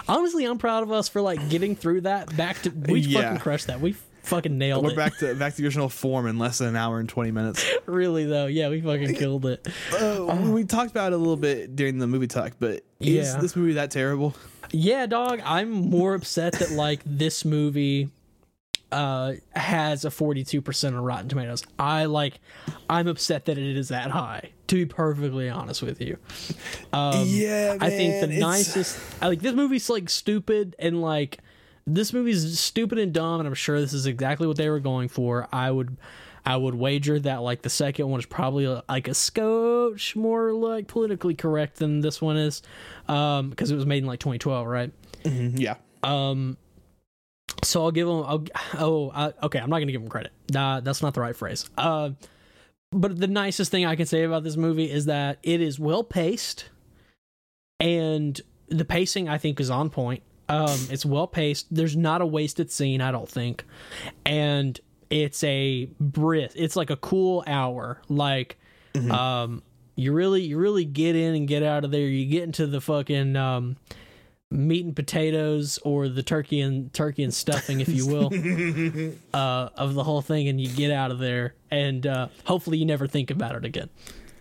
Honestly, 0.07 0.45
I'm 0.45 0.59
proud 0.59 0.83
of 0.85 0.93
us 0.93 1.09
for 1.09 1.21
like 1.21 1.49
getting 1.49 1.75
through 1.75 2.03
that. 2.03 2.35
Back 2.37 2.63
to 2.63 2.71
we 2.71 3.01
Yeah. 3.01 3.23
fucking 3.23 3.39
crushed 3.41 3.67
that. 3.67 3.81
We 3.81 3.97
fucking 4.29 4.57
nailed 4.59 4.85
it. 4.85 4.89
we're 4.89 4.95
back 4.95 5.17
to 5.19 5.35
back 5.39 5.55
to 5.55 5.63
the 5.63 5.67
original 5.67 5.89
form 5.89 6.27
in 6.27 6.39
less 6.39 6.59
than 6.59 6.69
an 6.69 6.77
hour 6.77 7.01
and 7.01 7.09
twenty 7.09 7.31
minutes. 7.31 7.65
really 7.87 8.25
though, 8.25 8.47
yeah, 8.47 8.69
we 8.69 8.81
fucking 8.81 9.15
killed 9.17 9.47
it. 9.47 9.67
Uh, 9.93 10.37
we 10.49 10.65
talked 10.65 10.91
about 10.91 11.13
it 11.13 11.17
a 11.17 11.19
little 11.19 11.37
bit 11.37 11.75
during 11.77 11.99
the 11.99 12.07
movie 12.07 12.27
talk, 12.29 12.53
but 12.61 12.85
is 13.01 13.35
Yeah. 13.35 13.41
this 13.41 13.57
movie 13.57 13.73
that 13.75 13.91
terrible? 13.91 14.35
Yeah, 14.71 15.07
dog. 15.07 15.41
I'm 15.45 15.71
more 15.71 16.15
upset 16.15 16.55
that 16.55 16.71
like 16.73 17.01
this 17.07 17.45
movie 17.45 18.11
uh 18.91 19.35
has 19.55 20.07
a 20.07 20.09
42% 20.09 20.89
on 20.89 20.95
Rotten 20.97 21.29
Tomatoes. 21.29 21.63
I 21.79 22.07
like 22.07 22.41
I'm 22.89 23.07
upset 23.07 23.45
that 23.47 23.59
it 23.59 23.77
is 23.77 23.89
that 23.89 24.11
high. 24.11 24.51
To 24.69 24.75
be 24.77 24.87
perfectly 24.87 25.49
honest 25.51 25.83
with 25.83 26.01
you. 26.01 26.17
Um 26.93 27.25
yeah, 27.27 27.77
I 27.81 27.91
think 27.91 28.21
the 28.21 28.39
nicest 28.39 28.99
I 29.23 29.29
like 29.29 29.41
this 29.41 29.55
movie's 29.55 29.91
like 29.91 30.09
stupid 30.09 30.75
and 30.79 31.03
like 31.03 31.39
this 31.95 32.13
movie's 32.13 32.59
stupid 32.59 32.99
and 32.99 33.13
dumb 33.13 33.41
and 33.41 33.47
I'm 33.47 33.55
sure 33.55 33.81
this 33.81 33.93
is 33.93 34.07
exactly 34.07 34.47
what 34.47 34.57
they 34.57 34.69
were 34.69 34.81
going 34.81 35.09
for. 35.09 35.49
I 35.53 35.71
would 35.71 35.97
I 36.47 36.57
would 36.57 36.75
wager 36.75 37.19
that 37.21 37.43
like 37.43 37.63
the 37.63 37.71
second 37.71 38.09
one 38.09 38.21
is 38.21 38.27
probably 38.27 38.67
like 38.89 39.09
a 39.09 39.15
scotch 39.15 40.17
more 40.17 40.53
like 40.53 40.87
politically 40.87 41.35
correct 41.35 41.77
than 41.77 42.01
this 42.01 42.23
one 42.23 42.37
is 42.37 42.63
um 43.09 43.51
because 43.51 43.71
it 43.71 43.75
was 43.75 43.87
made 43.87 43.99
in 43.99 44.07
like 44.07 44.21
2012, 44.21 44.67
right? 44.67 44.93
Mhm, 45.25 45.59
yeah. 45.59 45.77
Um, 46.03 46.57
so 47.65 47.83
I'll 47.83 47.91
give 47.91 48.07
them. 48.07 48.23
I'll, 48.25 48.45
oh, 48.79 49.11
I, 49.15 49.33
okay. 49.43 49.59
I'm 49.59 49.71
not 49.71 49.81
gonna 49.81 49.93
give 49.93 50.01
them 50.01 50.11
credit. 50.11 50.33
Nah, 50.53 50.81
that's 50.81 51.03
not 51.03 51.15
the 51.15 51.21
right 51.21 51.35
phrase. 51.35 51.69
Uh, 51.77 52.11
but 52.93 53.19
the 53.19 53.27
nicest 53.27 53.71
thing 53.71 53.85
I 53.85 53.97
can 53.97 54.07
say 54.07 54.23
about 54.23 54.45
this 54.45 54.57
movie 54.57 54.91
is 54.91 55.07
that 55.07 55.39
it 55.43 55.61
is 55.61 55.79
well 55.79 56.05
paced, 56.05 56.71
and 57.81 58.41
the 58.69 58.85
pacing 58.85 59.29
I 59.29 59.39
think 59.39 59.61
is 59.61 59.71
on 59.71 59.91
point. 59.91 60.23
Um, 60.49 60.79
it's 60.91 61.05
well 61.05 61.27
paced. 61.27 61.67
There's 61.75 61.97
not 61.97 62.21
a 62.23 62.27
wasted 62.27 62.71
scene, 62.71 63.01
I 63.01 63.11
don't 63.11 63.29
think, 63.29 63.65
and 64.25 64.79
it's 65.11 65.43
a 65.45 65.91
brisk. 66.01 66.55
It's 66.59 66.77
like 66.77 66.91
a 66.91 66.97
cool 66.97 67.45
hour. 67.47 68.01
Like, 68.09 68.59
um, 69.11 69.63
you 69.95 70.13
really, 70.13 70.43
you 70.43 70.59
really 70.59 70.85
get 70.85 71.17
in 71.17 71.35
and 71.35 71.47
get 71.49 71.63
out 71.63 71.85
of 71.85 71.91
there. 71.91 72.07
You 72.07 72.27
get 72.27 72.45
into 72.45 72.67
the 72.67 72.81
fucking 72.81 73.37
um 73.37 73.77
meat 74.51 74.85
and 74.87 74.97
potatoes 74.97 75.79
or 75.85 76.09
the 76.09 76.23
turkey 76.23 76.61
and 76.63 76.91
turkey 76.95 77.23
and 77.23 77.35
stuffing 77.35 77.81
if 77.83 77.89
you 77.91 78.07
will 78.07 78.33
uh 79.35 79.69
of 79.77 79.93
the 79.93 80.03
whole 80.03 80.23
thing 80.23 80.49
and 80.49 80.59
you 80.59 80.69
get 80.75 80.91
out 80.91 81.11
of 81.11 81.19
there 81.19 81.55
and 81.71 82.07
uh 82.07 82.29
hopefully 82.47 82.79
you 82.79 82.87
never 82.87 83.07
think 83.07 83.31
about 83.31 83.55
it 83.55 83.67
again 83.67 83.91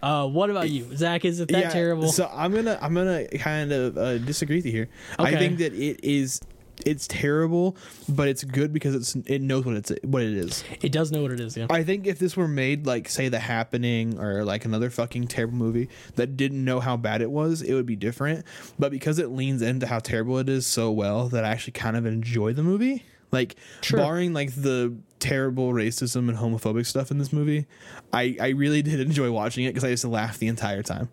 uh 0.02 0.28
what 0.28 0.50
about 0.50 0.70
you 0.70 0.96
zach 0.96 1.26
is 1.26 1.40
it 1.40 1.50
that 1.50 1.60
Yeah, 1.60 1.70
terrible 1.70 2.10
So 2.10 2.30
I'm 2.34 2.54
gonna 2.54 2.78
I'm 2.82 2.94
gonna 2.94 3.28
kind 3.28 3.72
of 3.72 3.98
uh, 3.98 4.18
disagree 4.20 4.58
with 4.58 4.66
you 4.66 4.72
here. 4.72 4.90
I 5.18 5.36
think 5.36 5.58
that 5.60 5.74
it 5.74 6.04
is 6.04 6.42
it's 6.86 7.08
terrible, 7.08 7.76
but 8.08 8.28
it's 8.28 8.44
good 8.44 8.72
because 8.72 8.94
it's 8.94 9.16
it 9.28 9.42
knows 9.42 9.66
what 9.66 9.76
it's 9.76 9.92
what 10.04 10.22
it 10.22 10.34
is. 10.34 10.64
it 10.82 10.92
does 10.92 11.12
know 11.12 11.24
what 11.24 11.32
it 11.32 11.40
is 11.40 11.58
yeah 11.58 11.66
I 11.70 11.84
think 11.84 12.06
if 12.06 12.20
this 12.20 12.38
were 12.38 12.48
made 12.48 12.86
like 12.86 13.10
say 13.10 13.30
The 13.30 13.40
Happening 13.40 14.20
or 14.20 14.44
like 14.46 14.64
another 14.64 14.90
fucking 14.90 15.28
terrible 15.28 15.56
movie 15.58 15.90
that 16.16 16.38
didn't 16.38 16.64
know 16.64 16.80
how 16.80 16.96
bad 16.96 17.22
it 17.22 17.32
was, 17.32 17.62
it 17.62 17.74
would 17.74 17.88
be 17.88 17.96
different. 17.96 18.46
But 18.78 18.92
because 18.92 19.18
it 19.20 19.30
leans 19.32 19.62
into 19.62 19.88
how 19.88 20.00
terrible 20.00 20.38
it 20.38 20.50
is 20.50 20.68
so 20.68 20.92
well 20.92 21.30
that 21.30 21.44
I 21.44 21.50
actually 21.50 21.74
kind 21.74 21.98
of 21.98 22.06
enjoy 22.06 22.54
the 22.54 22.64
movie. 22.64 23.04
Like 23.32 23.56
Sure. 23.82 24.00
barring 24.00 24.34
like 24.34 24.54
the 24.56 24.96
terrible 25.20 25.74
racism 25.74 26.30
and 26.30 26.38
homophobic 26.38 26.86
stuff 26.86 27.12
in 27.12 27.18
this 27.18 27.34
movie, 27.34 27.66
I 28.14 28.38
I 28.40 28.50
really 28.50 28.82
did 28.82 29.00
enjoy 29.00 29.32
watching 29.32 29.66
it 29.66 29.70
because 29.70 29.84
I 29.84 29.90
just 29.92 30.06
laughed 30.06 30.40
the 30.40 30.48
entire 30.48 30.84
time. 30.84 31.10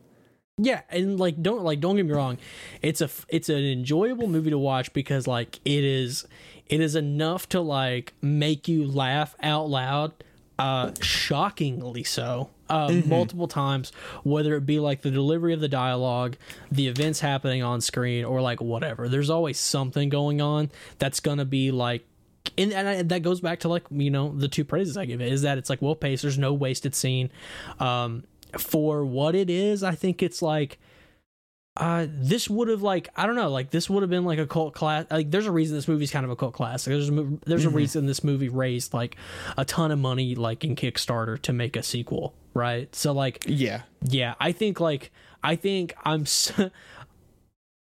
Yeah, 0.57 0.83
and 0.91 1.19
like 1.19 1.43
don't 1.43 1.65
like 1.65 1.81
don't 1.81 1.97
get 1.97 2.07
me 2.07 2.13
wrong, 2.13 2.39
it's 2.81 3.01
a 3.01 3.11
it's 3.29 3.49
an 3.49 3.65
enjoyable 3.65 4.29
movie 4.29 4.51
to 4.51 4.59
watch 4.59 4.93
because 4.93 5.27
like 5.27 5.59
it 5.65 5.83
is 5.83 6.27
it 6.67 6.81
is 6.81 6.95
enough 6.95 7.49
to 7.51 7.61
like 7.61 8.15
make 8.23 8.69
you 8.69 8.87
laugh 8.87 9.35
out 9.43 9.69
loud, 9.69 10.13
uh 10.59 10.93
shockingly 11.01 12.05
so. 12.05 12.51
Uh, 12.71 13.03
multiple 13.05 13.47
times 13.47 13.93
whether 14.23 14.57
it 14.57 14.65
be 14.65 14.81
like 14.81 15.03
the 15.03 15.11
delivery 15.11 15.53
of 15.53 15.61
the 15.61 15.69
dialogue 15.69 16.35
the 16.73 16.89
events 16.89 17.21
happening 17.21 17.63
on 17.63 17.79
screen 17.79 18.25
or 18.25 18.41
like 18.41 18.59
whatever 18.59 19.07
there's 19.07 19.29
always 19.29 19.59
something 19.59 20.09
going 20.09 20.41
on 20.41 20.71
that's 20.99 21.21
gonna 21.21 21.45
be 21.45 21.71
like 21.71 22.07
and, 22.57 22.73
and 22.73 22.89
I, 22.89 23.03
that 23.03 23.23
goes 23.23 23.41
back 23.41 23.61
to 23.61 23.69
like 23.69 23.85
you 23.91 24.11
know 24.11 24.33
the 24.37 24.49
two 24.49 24.65
praises 24.65 24.97
I 24.97 25.05
give 25.05 25.21
it 25.21 25.33
is 25.33 25.43
that 25.43 25.59
it's 25.59 25.71
like 25.71 25.83
well 25.83 25.95
paced. 25.95 26.23
There's 26.23 26.39
no 26.39 26.53
wasted 26.53 26.95
scene. 26.95 27.31
Um, 27.81 28.25
for 28.59 29.05
what 29.05 29.35
it 29.35 29.51
is, 29.51 29.83
I 29.83 29.95
think 29.95 30.23
it's 30.23 30.43
like 30.43 30.79
uh 31.77 32.07
this 32.09 32.49
would 32.49 32.69
have 32.69 32.83
like 32.83 33.09
I 33.17 33.27
don't 33.27 33.35
know 33.35 33.51
like 33.51 33.71
this 33.71 33.91
would 33.91 34.05
have 34.05 34.11
been 34.11 34.25
like 34.25 34.39
a 34.39 34.47
cult 34.47 34.75
class 34.75 35.07
like 35.11 35.33
there's 35.33 35.47
a 35.47 35.51
reason 35.51 35.75
this 35.75 35.89
movie's 35.89 36.13
kind 36.13 36.25
of 36.25 36.31
a 36.31 36.37
cult 36.37 36.55
classic 36.55 36.93
there's 36.93 37.11
a, 37.11 37.29
there's 37.47 37.65
a 37.65 37.71
reason 37.71 38.07
this 38.07 38.23
movie 38.23 38.49
raised 38.49 38.95
like 38.95 39.17
a 39.57 39.65
ton 39.65 39.91
of 39.91 39.99
money 39.99 40.37
like 40.37 40.63
in 40.63 40.77
Kickstarter 40.77 41.37
to 41.43 41.53
make 41.53 41.75
a 41.75 41.83
sequel 41.83 42.33
right? 42.55 42.95
So 42.95 43.13
like 43.13 43.45
Yeah, 43.47 43.83
yeah 44.03 44.35
i 44.41 44.53
think 44.53 44.81
like 44.81 45.11
i 45.43 45.57
think 45.57 45.95
i'm 46.05 46.25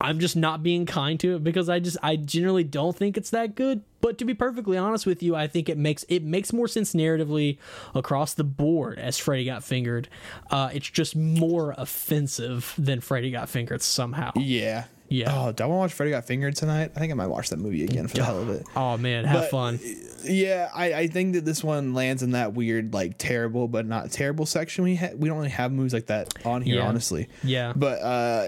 I'm 0.02 0.18
just 0.18 0.34
not 0.34 0.62
being 0.62 0.86
kind 0.86 1.20
to 1.20 1.36
it 1.36 1.44
because 1.44 1.68
i 1.68 1.78
just 1.78 1.98
i 2.02 2.16
generally 2.16 2.64
don't 2.64 2.96
think 2.96 3.18
it's 3.18 3.30
that 3.30 3.54
good. 3.54 3.82
But 4.00 4.16
to 4.16 4.24
be 4.24 4.32
perfectly 4.32 4.78
honest 4.78 5.04
with 5.04 5.22
you 5.22 5.36
i 5.36 5.46
think 5.46 5.68
it 5.68 5.76
makes 5.76 6.04
it 6.08 6.22
makes 6.22 6.52
more 6.54 6.68
sense 6.68 6.94
narratively 6.94 7.58
across 7.94 8.32
the 8.32 8.44
board 8.44 8.98
as 8.98 9.18
freddy 9.18 9.44
got 9.44 9.62
fingered. 9.62 10.08
Uh 10.50 10.70
it's 10.72 10.88
just 10.88 11.14
more 11.16 11.74
offensive 11.76 12.74
than 12.78 13.00
freddy 13.00 13.30
got 13.30 13.48
fingered 13.50 13.82
somehow. 13.82 14.32
Yeah, 14.36 14.84
Yeah. 15.10 15.26
Oh, 15.34 15.52
do 15.52 15.64
I 15.64 15.66
want 15.66 15.76
to 15.76 15.80
watch 15.80 15.92
Freddy 15.92 16.12
Got 16.12 16.24
Fingered 16.24 16.54
tonight? 16.56 16.92
I 16.94 16.98
think 17.00 17.10
I 17.10 17.14
might 17.14 17.26
watch 17.26 17.50
that 17.50 17.58
movie 17.58 17.84
again 17.84 18.06
for 18.08 18.16
the 18.16 18.24
hell 18.24 18.40
of 18.40 18.48
it. 18.48 18.64
oh 18.76 18.96
man 18.96 19.24
have 19.24 19.42
But- 19.42 19.50
fun 19.50 19.80
Yeah, 20.24 20.70
I, 20.74 20.92
I 20.94 21.06
think 21.08 21.34
that 21.34 21.44
this 21.44 21.62
one 21.64 21.92
lands 21.94 22.22
in 22.22 22.30
that 22.30 22.54
weird, 22.54 22.94
like 22.94 23.18
terrible 23.18 23.66
but 23.68 23.86
not 23.86 24.10
terrible 24.12 24.46
section. 24.46 24.84
We 24.84 24.96
ha- 24.96 25.10
we 25.16 25.28
don't 25.28 25.36
really 25.38 25.50
have 25.50 25.72
movies 25.72 25.92
like 25.92 26.06
that 26.06 26.32
on 26.46 26.62
here, 26.62 26.76
Yeah. 26.76 26.86
honestly. 26.88 27.28
yeah 27.42 27.72
But 27.74 28.00
uh, 28.02 28.46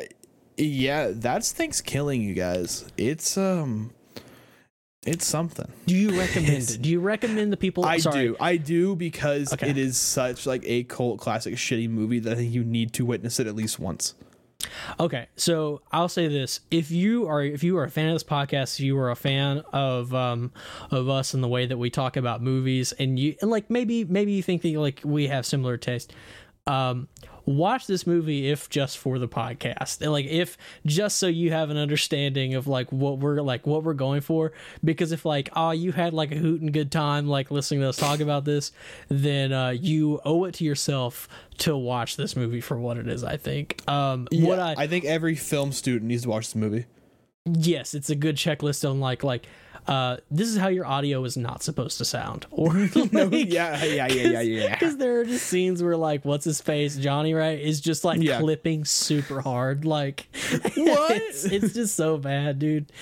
yeah, 0.57 1.11
that's 1.13 1.53
ThanksKilling 1.53 2.23
you 2.23 2.35
guys. 2.35 2.85
It's 2.97 3.37
um, 3.37 3.91
it's 5.05 5.27
something. 5.27 5.67
do 5.87 5.97
you 5.97 6.17
recommend 6.17 6.71
it 6.71 6.79
do 6.81 6.89
you 6.91 7.01
recommend 7.01 7.53
the 7.53 7.57
people 7.57 7.85
I 7.85 7.97
sorry 7.99 8.29
do, 8.29 8.37
I 8.39 8.57
do 8.57 8.95
because 8.95 9.53
Okay. 9.53 9.69
it 9.71 9.77
is 9.79 9.97
such 9.97 10.47
like 10.47 10.63
a 10.65 10.85
cult 10.85 11.19
classic 11.19 11.55
shitty 11.55 11.89
movie 11.91 12.21
that 12.21 12.35
I 12.35 12.37
think 12.37 12.53
you 12.55 12.63
need 12.63 12.93
to 12.93 13.05
witness 13.05 13.41
it 13.41 13.49
at 13.49 13.57
least 13.57 13.81
once. 13.81 14.15
Okay, 14.99 15.27
so 15.37 15.83
I'll 15.91 16.09
say 16.09 16.29
this: 16.29 16.61
if 16.71 16.91
you 16.91 17.27
are 17.29 17.43
if 17.43 17.63
you 17.63 17.77
are 17.79 17.85
a 17.85 17.91
fan 17.91 18.09
of 18.09 18.15
this 18.15 18.25
podcast, 18.25 18.79
you 18.79 18.99
are 18.99 19.11
a 19.11 19.17
fan 19.17 19.63
of 19.73 20.15
um 20.15 20.53
of 20.91 21.09
us 21.09 21.35
and 21.35 21.43
the 21.43 21.49
way 21.49 21.67
that 21.67 21.79
we 21.79 21.91
talk 21.91 22.17
about 22.17 22.43
movies, 22.43 22.93
and 22.93 23.19
you 23.19 23.35
and 23.41 23.51
like 23.51 23.71
maybe 23.71 24.05
maybe 24.05 24.33
you 24.33 24.43
think 24.43 24.63
that 24.63 24.77
like 24.79 25.01
we 25.05 25.29
have 25.29 25.47
similar 25.47 25.77
taste, 25.77 26.13
um, 26.67 27.09
watch 27.47 27.87
this 27.87 28.07
movie 28.07 28.51
if 28.51 28.69
just 28.69 28.99
for 28.99 29.19
the 29.19 29.29
podcast, 29.29 30.07
like 30.09 30.27
if 30.27 30.57
just 30.87 31.19
so 31.19 31.27
you 31.27 31.51
have 31.53 31.71
an 31.71 31.77
understanding 31.77 32.55
of 32.55 32.67
like 32.67 32.91
what 32.93 33.19
we're 33.19 33.41
like 33.41 33.67
what 33.67 33.83
we're 33.85 33.95
going 33.95 34.21
for. 34.21 34.53
Because 34.85 35.13
if 35.13 35.25
like 35.25 35.49
oh 35.55 35.71
you 35.71 35.93
had 35.93 36.13
like 36.13 36.33
a 36.33 36.37
hoot 36.37 36.61
and 36.61 36.73
good 36.73 36.93
time 36.93 37.27
like 37.27 37.51
listening 37.51 37.81
to 37.81 37.89
us 37.89 37.97
talk 37.97 38.21
about 38.21 38.45
this, 38.45 38.73
then 39.09 39.53
uh, 39.53 39.71
you 39.71 40.21
owe 40.25 40.45
it 40.45 40.55
to 40.55 40.65
yourself 40.65 41.29
to 41.59 41.77
watch 41.77 42.17
this 42.17 42.37
movie 42.37 42.61
for 42.61 42.79
what 42.79 42.97
it 42.97 43.09
is. 43.09 43.25
I 43.25 43.37
think. 43.37 43.83
Um, 43.89 44.29
what 44.33 44.59
I 44.59 44.75
I 44.77 44.87
think 44.87 45.05
every 45.05 45.35
film 45.35 45.73
student 45.73 46.05
needs 46.05 46.23
to 46.23 46.29
watch 46.29 46.49
this 46.49 46.57
movie. 46.57 46.87
yes 47.45 47.93
it's 47.93 48.09
a 48.09 48.15
good 48.15 48.37
checklist 48.37 48.89
on 48.89 49.01
like 49.01 49.25
like 49.25 49.47
uh 49.89 50.17
this 50.31 50.49
is 50.49 50.57
how 50.57 50.69
your 50.69 50.87
audio 50.87 51.25
is 51.25 51.37
not 51.37 51.63
supposed 51.63 51.99
to 51.99 52.05
sound 52.05 52.47
or 52.53 52.73
No, 53.13 53.25
yeah, 53.33 53.83
yeah, 53.85 54.07
yeah, 54.07 54.07
yeah, 54.07 54.41
yeah. 54.41 54.71
because 54.75 54.97
there 54.97 55.21
are 55.21 55.25
just 55.25 55.47
scenes 55.47 55.83
where 55.83 55.97
like 55.97 56.25
what's 56.25 56.45
his 56.45 56.61
face 56.61 56.97
johnny 56.97 57.35
right 57.35 57.59
is 57.59 57.81
just 57.81 58.05
like 58.05 58.21
Yeah. 58.23 58.39
clipping 58.39 58.85
super 58.85 59.41
hard 59.41 59.85
like 59.85 60.29
What? 60.77 61.17
it's, 61.23 61.45
it's 61.45 61.75
just 61.75 61.97
so 61.97 62.17
bad 62.17 62.61
dude 62.61 62.93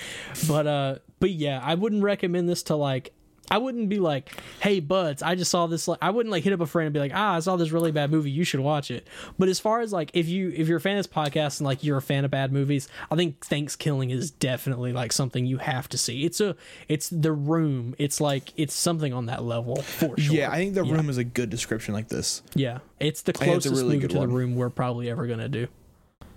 but 0.47 0.65
uh 0.65 0.95
but 1.19 1.29
yeah 1.29 1.61
i 1.63 1.75
wouldn't 1.75 2.01
recommend 2.03 2.49
this 2.49 2.63
to 2.63 2.75
like 2.75 3.13
I 3.51 3.57
wouldn't 3.57 3.89
be 3.89 3.99
like, 3.99 4.31
"Hey, 4.61 4.79
buds, 4.79 5.21
I 5.21 5.35
just 5.35 5.51
saw 5.51 5.67
this." 5.67 5.87
Like, 5.87 5.99
I 6.01 6.09
wouldn't 6.09 6.31
like 6.31 6.43
hit 6.43 6.53
up 6.53 6.61
a 6.61 6.65
friend 6.65 6.87
and 6.87 6.93
be 6.93 6.99
like, 6.99 7.11
"Ah, 7.13 7.35
I 7.35 7.39
saw 7.39 7.57
this 7.57 7.71
really 7.71 7.91
bad 7.91 8.09
movie. 8.09 8.31
You 8.31 8.43
should 8.43 8.61
watch 8.61 8.89
it." 8.89 9.07
But 9.37 9.49
as 9.49 9.59
far 9.59 9.81
as 9.81 9.91
like, 9.91 10.09
if 10.13 10.27
you 10.27 10.51
if 10.55 10.67
you're 10.67 10.77
a 10.77 10.81
fan 10.81 10.97
of 10.97 11.05
this 11.05 11.13
podcast 11.13 11.59
and 11.59 11.65
like 11.65 11.83
you're 11.83 11.97
a 11.97 12.01
fan 12.01 12.25
of 12.25 12.31
bad 12.31 12.51
movies, 12.51 12.87
I 13.11 13.15
think 13.15 13.45
ThanksKilling 13.45 14.11
is 14.11 14.31
definitely 14.31 14.93
like 14.93 15.11
something 15.11 15.45
you 15.45 15.57
have 15.57 15.87
to 15.89 15.97
see. 15.97 16.23
It's 16.23 16.39
a 16.41 16.55
it's 16.87 17.09
The 17.09 17.33
Room. 17.33 17.93
It's 17.97 18.21
like 18.21 18.53
it's 18.55 18.73
something 18.73 19.13
on 19.13 19.25
that 19.27 19.43
level 19.43 19.75
for 19.81 20.17
sure. 20.17 20.35
Yeah, 20.35 20.49
I 20.49 20.55
think 20.55 20.73
the 20.73 20.83
room 20.83 21.09
is 21.09 21.17
a 21.17 21.23
good 21.23 21.49
description 21.49 21.93
like 21.93 22.07
this. 22.07 22.41
yeah, 22.55 22.79
it's 22.99 23.21
the 23.21 23.33
think 23.33 23.55
it's 23.55 23.65
closest 23.65 23.83
really 23.83 23.95
movie 23.97 24.07
to 24.07 24.17
one. 24.17 24.29
The 24.29 24.33
Room 24.35 24.55
we're 24.55 24.69
probably 24.69 25.09
ever 25.09 25.27
gonna 25.27 25.49
do. 25.49 25.67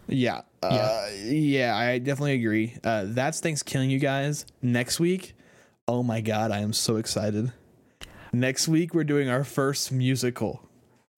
Yeah. 0.07 0.43
Uh, 0.63 1.09
yeah, 1.25 1.77
I 1.77 1.99
definitely 1.99 2.35
agree. 2.35 2.75
Uh, 2.83 3.05
that's 3.09 3.41
ThanksKilling 3.41 3.91
you 3.91 3.99
guys. 3.99 4.47
Next 4.63 4.99
week, 4.99 5.35
oh 5.87 6.03
my 6.03 6.21
god, 6.21 6.51
I 6.51 6.61
am 6.61 6.73
so 6.73 6.97
excited. 6.97 7.53
Next 8.33 8.69
week 8.69 8.95
we're 8.95 9.05
doing 9.05 9.29
our 9.29 9.45
first 9.45 9.93
musical. 9.93 10.69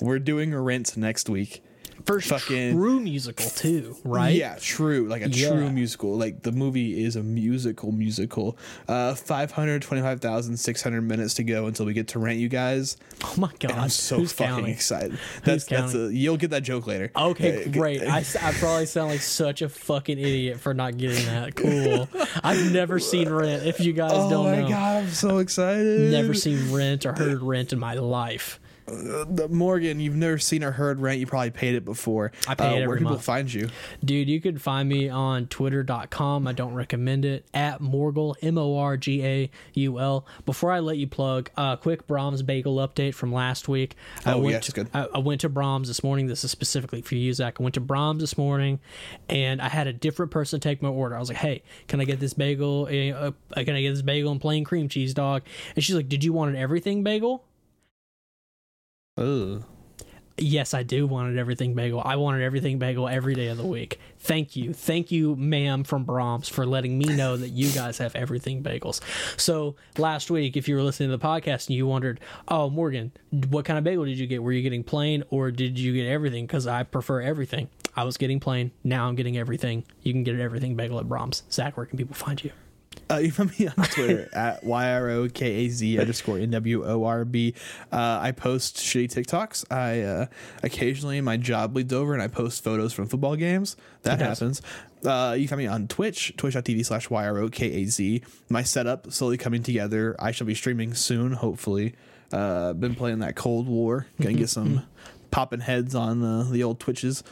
We're 0.02 0.18
doing 0.18 0.52
a 0.52 0.61
Rent 0.61 0.96
next 0.96 1.29
week. 1.29 1.62
First 2.04 2.28
Fucking- 2.28 2.72
true 2.76 3.00
musical 3.00 3.48
too, 3.50 3.96
right? 4.04 4.35
Yeah, 4.35 4.56
true. 4.61 5.09
Like 5.09 5.22
a 5.22 5.28
Yeah. 5.30 5.48
true 5.48 5.70
musical. 5.70 6.16
Like 6.16 6.42
the 6.42 6.52
movie 6.52 7.02
is 7.04 7.16
a 7.16 7.22
musical 7.22 7.90
musical. 7.92 8.56
Uh 8.87 9.14
525,600 9.14 11.02
minutes 11.02 11.35
to 11.35 11.44
go 11.44 11.66
until 11.66 11.87
we 11.87 11.92
get 11.94 12.09
to 12.09 12.18
rent 12.18 12.38
you 12.38 12.48
guys. 12.48 12.96
Oh 13.24 13.35
my 13.38 13.50
god, 13.59 13.70
And 13.72 13.80
I'm 13.80 13.88
so 13.88 14.18
who's 14.18 14.32
fucking 14.32 14.54
counting? 14.54 14.72
excited. 14.72 15.18
That's 15.44 15.64
that's 15.64 15.94
a, 15.94 16.12
you'll 16.12 16.37
get 16.37 16.50
that 16.50 16.62
joke 16.62 16.87
later. 16.87 17.11
Okay, 17.16 17.64
Uh, 17.64 17.68
great. 17.70 18.02
I 18.06 18.22
probably 18.59 18.87
sound 18.87 19.11
like 19.11 19.20
such 19.22 19.62
a 19.62 19.68
fucking 19.68 20.18
idiot 20.18 20.61
for 20.61 20.74
not 20.74 20.96
getting 20.96 21.24
that. 21.26 21.54
Cool. 21.56 22.09
I've 22.44 22.72
never 22.72 22.98
seen 22.98 23.28
Rent. 23.28 23.66
If 23.66 23.80
you 23.80 23.92
guys 23.92 24.12
Oh 24.14 24.30
don't 24.30 24.44
know, 24.44 24.52
oh 24.59 24.62
my 24.62 24.68
god, 24.68 25.04
I'm 25.04 25.11
so 25.11 25.38
excited. 25.38 26.11
never 26.12 26.35
seen 26.35 26.72
Rent 26.72 27.06
or 27.06 27.12
heard 27.14 27.42
Rent 27.42 27.72
in 27.72 27.78
my 27.78 27.94
life. 27.94 28.61
The 28.87 29.49
Morgan, 29.51 29.99
you've 29.99 30.14
never 30.14 30.38
seen 30.38 30.62
or 30.62 30.70
heard 30.70 31.01
rent. 31.01 31.18
You 31.18 31.27
probably 31.27 31.51
paid 31.51 31.75
it 31.75 31.85
before. 31.85 32.31
I 32.46 32.55
pay 32.55 32.66
it 32.66 32.68
uh, 32.68 32.75
every 32.77 32.87
Where 32.87 32.96
people 32.99 33.12
month. 33.14 33.25
find 33.25 33.53
you? 33.53 33.68
Dude, 34.05 34.29
you 34.29 34.40
can 34.40 34.59
find 34.59 34.88
me 34.88 35.09
on 35.09 35.49
twitter.com. 35.49 36.46
I 36.46 36.53
don't 36.53 36.72
recommend 36.75 37.25
it. 37.25 37.44
At 37.53 37.81
Morgul, 37.81 38.37
M 38.42 38.57
O 38.59 38.77
R 38.79 38.96
G 38.96 39.25
A 39.27 39.51
U 39.75 39.99
L. 39.99 40.25
Before 40.44 40.70
I 40.70 40.79
let 40.79 40.99
you 40.99 41.09
plug, 41.09 41.51
a 41.57 41.61
uh, 41.61 41.77
quick 41.77 42.07
Braum's 42.07 42.42
bagel 42.42 42.77
update 42.77 43.14
from 43.14 43.33
last 43.33 43.68
week. 43.68 43.96
I 44.25 44.35
Oh, 44.35 44.38
went 44.38 44.51
yes, 44.53 44.66
to, 44.66 44.72
good. 44.72 44.88
I, 44.94 45.09
I 45.14 45.18
went 45.18 45.40
to 45.40 45.51
Braum's 45.51 45.88
this 45.88 46.05
morning. 46.05 46.29
This 46.29 46.44
is 46.44 46.53
specifically 46.53 47.03
for 47.03 47.16
you, 47.16 47.33
Zach. 47.33 47.57
I 47.59 47.62
went 47.64 47.75
to 47.75 47.81
Braum's 47.81 48.20
this 48.20 48.38
morning 48.38 48.79
and 49.29 49.61
I 49.61 49.68
had 49.68 49.88
a 49.88 49.92
different 49.92 50.31
person 50.31 50.61
take 50.61 50.81
my 50.81 50.88
order. 50.90 51.16
I 51.16 51.18
was 51.18 51.29
like, 51.29 51.38
hey, 51.38 51.62
can 51.88 52.01
I 52.01 52.05
get 52.05 52.20
this 52.20 52.35
bagel? 52.35 52.87
eh, 52.88 53.11
Uh, 53.11 53.33
can 53.57 53.75
I 53.75 53.83
get 53.83 53.90
this 53.90 54.03
bagel 54.03 54.31
and 54.31 54.40
plain 54.40 54.62
cream 54.62 54.88
cheese, 54.88 55.12
dog? 55.12 55.42
And 55.75 55.83
she's 55.85 55.96
like, 55.96 56.09
did 56.09 56.22
you 56.22 56.33
want 56.33 56.51
an 56.51 56.57
everything 56.57 57.03
bagel? 57.03 57.42
Ugh. 59.16 59.64
Yes, 60.38 60.74
I 60.74 60.83
do 60.83 61.07
wanted 61.07 61.38
everything 61.38 61.72
bagel. 61.72 62.02
I 62.05 62.16
wanted 62.16 62.42
everything 62.42 62.79
bagel 62.79 63.09
every 63.09 63.35
day 63.35 63.46
of 63.46 63.57
the 63.57 63.64
week. 63.64 63.98
Thank 64.18 64.55
you. 64.55 64.74
Thank 64.74 65.11
you, 65.11 65.35
ma'am 65.35 65.83
from 65.83 66.05
Braum's, 66.05 66.46
for 66.46 66.66
letting 66.66 66.98
me 66.98 67.07
know 67.07 67.38
that 67.38 67.48
you 67.48 67.70
guys 67.70 67.96
have 67.98 68.14
everything 68.14 68.62
bagels. 68.62 69.00
So 69.40 69.76
last 69.96 70.31
week, 70.31 70.55
if 70.59 70.68
you 70.68 70.74
were 70.74 70.83
listening 70.83 71.09
to 71.09 71.16
the 71.16 71.24
podcast 71.24 71.68
and 71.68 71.76
you 71.76 71.87
wondered, 71.87 72.20
oh, 72.48 72.68
Morgan, 72.68 73.12
what 73.48 73.64
kind 73.64 73.79
of 73.79 73.85
bagel 73.85 74.05
did 74.05 74.18
you 74.18 74.26
get? 74.26 74.42
Were 74.42 74.52
you 74.52 74.61
getting 74.61 74.85
plain 74.85 75.24
or 75.31 75.50
did 75.50 75.79
you 75.79 75.94
get 75.94 76.07
everything? 76.07 76.44
Because 76.44 76.66
I 76.66 76.83
prefer 76.83 77.22
everything. 77.22 77.70
I 77.96 78.05
was 78.05 78.18
getting 78.18 78.38
plain. 78.38 78.72
Now 78.85 79.09
I'm 79.09 79.14
getting 79.14 79.38
everything. 79.38 79.85
You 80.02 80.12
can 80.12 80.22
get 80.22 80.35
an 80.35 80.42
everything 80.42 80.76
bagel 80.76 80.98
at 81.00 81.07
Braum's. 81.07 81.44
Zach, 81.50 81.79
where 81.79 81.87
can 81.87 81.96
people 81.96 82.14
find 82.14 82.44
you? 82.44 82.52
Uh, 83.09 83.16
you 83.19 83.31
find 83.31 83.57
me 83.59 83.69
on 83.69 83.75
Twitter 83.87 84.29
at 84.35 84.64
Y-R-O-K-A-Z 84.64 85.99
underscore 85.99 86.38
N-W-O-R-B. 86.38 87.55
Uh, 87.92 88.19
I 88.21 88.33
post 88.33 88.77
shitty 88.79 89.09
TikToks. 89.12 89.71
I 89.71 90.01
uh, 90.01 90.27
occasionally 90.62 91.21
my 91.21 91.37
job 91.37 91.75
bleeds 91.75 91.92
over 91.92 92.14
and 92.14 92.23
I 92.23 92.29
post 92.29 92.64
photos 92.64 92.92
from 92.92 93.07
football 93.07 93.37
games. 93.37 93.77
That 94.03 94.21
happens. 94.21 94.61
Uh, 95.05 95.37
you 95.38 95.47
find 95.47 95.59
me 95.59 95.66
on 95.66 95.87
Twitch, 95.87 96.35
twitch.tv 96.37 96.85
slash 96.85 97.09
Y-R-O-K-A-Z. 97.09 98.23
My 98.49 98.62
setup 98.62 99.12
slowly 99.12 99.37
coming 99.37 99.62
together. 99.62 100.16
I 100.19 100.33
shall 100.33 100.47
be 100.47 100.55
streaming 100.55 100.95
soon, 100.95 101.33
hopefully. 101.33 101.95
Uh, 102.33 102.73
been 102.73 102.95
playing 102.97 103.21
that 103.21 103.37
Cold 103.37 103.69
War. 103.69 104.07
Gonna 104.21 104.35
get 104.35 104.49
some 104.49 104.83
popping 105.31 105.61
heads 105.61 105.95
on 105.95 106.23
uh, 106.25 106.45
the 106.51 106.64
old 106.64 106.81
Twitches. 106.81 107.23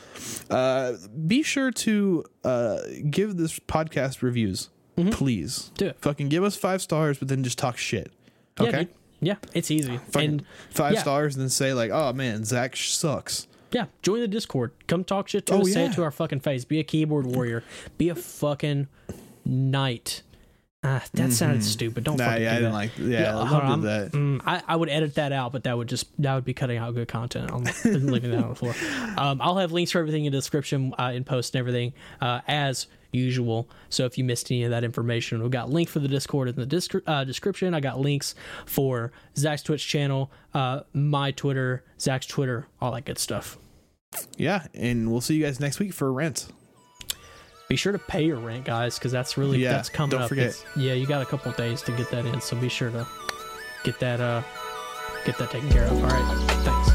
Uh, 0.49 0.93
be 1.27 1.43
sure 1.43 1.73
to 1.73 2.25
uh, 2.45 2.79
give 3.11 3.37
this 3.37 3.59
podcast 3.59 4.23
reviews 4.23 4.71
please 5.11 5.71
Do 5.77 5.87
it. 5.87 5.99
Fucking 6.01 6.29
give 6.29 6.45
us 6.45 6.57
five 6.57 6.81
stars, 6.83 7.19
but 7.19 7.29
then 7.29 7.43
just 7.45 7.59
talk 7.59 7.77
shit. 7.77 8.13
Yeah, 8.61 8.67
Okay, 8.69 8.79
dude. 8.79 8.89
yeah, 9.21 9.35
it's 9.53 9.71
easy. 9.71 9.99
Fucking 10.11 10.29
And 10.31 10.45
five 10.71 10.95
yeah. 10.95 11.01
stars, 11.03 11.35
and 11.35 11.43
then 11.43 11.49
say 11.51 11.73
like, 11.75 11.91
"Oh 11.91 12.13
man, 12.13 12.45
Zach 12.45 12.77
sucks." 12.77 13.47
yeah, 13.73 13.87
join 14.03 14.21
the 14.21 14.29
Discord. 14.29 14.71
Come 14.87 15.03
talk 15.03 15.27
shit 15.29 15.47
to 15.47 15.55
Oh, 15.55 15.61
us. 15.63 15.73
Say 15.73 15.87
it 15.87 15.93
to 15.95 16.03
our 16.05 16.13
fucking 16.13 16.41
face. 16.41 16.65
Be 16.65 16.79
a 16.79 16.85
keyboard 16.85 17.27
warrior. 17.27 17.65
Be 17.99 18.09
a 18.09 18.15
fucking 18.15 18.87
knight. 19.45 20.23
Ah, 20.87 21.03
that 21.15 21.33
sounded 21.33 21.65
stupid. 21.65 22.05
Don't 22.05 22.19
Mm-hmm. 22.19 22.25
Nah, 22.27 22.31
fucking 22.33 22.43
yeah, 22.43 22.51
do 22.51 22.55
I 22.57 22.59
didn't 22.59 22.73
that. 22.73 22.77
like. 22.77 22.91
Yeah, 22.99 23.33
don't 23.33 23.53
on, 23.53 23.63
I'm- 23.65 23.81
that. 23.83 24.13
mm, 24.13 24.41
I, 24.47 24.63
I 24.69 24.77
would 24.77 24.91
edit 24.91 25.15
that 25.15 25.33
out, 25.33 25.51
but 25.51 25.65
that 25.65 25.77
would 25.77 25.89
just 25.89 26.07
that 26.23 26.35
would 26.35 26.45
be 26.45 26.53
cutting 26.53 26.77
out 26.77 26.95
good 26.95 27.09
content. 27.09 27.51
I'm 27.51 27.65
leaving 28.07 28.31
that 28.33 28.43
on 28.45 28.51
the 28.51 28.55
floor. 28.55 28.75
Um, 29.17 29.41
I'll 29.41 29.57
have 29.57 29.73
links 29.73 29.93
for 29.93 29.99
everything 29.99 30.27
in 30.27 30.33
the 30.33 30.39
description, 30.39 30.93
uh, 30.99 31.13
in 31.15 31.25
post 31.25 31.55
and 31.55 31.61
everything, 31.61 31.95
uh, 32.21 32.43
as 32.47 32.87
usual. 33.15 33.69
So 33.89 34.05
if 34.05 34.19
you 34.19 34.25
missed 34.25 34.51
any 34.51 34.65
of 34.65 34.71
that 34.71 34.85
information, 34.85 35.41
we've 35.43 35.51
got 35.51 35.71
link 35.71 35.89
for 35.89 36.01
the 36.01 36.09
Discord 36.09 36.49
in 36.49 36.57
the 36.57 36.67
disc- 36.67 36.95
uh, 37.07 37.25
description. 37.25 37.73
I 37.75 37.81
got 37.81 38.01
links 38.01 38.35
for 38.67 39.13
Zach's 39.37 39.63
Twitch 39.63 39.87
channel, 39.87 40.31
uh, 40.53 40.81
my 40.93 41.31
Twitter, 41.31 41.85
Zach's 42.01 42.27
Twitter, 42.27 42.67
all 42.81 42.93
that 42.93 43.05
good 43.05 43.19
stuff. 43.19 43.57
Yeah, 44.37 44.67
and 44.75 45.11
we'll 45.11 45.21
see 45.21 45.35
you 45.37 45.45
guys 45.45 45.59
next 45.61 45.79
week 45.79 45.93
for 45.93 46.13
rent. 46.13 46.49
Be 47.69 47.77
sure 47.77 47.93
to 47.93 47.99
pay 47.99 48.25
your 48.27 48.37
rent, 48.37 48.65
guys, 48.67 48.99
because 48.99 49.11
that's 49.11 49.39
really 49.39 49.59
Yeah, 49.63 49.73
that's 49.73 49.89
coming 49.89 50.11
don't 50.11 50.23
up. 50.23 50.29
forget. 50.29 50.49
It's- 50.51 50.65
yeah, 50.77 50.93
you 50.93 51.07
got 51.07 51.23
a 51.23 51.27
couple 51.27 51.51
days 51.53 51.81
to 51.83 51.93
get 51.93 52.11
that 52.11 52.27
in, 52.27 52.41
so 52.41 52.57
be 52.57 52.69
sure 52.69 52.91
to 52.91 53.07
get 53.85 53.99
that 54.01 54.21
uh 54.21 54.43
get 55.25 55.39
that 55.39 55.51
taken 55.51 55.71
care 55.71 55.85
of. 55.85 55.93
All 55.93 56.03
right, 56.03 56.51
thanks. 56.65 56.94